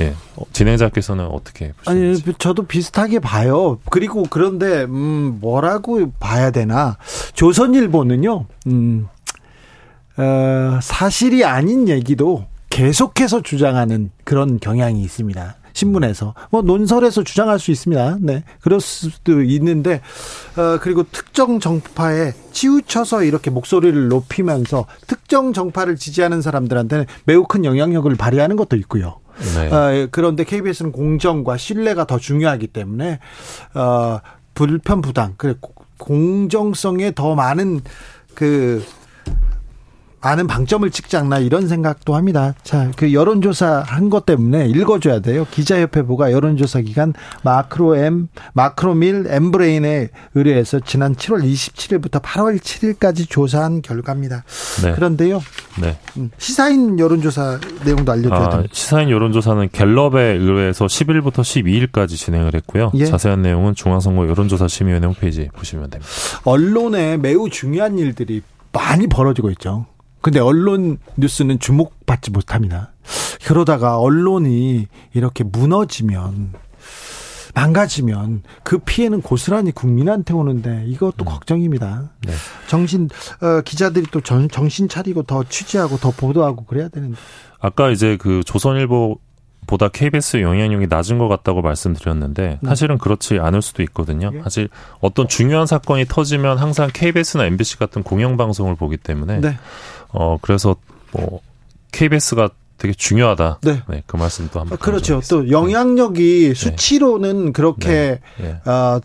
[0.00, 0.14] 예.
[0.36, 2.22] 어, 진행자께서는 어떻게 보시는지?
[2.26, 3.80] 아니, 저도 비슷하게 봐요.
[3.90, 6.98] 그리고 그런데 음, 뭐라고 봐야 되나?
[7.34, 8.46] 조선일보는요.
[8.68, 9.08] 음,
[10.16, 15.56] 어, 사실이 아닌 얘기도 계속해서 주장하는 그런 경향이 있습니다.
[15.74, 18.18] 신문에서 뭐 논설에서 주장할 수 있습니다.
[18.20, 20.00] 네, 그럴 수도 있는데
[20.56, 28.14] 어, 그리고 특정 정파에 치우쳐서 이렇게 목소리를 높이면서 특정 정파를 지지하는 사람들한테는 매우 큰 영향력을
[28.14, 29.18] 발휘하는 것도 있고요.
[29.56, 29.72] 네.
[29.72, 33.18] 어, 그런데 KBS는 공정과 신뢰가 더 중요하기 때문에
[33.74, 34.20] 어,
[34.54, 37.80] 불편 부당 그리고 공정성에 더 많은
[38.34, 38.84] 그
[40.24, 42.54] 많은 방점을 찍지 않나 이런 생각도 합니다.
[42.62, 45.46] 자, 그 여론조사 한 것 때문에 읽어줘야 돼요.
[45.50, 54.44] 기자협회보가 여론조사 기관 마크로 M, 마크로밀 엠브레인에 의뢰해서 지난 7월 27일부터 8월 7일까지 조사한 결과입니다.
[54.82, 54.92] 네.
[54.92, 55.42] 그런데요.
[55.80, 55.98] 네.
[56.16, 58.58] 음, 시사인 여론조사 내용도 알려줘야 됩니다.
[58.58, 62.92] 아, 시사인 여론조사는 갤럽에 의뢰해서 10일부터 12일까지 진행을 했고요.
[62.94, 63.06] 예.
[63.06, 66.10] 자세한 내용은 중앙선거 여론조사 심의위원회 홈페이지 보시면 됩니다.
[66.44, 68.42] 언론에 매우 중요한 일들이
[68.72, 69.86] 많이 벌어지고 있죠.
[70.24, 72.94] 근데 언론 뉴스는 주목받지 못합니다.
[73.44, 76.54] 그러다가 언론이 이렇게 무너지면
[77.52, 81.26] 망가지면 그 피해는 고스란히 국민한테 오는데 이것도 음.
[81.26, 82.12] 걱정입니다.
[82.26, 82.32] 네.
[82.68, 83.10] 정신
[83.42, 87.18] 어, 기자들이 또 정, 정신 차리고 더 취재하고 더 보도하고 그래야 되는데.
[87.60, 89.18] 아까 이제 그 조선일보
[89.66, 92.68] 보다 KBS 영향력이 낮은 것 같다고 말씀드렸는데 네.
[92.68, 94.30] 사실은 그렇지 않을 수도 있거든요.
[94.34, 94.42] 예.
[94.42, 94.68] 사실
[95.00, 99.56] 어떤 중요한 사건이 터지면 항상 KBS나 MBC 같은 공영 방송을 보기 때문에 네.
[100.10, 100.76] 어 그래서
[101.12, 101.40] 뭐
[101.92, 103.60] KBS가 되게 중요하다.
[103.62, 103.82] 네.
[103.88, 104.78] 네, 그 말씀도 한번.
[104.78, 105.20] 그렇죠.
[105.30, 106.54] 또 영향력이 네.
[106.54, 108.60] 수치로는 그렇게 네.
[108.64, 108.70] 네.
[108.70, 109.00] 어,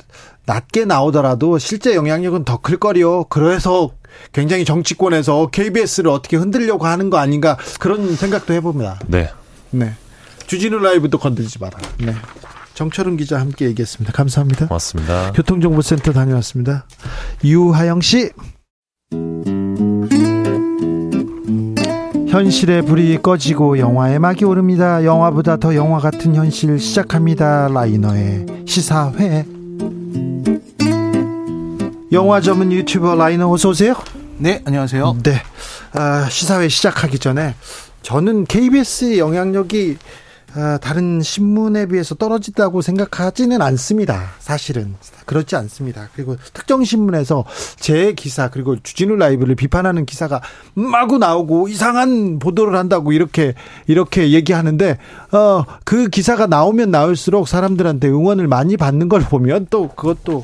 [0.45, 3.25] 낮게 나오더라도 실제 영향력은 더 클 거리요.
[3.25, 3.91] 그래서
[4.33, 8.99] 굉장히 정치권에서 KBS를 어떻게 흔들려고 하는 거 아닌가 그런 생각도 해봅니다.
[9.07, 9.29] 네.
[9.69, 9.93] 네.
[10.49, 11.77] 주진우 라이브도 건들지 마라.
[11.99, 12.11] 네.
[12.73, 14.11] 정철은 기자 함께 얘기했습니다.
[14.13, 14.65] 감사합니다.
[14.65, 15.31] 고맙습니다.
[15.33, 16.87] 교통정보센터 다녀왔습니다.
[17.43, 18.31] 유하영 씨.
[22.29, 25.05] 현실의 불이 꺼지고 영화의 막이 오릅니다.
[25.05, 27.67] 영화보다 더 영화 같은 현실 시작합니다.
[27.67, 29.45] 라이너의 시사회.
[32.11, 33.93] 영화 전문 유튜버 라이너 어서 오세요.
[34.39, 35.17] 네, 안녕하세요.
[35.21, 35.43] 네.
[35.93, 37.53] 아, 시사회 시작하기 전에
[38.01, 40.28] 저는 KBS의 영향력이 아,
[40.81, 44.29] 다른 신문에 비해서 떨어진다고 생각하지는 않습니다.
[44.39, 44.95] 사실은
[45.25, 46.09] 그렇지 않습니다.
[46.15, 47.45] 그리고 특정 신문에서
[47.77, 50.41] 제 기사 그리고 주진우 라이브를 비판하는 기사가
[50.73, 53.53] 마구 나오고 이상한 보도를 한다고 이렇게
[53.87, 54.97] 이렇게 얘기하는데
[55.31, 60.41] 어 그 기사가 나오면 나올수록 사람들한테 응원을 많이 받는 걸 보면 또 그것도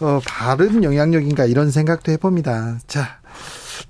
[0.00, 2.78] 어 바른 영향력인가 이런 생각도 해봅니다.
[2.86, 3.17] 자.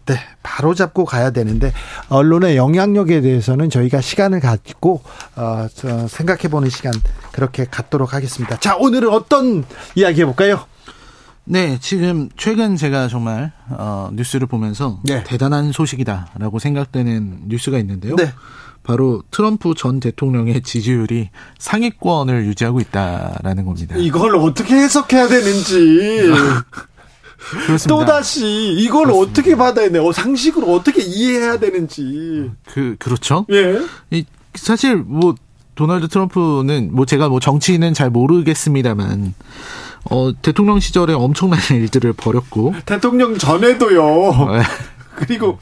[0.09, 1.73] 네, 바로 잡고 가야 되는데
[2.09, 5.03] 언론의 영향력에 대해서는 저희가 시간을 갖고
[5.37, 5.67] 어,
[6.09, 6.95] 생각해보는 시간
[7.33, 8.59] 그렇게 갖도록 하겠습니다.
[8.59, 9.65] 자, 오늘은 어떤
[9.95, 10.65] 이야기 해볼까요?
[11.45, 15.23] 네, 지금 최근 제가 정말 어, 뉴스를 보면서 네.
[15.25, 18.17] 대단한 소식이다라고 생각되는 뉴스가 있는데요.
[18.17, 18.33] 네.
[18.83, 21.29] 바로 트럼프 전 대통령의 지지율이
[21.59, 23.95] 상위권을 유지하고 있다라는 겁니다.
[23.99, 26.31] 이걸 어떻게 해석해야 되는지
[27.89, 28.45] 또 다시
[28.79, 29.31] 이걸 그렇습니다.
[29.31, 30.13] 어떻게 받아야 돼요?
[30.13, 32.51] 상식으로 어떻게 이해해야 되는지.
[32.67, 33.47] 그 그렇죠.
[33.51, 33.81] 예.
[34.11, 34.25] 이
[34.55, 35.35] 사실 뭐
[35.75, 39.35] 도널드 트럼프는 뭐 제가 뭐 정치는 잘 모르겠습니다만
[40.11, 44.03] 어 대통령 시절에 엄청난 일들을 벌였고 대통령 전에도요.
[44.53, 44.63] 네.
[45.15, 45.59] 그리고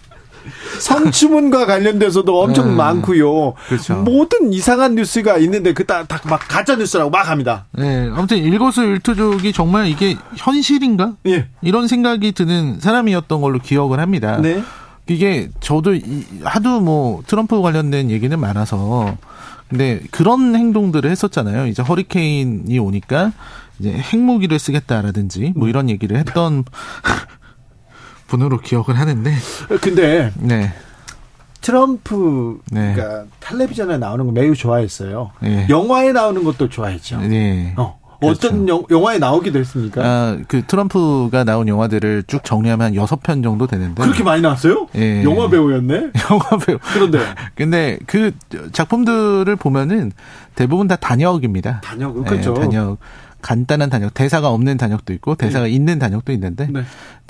[0.81, 2.75] 성추문과 관련돼서도 엄청 네.
[2.77, 3.55] 많고요.
[3.69, 3.97] 그렇죠.
[3.97, 7.67] 모든 이상한 뉴스가 있는데 그다막 가짜 뉴스라고 막 합니다.
[7.73, 11.15] 네, 아무튼 일거수일투족이 정말 이게 현실인가?
[11.27, 11.49] 예.
[11.63, 14.39] 이런 생각이 드는 사람이었던 걸로 기억을 합니다.
[14.41, 14.63] 네.
[15.09, 15.97] 이게 저도
[16.43, 19.17] 하도 뭐 트럼프 관련된 얘기는 많아서
[19.69, 21.67] 근데 그런 행동들을 했었잖아요.
[21.67, 23.33] 이제 허리케인이 오니까
[23.79, 26.65] 이제 핵무기를 쓰겠다라든지 뭐 이런 얘기를 했던
[28.27, 29.35] 분으로 기억을 하는데.
[29.81, 30.73] 근데 네.
[31.61, 32.95] 트럼프가 네.
[33.41, 35.33] 텔레비전에 나오는 거 매우 좋아했어요.
[35.41, 35.67] 네.
[35.69, 37.21] 영화에 나오는 것도 좋아했죠.
[37.21, 37.75] 네.
[37.77, 37.99] 어.
[38.21, 38.49] 그렇죠.
[38.49, 40.03] 어떤 영, 영화에 나오기도 했습니까?
[40.03, 44.03] 아, 그 트럼프가 나온 영화들을 쭉 정리하면 한 여섯 편 정도 되는데.
[44.03, 44.89] 그렇게 많이 나왔어요?
[44.97, 45.23] 예.
[45.23, 46.13] 영화 배우였네?
[46.31, 46.79] 영화 배우.
[46.95, 47.19] 그런데.
[47.55, 48.33] 근데 그
[48.73, 50.13] 작품들을 보면은
[50.55, 51.83] 대부분 다 단역입니다.
[51.83, 52.55] 단역, 그렇죠.
[52.57, 52.99] 예, 단역.
[53.47, 55.71] 간단한 단역, 대사가 없는 단역도 있고 대사가 네.
[55.71, 56.83] 있는 단역도 있는데 네.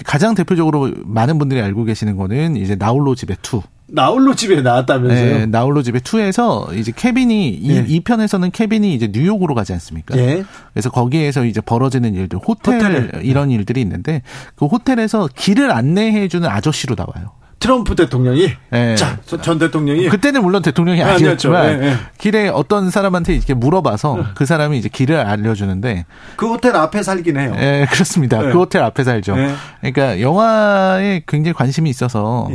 [0.06, 3.60] 가장 대표적으로 많은 분들이 알고 계시는 거는 이제 나홀로 집에 2.
[3.88, 5.38] 나홀로 집에 나왔다면서요?
[5.38, 7.84] 네, 나홀로 집에 2에서 이제 케빈이 이, 네.
[7.86, 10.16] 이 편에서는 케빈이 이제 뉴욕으로 가지 않습니까?
[10.16, 10.42] 네.
[10.72, 13.20] 그래서 거기에서 이제 벌어지는 일들, 호텔, 호텔.
[13.22, 14.22] 이런 일들이 있는데
[14.54, 17.32] 그 호텔에서 길을 안내해 주는 아저씨로 나와요.
[17.66, 18.94] 트럼프 대통령이 네.
[18.94, 21.96] 자, 전 대통령이 그때는 물론 대통령이 아니었지만 네, 네.
[22.16, 24.22] 길에 어떤 사람한테 이렇게 물어봐서 네.
[24.36, 26.06] 그 사람이 이제 길을 알려주는데
[26.36, 27.52] 그 호텔 앞에 살긴 해요.
[27.56, 28.40] 네, 그렇습니다.
[28.40, 28.52] 네.
[28.52, 29.34] 그 호텔 앞에 살죠.
[29.34, 29.52] 네.
[29.80, 32.48] 그러니까 영화에 굉장히 관심이 있어서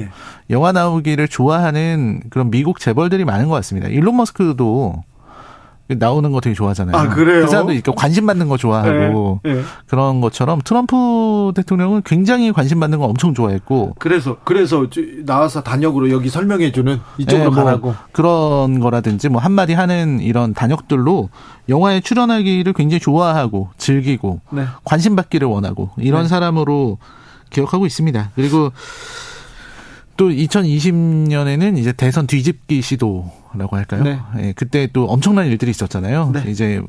[0.49, 3.89] 영화 나오기를 좋아하는 그런 미국 재벌들이 많은 것 같습니다.
[3.89, 5.03] 일론 머스크도
[5.97, 6.95] 나오는 거 되게 좋아하잖아요.
[6.95, 7.45] 아, 그래요?
[7.45, 9.61] 그 사람도 이렇게 관심 받는 거 좋아하고 네, 네.
[9.87, 14.87] 그런 것처럼 트럼프 대통령은 굉장히 관심 받는 거 엄청 좋아했고 그래서 그래서
[15.25, 20.53] 나와서 단역으로 여기 설명해 주는 이쪽으로 네, 뭐 가라고 그런 거라든지 뭐 한마디 하는 이런
[20.53, 21.29] 단역들로
[21.69, 24.65] 영화에 출연하기를 굉장히 좋아하고 즐기고 네.
[24.83, 26.27] 관심 받기를 원하고 이런 네.
[26.27, 26.97] 사람으로
[27.49, 28.31] 기억하고 있습니다.
[28.35, 28.71] 그리고
[30.17, 34.03] 또 2020년에는 이제 대선 뒤집기 시도라고 할까요?
[34.03, 34.19] 네.
[34.39, 36.31] 예, 그때 또 엄청난 일들이 있었잖아요.
[36.33, 36.43] 네.
[36.47, 36.81] 이제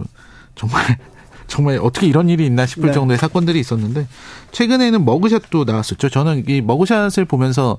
[0.55, 0.99] 정말
[1.47, 2.93] 정말 어떻게 이런 일이 있나 싶을 네.
[2.93, 4.07] 정도의 사건들이 있었는데
[4.53, 6.09] 최근에는 머그샷도 나왔었죠.
[6.09, 7.79] 저는 이 머그샷을 보면서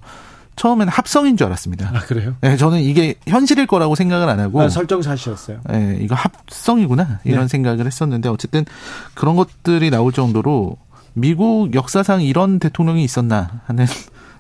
[0.56, 1.91] 처음에는 합성인 줄 알았습니다.
[1.94, 2.36] 아, 그래요?
[2.41, 4.61] 네, 저는 이게 현실일 거라고 생각을 안 하고.
[4.61, 5.61] 아, 설정샷이었어요.
[5.70, 7.22] 네, 이거 합성이구나.
[7.24, 7.48] 이런 네.
[7.48, 8.64] 생각을 했었는데, 어쨌든
[9.15, 10.78] 그런 것들이 나올 정도로
[11.14, 13.86] 미국 역사상 이런 대통령이 있었나 하는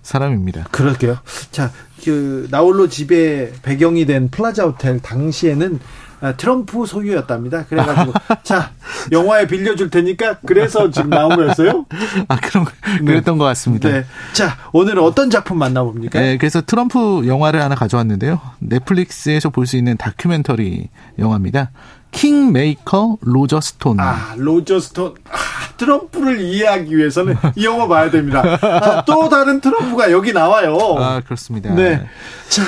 [0.03, 0.65] 사람입니다.
[0.71, 1.17] 그럴게요.
[1.51, 1.71] 자,
[2.03, 5.79] 그 나홀로 집에 배경이 된 플라자 호텔 당시에는
[6.21, 7.65] 아, 트럼프 소유였답니다.
[7.65, 8.13] 그래가지고
[8.43, 8.71] 자
[9.11, 11.85] 영화에 빌려줄 테니까 그래서 지금 나온 거였어요?
[12.29, 12.65] 아 그런
[13.05, 13.39] 그랬던 네.
[13.39, 13.89] 것 같습니다.
[13.89, 14.05] 네.
[14.31, 16.17] 자 오늘은 어떤 작품 만나봅니까?
[16.21, 18.39] 네, 그래서 트럼프 영화를 하나 가져왔는데요.
[18.59, 20.89] 넷플릭스에서 볼 수 있는 다큐멘터리
[21.19, 21.71] 영화입니다.
[22.13, 23.99] 킹메이커 로저 스톤.
[23.99, 25.15] 아, 로저 스톤.
[25.29, 25.37] 아,
[25.77, 28.41] 트럼프를 이해하기 위해서는 이 영화 봐야 됩니다.
[28.61, 30.77] 아, 또 다른 트럼프가 여기 나와요.
[30.99, 31.73] 아, 그렇습니다.
[31.73, 32.05] 네.
[32.49, 32.61] 자,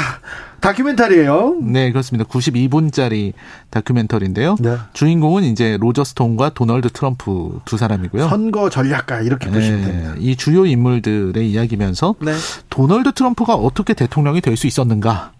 [0.59, 1.57] 다큐멘터리예요.
[1.61, 2.27] 네, 그렇습니다.
[2.27, 3.34] 92분짜리
[3.69, 4.55] 다큐멘터리인데요.
[4.59, 4.77] 네.
[4.93, 8.27] 주인공은 이제 로저 스톤과 도널드 트럼프 두 사람이고요.
[8.27, 10.15] 선거 전략가 이렇게 네, 보시면 됩니다.
[10.17, 12.34] 이 주요 인물들의 이야기면서 네.
[12.69, 15.34] 도널드 트럼프가 어떻게 대통령이 될 수 있었는가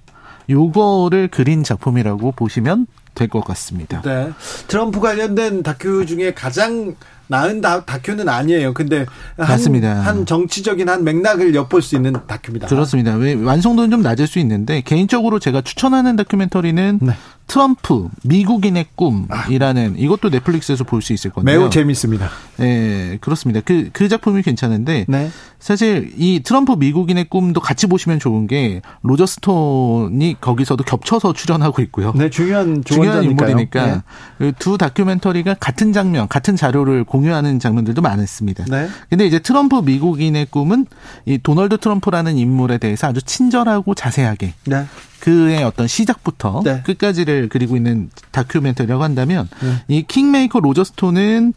[0.50, 2.86] 요거를 그린 작품이라고 보시면
[3.16, 4.02] 될 것 같습니다.
[4.04, 4.32] 네.
[4.68, 6.96] 트럼프 관련된 다큐 중에 가장
[7.28, 8.74] 나은 다, 다큐는 아니에요.
[8.76, 9.00] 근데
[9.38, 9.94] 한, 맞습니다.
[10.02, 12.68] 한 정치적인 한 맥락을 엿볼 수 있는 다큐입니다.
[12.68, 13.16] 그렇습니다.
[13.16, 17.14] 왜 완성도는 좀 낮을 수 있는데 개인적으로 제가 추천하는 다큐멘터리는 네.
[17.48, 19.96] 트럼프 미국인의 꿈이라는 아.
[19.98, 21.60] 이것도 넷플릭스에서 볼 수 있을 건데요.
[21.60, 22.30] 매우 재밌습니다.
[22.58, 23.62] 네, 그렇습니다.
[23.64, 25.30] 그, 그 작품이 괜찮은데 네.
[25.60, 32.12] 사실 이 트럼프 미국인의 꿈도 같이 보시면 좋은 게 로저 스톤이 거기서도 겹쳐서 출연하고 있고요.
[32.16, 34.02] 네, 중요한 중요한 인물이니까 네.
[34.38, 38.66] 그 두 다큐멘터리가 같은 장면, 같은 자료를 공유하는 장면들도 많았습니다.
[38.66, 38.88] 네.
[39.10, 40.88] 근데 이제 트럼프 미국인의 꿈은
[41.26, 44.86] 이 도널드 트럼프라는 인물에 대해서 아주 친절하고 자세하게 네.
[45.26, 46.84] 그의 어떤 시작부터 네.
[46.84, 49.84] 끝까지를 그리고 있는 다큐멘터리라고 한다면 네.
[49.88, 51.56] 이 킹메이커 로저스톤은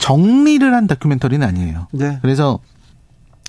[0.00, 1.86] 정리를 한 다큐멘터리는 아니에요.
[1.92, 2.18] 네.
[2.22, 2.58] 그래서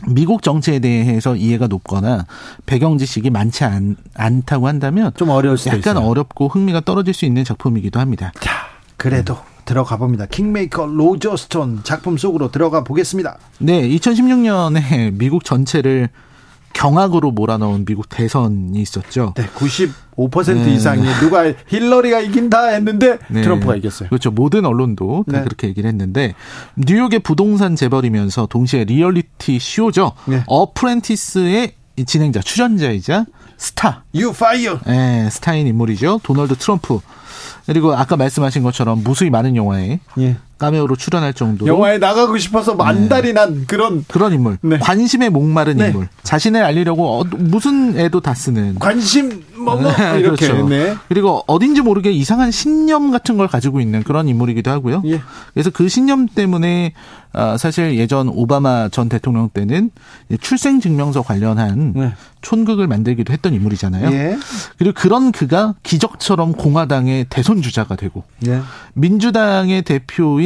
[0.07, 2.27] 미국 정치에 대해서 이해가 높거나
[2.67, 6.09] 배경 지식이 많지 않, 않다고 한다면 좀 어려울 수도 약간 있어요.
[6.09, 8.33] 어렵고 흥미가 떨어질 수 있는 작품이기도 합니다.
[8.39, 8.67] 자,
[8.97, 9.55] 그래도 음.
[9.65, 10.27] 들어가 봅니다.
[10.27, 13.39] 킹메이커 로저스톤 작품 속으로 들어가 보겠습니다.
[13.57, 16.09] 네, 2016년에 미국 전체를
[16.75, 19.33] 경악으로 몰아넣은 미국 대선이 있었죠.
[19.35, 20.73] 네, 95% 네.
[20.73, 23.41] 이상이 누가 힐러리가 이긴다 했는데 네.
[23.41, 24.09] 트럼프가 이겼어요.
[24.09, 24.29] 그렇죠.
[24.29, 25.43] 모든 언론도 다 네.
[25.43, 26.35] 그렇게 얘기를 했는데
[26.75, 30.11] 뉴욕의 부동산 재벌이면서 동시에 리얼리티 쇼죠.
[30.25, 30.43] 네.
[30.47, 31.73] 어프렌티스의
[32.05, 33.25] 진행자, 출연자이자
[33.57, 34.03] 스타.
[34.15, 34.79] 유 파이어.
[34.85, 36.19] 네, 스타인 인물이죠.
[36.23, 36.99] 도널드 트럼프.
[37.65, 40.35] 그리고 아까 말씀하신 것처럼 무수히 많은 영화에 예.
[40.57, 43.33] 까메오로 출연할 정도로 영화에 나가고 싶어서 안달이 네.
[43.33, 44.77] 난 그런 그런 인물 네.
[44.77, 45.87] 관심에 목마른 네.
[45.87, 50.69] 인물 자신을 알리려고 어, 무슨 애도 다 쓰는 관심 뭐뭐 뭐, 네, 이렇게 그렇죠.
[50.69, 50.95] 네.
[51.09, 55.21] 그리고 어딘지 모르게 이상한 신념 같은 걸 가지고 있는 그런 인물이기도 하고요 예.
[55.53, 56.93] 그래서 그 신념 때문에
[57.33, 59.91] 아, 사실 예전 오바마 전 대통령 때는
[60.39, 62.13] 출생 증명서 관련한 네.
[62.41, 64.37] 촌극을 만들기도 했던 인물이잖아요 예.
[64.77, 68.61] 그리고 그런 그가 기적처럼 공화당의 대선 주자가 되고 예.
[68.93, 70.44] 민주당의 대표인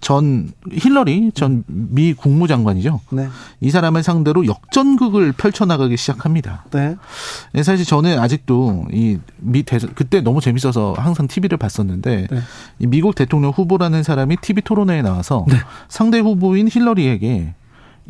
[0.00, 3.00] 전 힐러리 전 미 국무장관이죠.
[3.10, 3.28] 네.
[3.60, 6.64] 이 사람을 상대로 역전극을 펼쳐나가기 시작합니다.
[6.70, 6.96] 네.
[7.52, 12.40] 네 사실 저는 아직도 이 미 대선 그때 너무 재밌어서 항상 TV를 봤었는데 네.
[12.78, 15.56] 이 미국 대통령 후보라는 사람이 TV 토론회에 나와서 네.
[15.88, 17.54] 상대 후보인 힐러리에게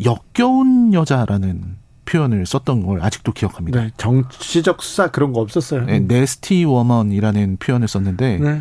[0.04, 3.80] 역겨운 여자라는 표현을 썼던 걸 아직도 기억합니다.
[3.80, 5.84] 네, 정치적 수사 그런 거 없었어요.
[5.86, 8.60] 네, nasty woman이라는 표현을 썼는데 네.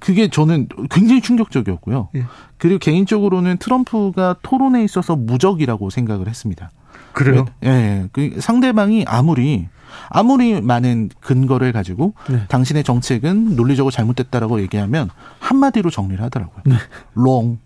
[0.00, 2.08] 그게 저는 굉장히 충격적이었고요.
[2.16, 2.24] 예.
[2.58, 6.70] 그리고 개인적으로는 트럼프가 토론에 있어서 무적이라고 생각을 했습니다.
[7.12, 7.46] 그래요?
[7.64, 7.68] 예.
[7.68, 8.08] 예.
[8.12, 9.68] 그 상대방이 아무리
[10.08, 12.44] 아무리 많은 근거를 가지고 네.
[12.48, 15.10] 당신의 정책은 논리적으로 잘못됐다라고 얘기하면
[15.40, 16.62] 한마디로 정리를 하더라고요.
[16.64, 16.76] 네.
[17.14, 17.58] Wrong.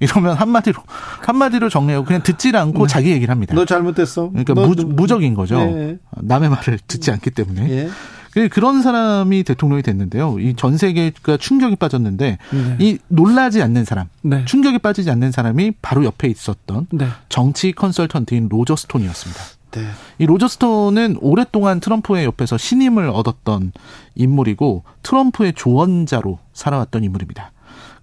[0.00, 0.82] 이러면 한마디로
[1.22, 2.92] 한마디로 정리하고 그냥 듣질 않고 네.
[2.92, 3.54] 자기 얘기를 합니다.
[3.54, 4.30] 너 잘못됐어.
[4.30, 5.56] 그러니까 무, 무적인 거죠.
[5.58, 5.98] 네.
[6.20, 7.88] 남의 말을 듣지 않기 때문에.
[8.36, 8.42] 예.
[8.42, 10.38] 그 그런 사람이 대통령이 됐는데요.
[10.38, 12.76] 이 전 세계가 충격에 빠졌는데 네.
[12.78, 14.44] 이 놀라지 않는 사람, 네.
[14.44, 17.08] 충격에 빠지지 않는 사람이 바로 옆에 있었던 네.
[17.28, 19.40] 정치 컨설턴트인 로저 스톤이었습니다.
[19.72, 19.86] 네.
[20.18, 23.72] 이 로저 스톤은 오랫동안 트럼프의 옆에서 신임을 얻었던
[24.14, 27.52] 인물이고 트럼프의 조언자로 살아왔던 인물입니다.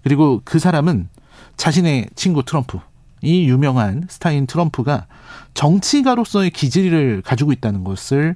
[0.02, 1.08] 그리고 그 사람은
[1.56, 2.78] 자신의 친구 트럼프,
[3.22, 5.06] 이 유명한 스타인 트럼프가
[5.54, 8.34] 정치가로서의 기질을 가지고 있다는 것을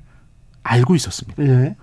[0.65, 1.43] 알고 있었습니다.
[1.45, 1.77] 예.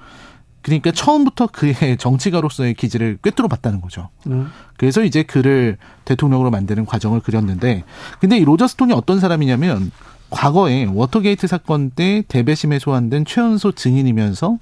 [0.61, 4.09] 그러니까 처음부터 그의 정치가로서의 기질을 꿰뚫어 봤다는 거죠.
[4.27, 4.49] 음.
[4.77, 7.83] 그래서 이제 그를 대통령으로 만드는 과정을 그렸는데,
[8.19, 9.91] 근데 이 로저 스톤이 어떤 사람이냐면
[10.29, 14.57] 과거에 워터게이트 사건 때 대배심에 소환된 최연소 증인이면서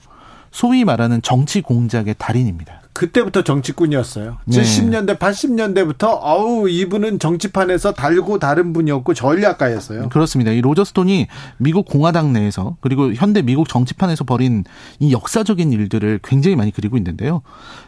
[0.52, 2.78] 소위 말하는 정치 공작의 달인입니다.
[2.94, 4.38] 그때부터 정치꾼이었어요.
[4.45, 4.61] 네.
[4.61, 10.10] 70년대, 80년대부터 아우 이분은 정치판에서 달고 다른 분이었고 전략가였어요.
[10.10, 10.52] 그렇습니다.
[10.52, 14.66] 이 로저 스톤이 미국 공화당 내에서 그리고 현대 미국 정치판에서 벌인
[14.99, 17.41] 이 역사적인 일들을 굉장히 많이 그리고 있는데요.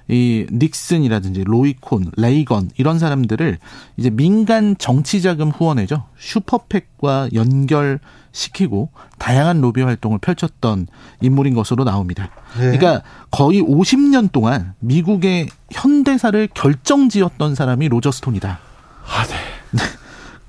[0.08, 3.58] 이 닉슨이라든지 로이콘, 레이건 이런 사람들을
[3.98, 6.06] 이제 민간 정치 자금 후원회죠.
[6.18, 8.00] 슈퍼팩과 연결
[8.32, 10.88] 시키고 다양한 로비 활동을 펼쳤던
[11.22, 12.30] 인물인 것으로 나옵니다.
[12.58, 12.78] 네.
[12.78, 18.60] 그러니까 거의 50년 동안 미국의 현대사를 결정지었던 사람이 로저 스톤이다.
[19.06, 19.36] 아, 네.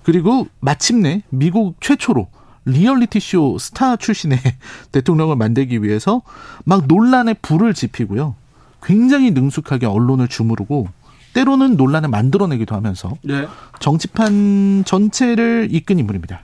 [0.03, 2.29] 그리고 마침내 미국 최초로
[2.65, 4.39] 리얼리티 쇼 스타 출신의
[4.93, 6.23] 대통령을 만들기 위해서
[6.65, 8.37] 막 논란에 불을 지피고요.
[8.83, 10.89] 굉장히 능숙하게 언론을 주무르고
[11.35, 13.47] 때로는 논란을 만들어내기도 하면서 네.
[13.81, 16.43] 정치판 전체를 이끈 인물입니다.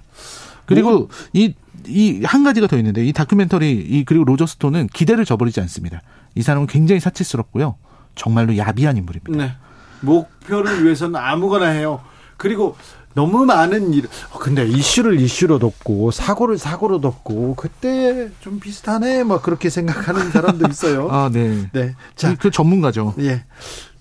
[0.69, 1.55] 그리고 이
[1.87, 6.03] 이 한 가지가 더 있는데 이 다큐멘터리 이 그리고 로저 스톤은 기대를 저버리지 않습니다.
[6.35, 7.77] 이 사람은 굉장히 사치스럽고요.
[8.15, 9.37] 정말로 야비한 인물입니다.
[9.45, 9.55] 네.
[10.01, 12.01] 목표를 위해서는 아무거나 해요.
[12.37, 12.77] 그리고
[13.15, 14.07] 너무 많은 일.
[14.33, 19.23] 어, 근데 이슈를 이슈로 덮고 사고를 사고로 덮고 그때 좀 비슷하네.
[19.25, 21.09] 뭐 그렇게 생각하는 사람도 있어요.
[21.15, 21.69] 아, 네.
[21.73, 21.95] 네.
[22.17, 23.15] 자, 그 전문가죠.
[23.21, 23.45] 예.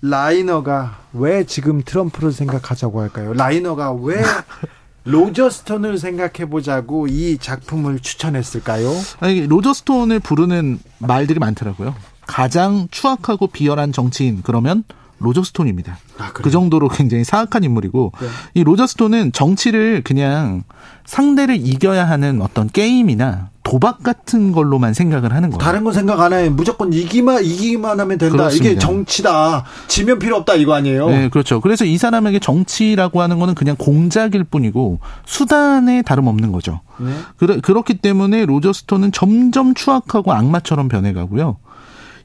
[0.02, 3.32] 라이너가 왜 지금 트럼프를 생각하자고 할까요?
[3.34, 4.20] 라이너가 왜
[5.08, 8.92] 로저스톤을 생각해 보자고 이 작품을 추천했을까요?
[9.20, 11.94] 아니, 로저스톤을 부르는 말들이 많더라고요.
[12.26, 14.84] 가장 추악하고 비열한 정치인 그러면
[15.20, 15.98] 로저스톤입니다.
[16.18, 18.28] 아, 그 정도로 굉장히 사악한 인물이고 네.
[18.54, 20.62] 이 로저스톤은 정치를 그냥
[21.06, 25.58] 상대를 이겨야 하는 어떤 게임이나 도박 같은 걸로만 생각을 하는 거예요.
[25.58, 26.48] 다른 건 생각 안 해.
[26.48, 28.34] 무조건 이기만 이기만 하면 된다.
[28.34, 28.70] 그렇습니다.
[28.70, 29.64] 이게 정치다.
[29.88, 31.10] 지면 필요 없다 이거 아니에요?
[31.10, 31.60] 네, 그렇죠.
[31.60, 36.80] 그래서 이 사람에게 정치라고 하는 거는 그냥 공작일 뿐이고 수단에 다름없는 거죠.
[36.98, 37.10] 네.
[37.36, 41.58] 그러, 그렇기 때문에 로저스톤은 점점 추악하고 악마처럼 변해가고요.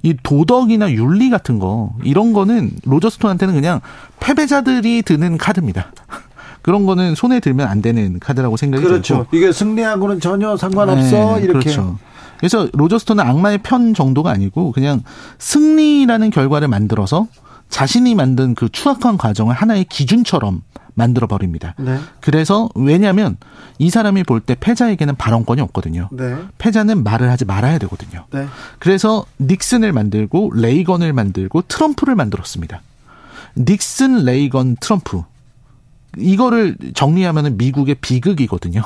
[0.02, 3.82] 이 도덕이나 윤리 같은 거 이런 거는 로저스톤한테는 그냥
[4.22, 5.92] 패배자들이 드는 카드입니다.
[6.64, 9.26] 그런 거는 손에 들면 안 되는 카드라고 생각이 그렇죠.
[9.30, 9.38] 들고.
[9.38, 11.60] 이게 승리하고는 전혀 상관없어 네, 이렇게.
[11.60, 12.00] 그렇죠.
[12.40, 15.04] 그래서 로저스톤은 악마의 편 정도가 아니고 그냥
[15.40, 17.28] 승리라는 결과를 만들어서
[17.70, 20.62] 자신이 만든 그 추악한 과정을 하나의 기준처럼
[20.96, 21.74] 만들어 버립니다.
[21.80, 21.98] 네.
[22.22, 23.38] 그래서 왜냐하면
[23.80, 26.08] 이 사람이 볼 때 패자에게는 발언권이 없거든요.
[26.12, 26.36] 네.
[26.60, 28.26] 패자는 말을 하지 말아야 되거든요.
[28.32, 28.46] 네.
[28.78, 32.82] 그래서 닉슨을 만들고 레이건을 만들고 트럼프를 만들었습니다.
[33.58, 35.24] 닉슨, 레이건, 트럼프
[36.18, 38.82] 이거를 정리하면 미국의 비극이거든요.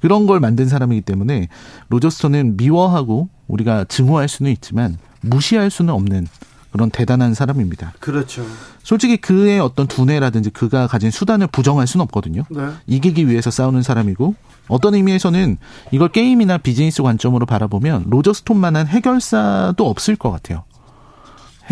[0.00, 1.48] 그런 걸 만든 사람이기 때문에
[1.88, 6.26] 로저스톤은 미워하고 우리가 증오할 수는 있지만 무시할 수는 없는
[6.70, 7.94] 그런 대단한 사람입니다.
[8.00, 8.44] 그렇죠.
[8.82, 12.42] 솔직히 그의 어떤 두뇌라든지 그가 가진 수단을 부정할 수는 없거든요.
[12.50, 12.68] 네.
[12.86, 14.34] 이기기 위해서 싸우는 사람이고
[14.68, 15.56] 어떤 의미에서는
[15.92, 20.64] 이걸 게임이나 비즈니스 관점으로 바라보면 로저 스톤만한 해결사도 없을 것 같아요.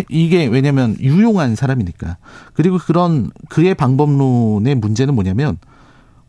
[0.09, 2.17] 이게 왜냐면 유용한 사람이니까.
[2.55, 5.59] 그리고 그런 그의 방법론의 문제는 뭐냐면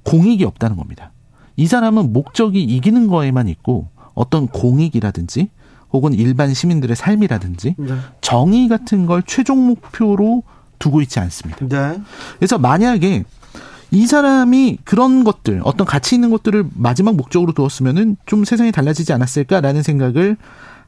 [0.04, 1.12] 공익이 없다는 겁니다.
[1.56, 5.50] 이 사람은 목적이 이기는 거에만 있고 어떤 공익이라든지
[5.92, 7.96] 혹은 일반 시민들의 삶이라든지 네.
[8.22, 10.44] 정의 같은 걸 최종 목표로
[10.80, 11.68] 두고 있지 않습니다.
[11.68, 12.02] 네.
[12.38, 13.24] 그래서 만약에
[13.92, 19.84] 이 사람이 그런 것들, 어떤 가치 있는 것들을 마지막 목적으로 두었으면은 좀 세상이 달라지지 않았을까라는
[19.84, 20.36] 생각을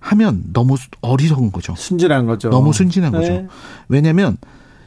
[0.05, 1.73] 하면 너무 어리석은 거죠.
[1.75, 2.49] 순진한 거죠.
[2.49, 3.17] 너무 순진한 네.
[3.17, 3.47] 거죠.
[3.89, 4.37] 왜냐면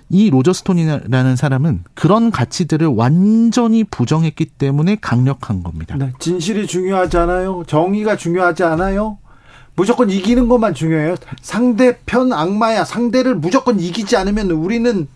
[0.09, 5.97] 이 로저 스톤이라는 사람은 그런 가치들을 완전히 부정했기 때문에 강력한 겁니다.
[5.99, 6.13] 네.
[6.21, 7.65] 진실이 중요하지 않아요?
[7.67, 9.19] 정의가 중요하지 않아요?
[9.75, 11.17] 무조건 이기는 것만 중요해요.
[11.41, 12.85] 상대편 악마야.
[12.85, 15.09] 상대를 무조건 이기지 않으면 우리는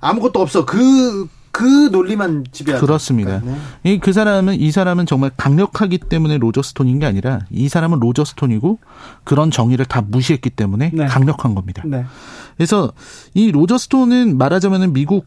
[0.00, 0.64] 아무것도 없어.
[0.64, 1.28] 그,
[1.58, 2.86] 그 논리만 지배하죠.
[2.86, 3.40] 그렇습니다.
[3.40, 3.56] 네.
[3.82, 8.24] 이, 그 사람은, 이 사람은 정말 강력하기 때문에 로저 스톤인 게 아니라 이 사람은 로저
[8.24, 8.78] 스톤이고
[9.24, 11.06] 그런 정의를 다 무시했기 때문에 네.
[11.06, 11.82] 강력한 겁니다.
[11.84, 12.04] 네.
[12.56, 12.92] 그래서
[13.34, 15.26] 이 로저 스톤은 말하자면 미국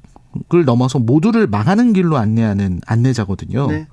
[0.54, 3.68] 을 넘어서 모두를 망하는 길로 안내하는 안내자거든요.
[3.68, 3.88] 네.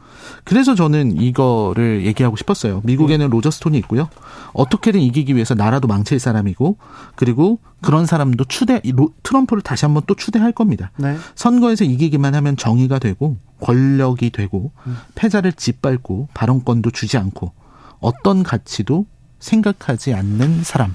[0.45, 2.81] 그래서 저는 이거를 얘기하고 싶었어요.
[2.85, 3.31] 미국에는 네.
[3.31, 4.09] 로저 스톤이 있고요.
[4.53, 6.77] 어떻게든 이기기 위해서 나라도 망칠 사람이고
[7.17, 8.81] 그리고 그런 사람도 추대
[9.25, 10.93] 트럼프를 다시 한번 또 추대할 겁니다.
[10.97, 11.17] 네.
[11.35, 14.97] 선거에서 이기기만 하면 정의가 되고 권력이 되고 음.
[15.17, 17.53] 패자를 짓밟고 발언권도 주지 않고
[17.99, 19.07] 어떤 가치도
[19.41, 20.95] 생각하지 않는 사람.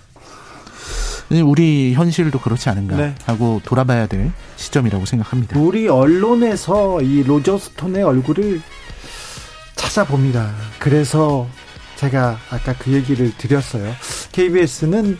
[1.41, 3.15] 우리 현실도 그렇지 않은가 네.
[3.26, 5.60] 하고 돌아봐야 될 시점이라고 생각합니다.
[5.60, 8.61] 우리 언론에서 이 로저 스톤의 얼굴을
[9.76, 10.53] 찾아봅니다.
[10.80, 11.47] 그래서
[11.95, 13.93] 제가 아까 그 얘기를 드렸어요.
[14.31, 15.18] KBS는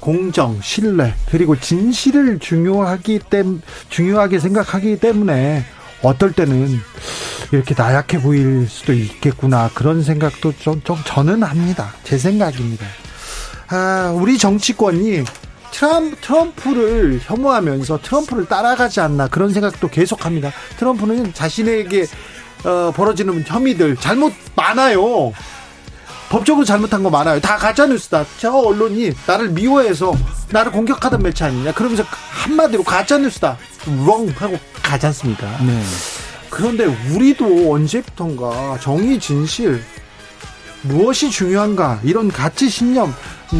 [0.00, 5.64] 공정, 신뢰, 그리고 진실을 중요하기 때문 중요하게 생각하기 때문에
[6.02, 6.80] 어떨 때는
[7.52, 11.94] 이렇게 나약해 보일 수도 있겠구나 그런 생각도 좀, 좀 저는 합니다.
[12.02, 12.84] 제 생각입니다.
[13.74, 15.24] 아, 우리 정치권이
[15.70, 20.52] 트럼, 트럼프를 혐오하면서 트럼프를 따라가지 않나 그런 생각도 계속합니다.
[20.76, 22.06] 트럼프는 자신에게
[22.64, 25.32] 어, 벌어지는 혐의들 잘못 많아요.
[26.28, 27.40] 법적으로 잘못한 거 많아요.
[27.40, 28.26] 다 가짜뉴스다.
[28.38, 30.12] 저 언론이 나를 미워해서
[30.50, 31.72] 나를 공격하던 매체 아니냐.
[31.72, 33.56] 그러면서 한마디로 가짜뉴스다.
[34.06, 35.46] 롱 하고 가지 않습니까?
[35.64, 35.82] 네.
[36.50, 39.82] 그런데 우리도 언제부턴가 정의 진실
[40.82, 43.14] 무엇이 중요한가 이런 가치 신념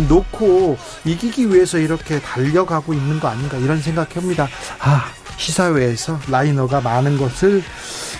[0.08, 4.48] 놓고 이기기 위해서 이렇게 달려가고 있는 거 아닌가 이런 생각합니다.
[4.80, 5.04] 아
[5.36, 7.62] 시사회에서 라이너가 많은 것을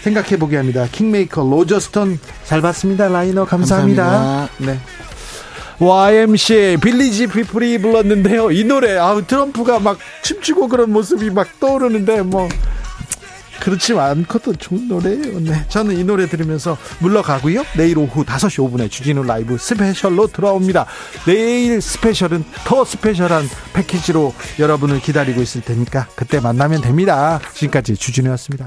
[0.03, 0.87] 생각해 보게 합니다.
[0.91, 3.09] 킹메이커 로저스톤 잘 봤습니다.
[3.09, 4.05] 라이너 감사합니다.
[4.05, 4.49] 감사합니다.
[4.59, 4.81] 네.
[5.79, 8.51] YMCA 빌리지 피플이 불렀는데요.
[8.53, 12.49] 이 노래 아 트럼프가 막 춤추고 그런 모습이 막 떠오르는데 뭐
[13.62, 15.39] 그렇지 않고도 좋은 노래예요.
[15.39, 15.64] 네.
[15.68, 17.64] 저는 이 노래 들으면서 물러가고요.
[17.76, 20.86] 내일 오후 5시 5분에 주진우 라이브 special로 돌아옵니다.
[21.26, 27.39] 내일 special은 더 special한 패키지로 여러분을 기다리고 있을 테니까 그때 만나면 됩니다.
[27.55, 28.66] 지금까지 주진우였습니다.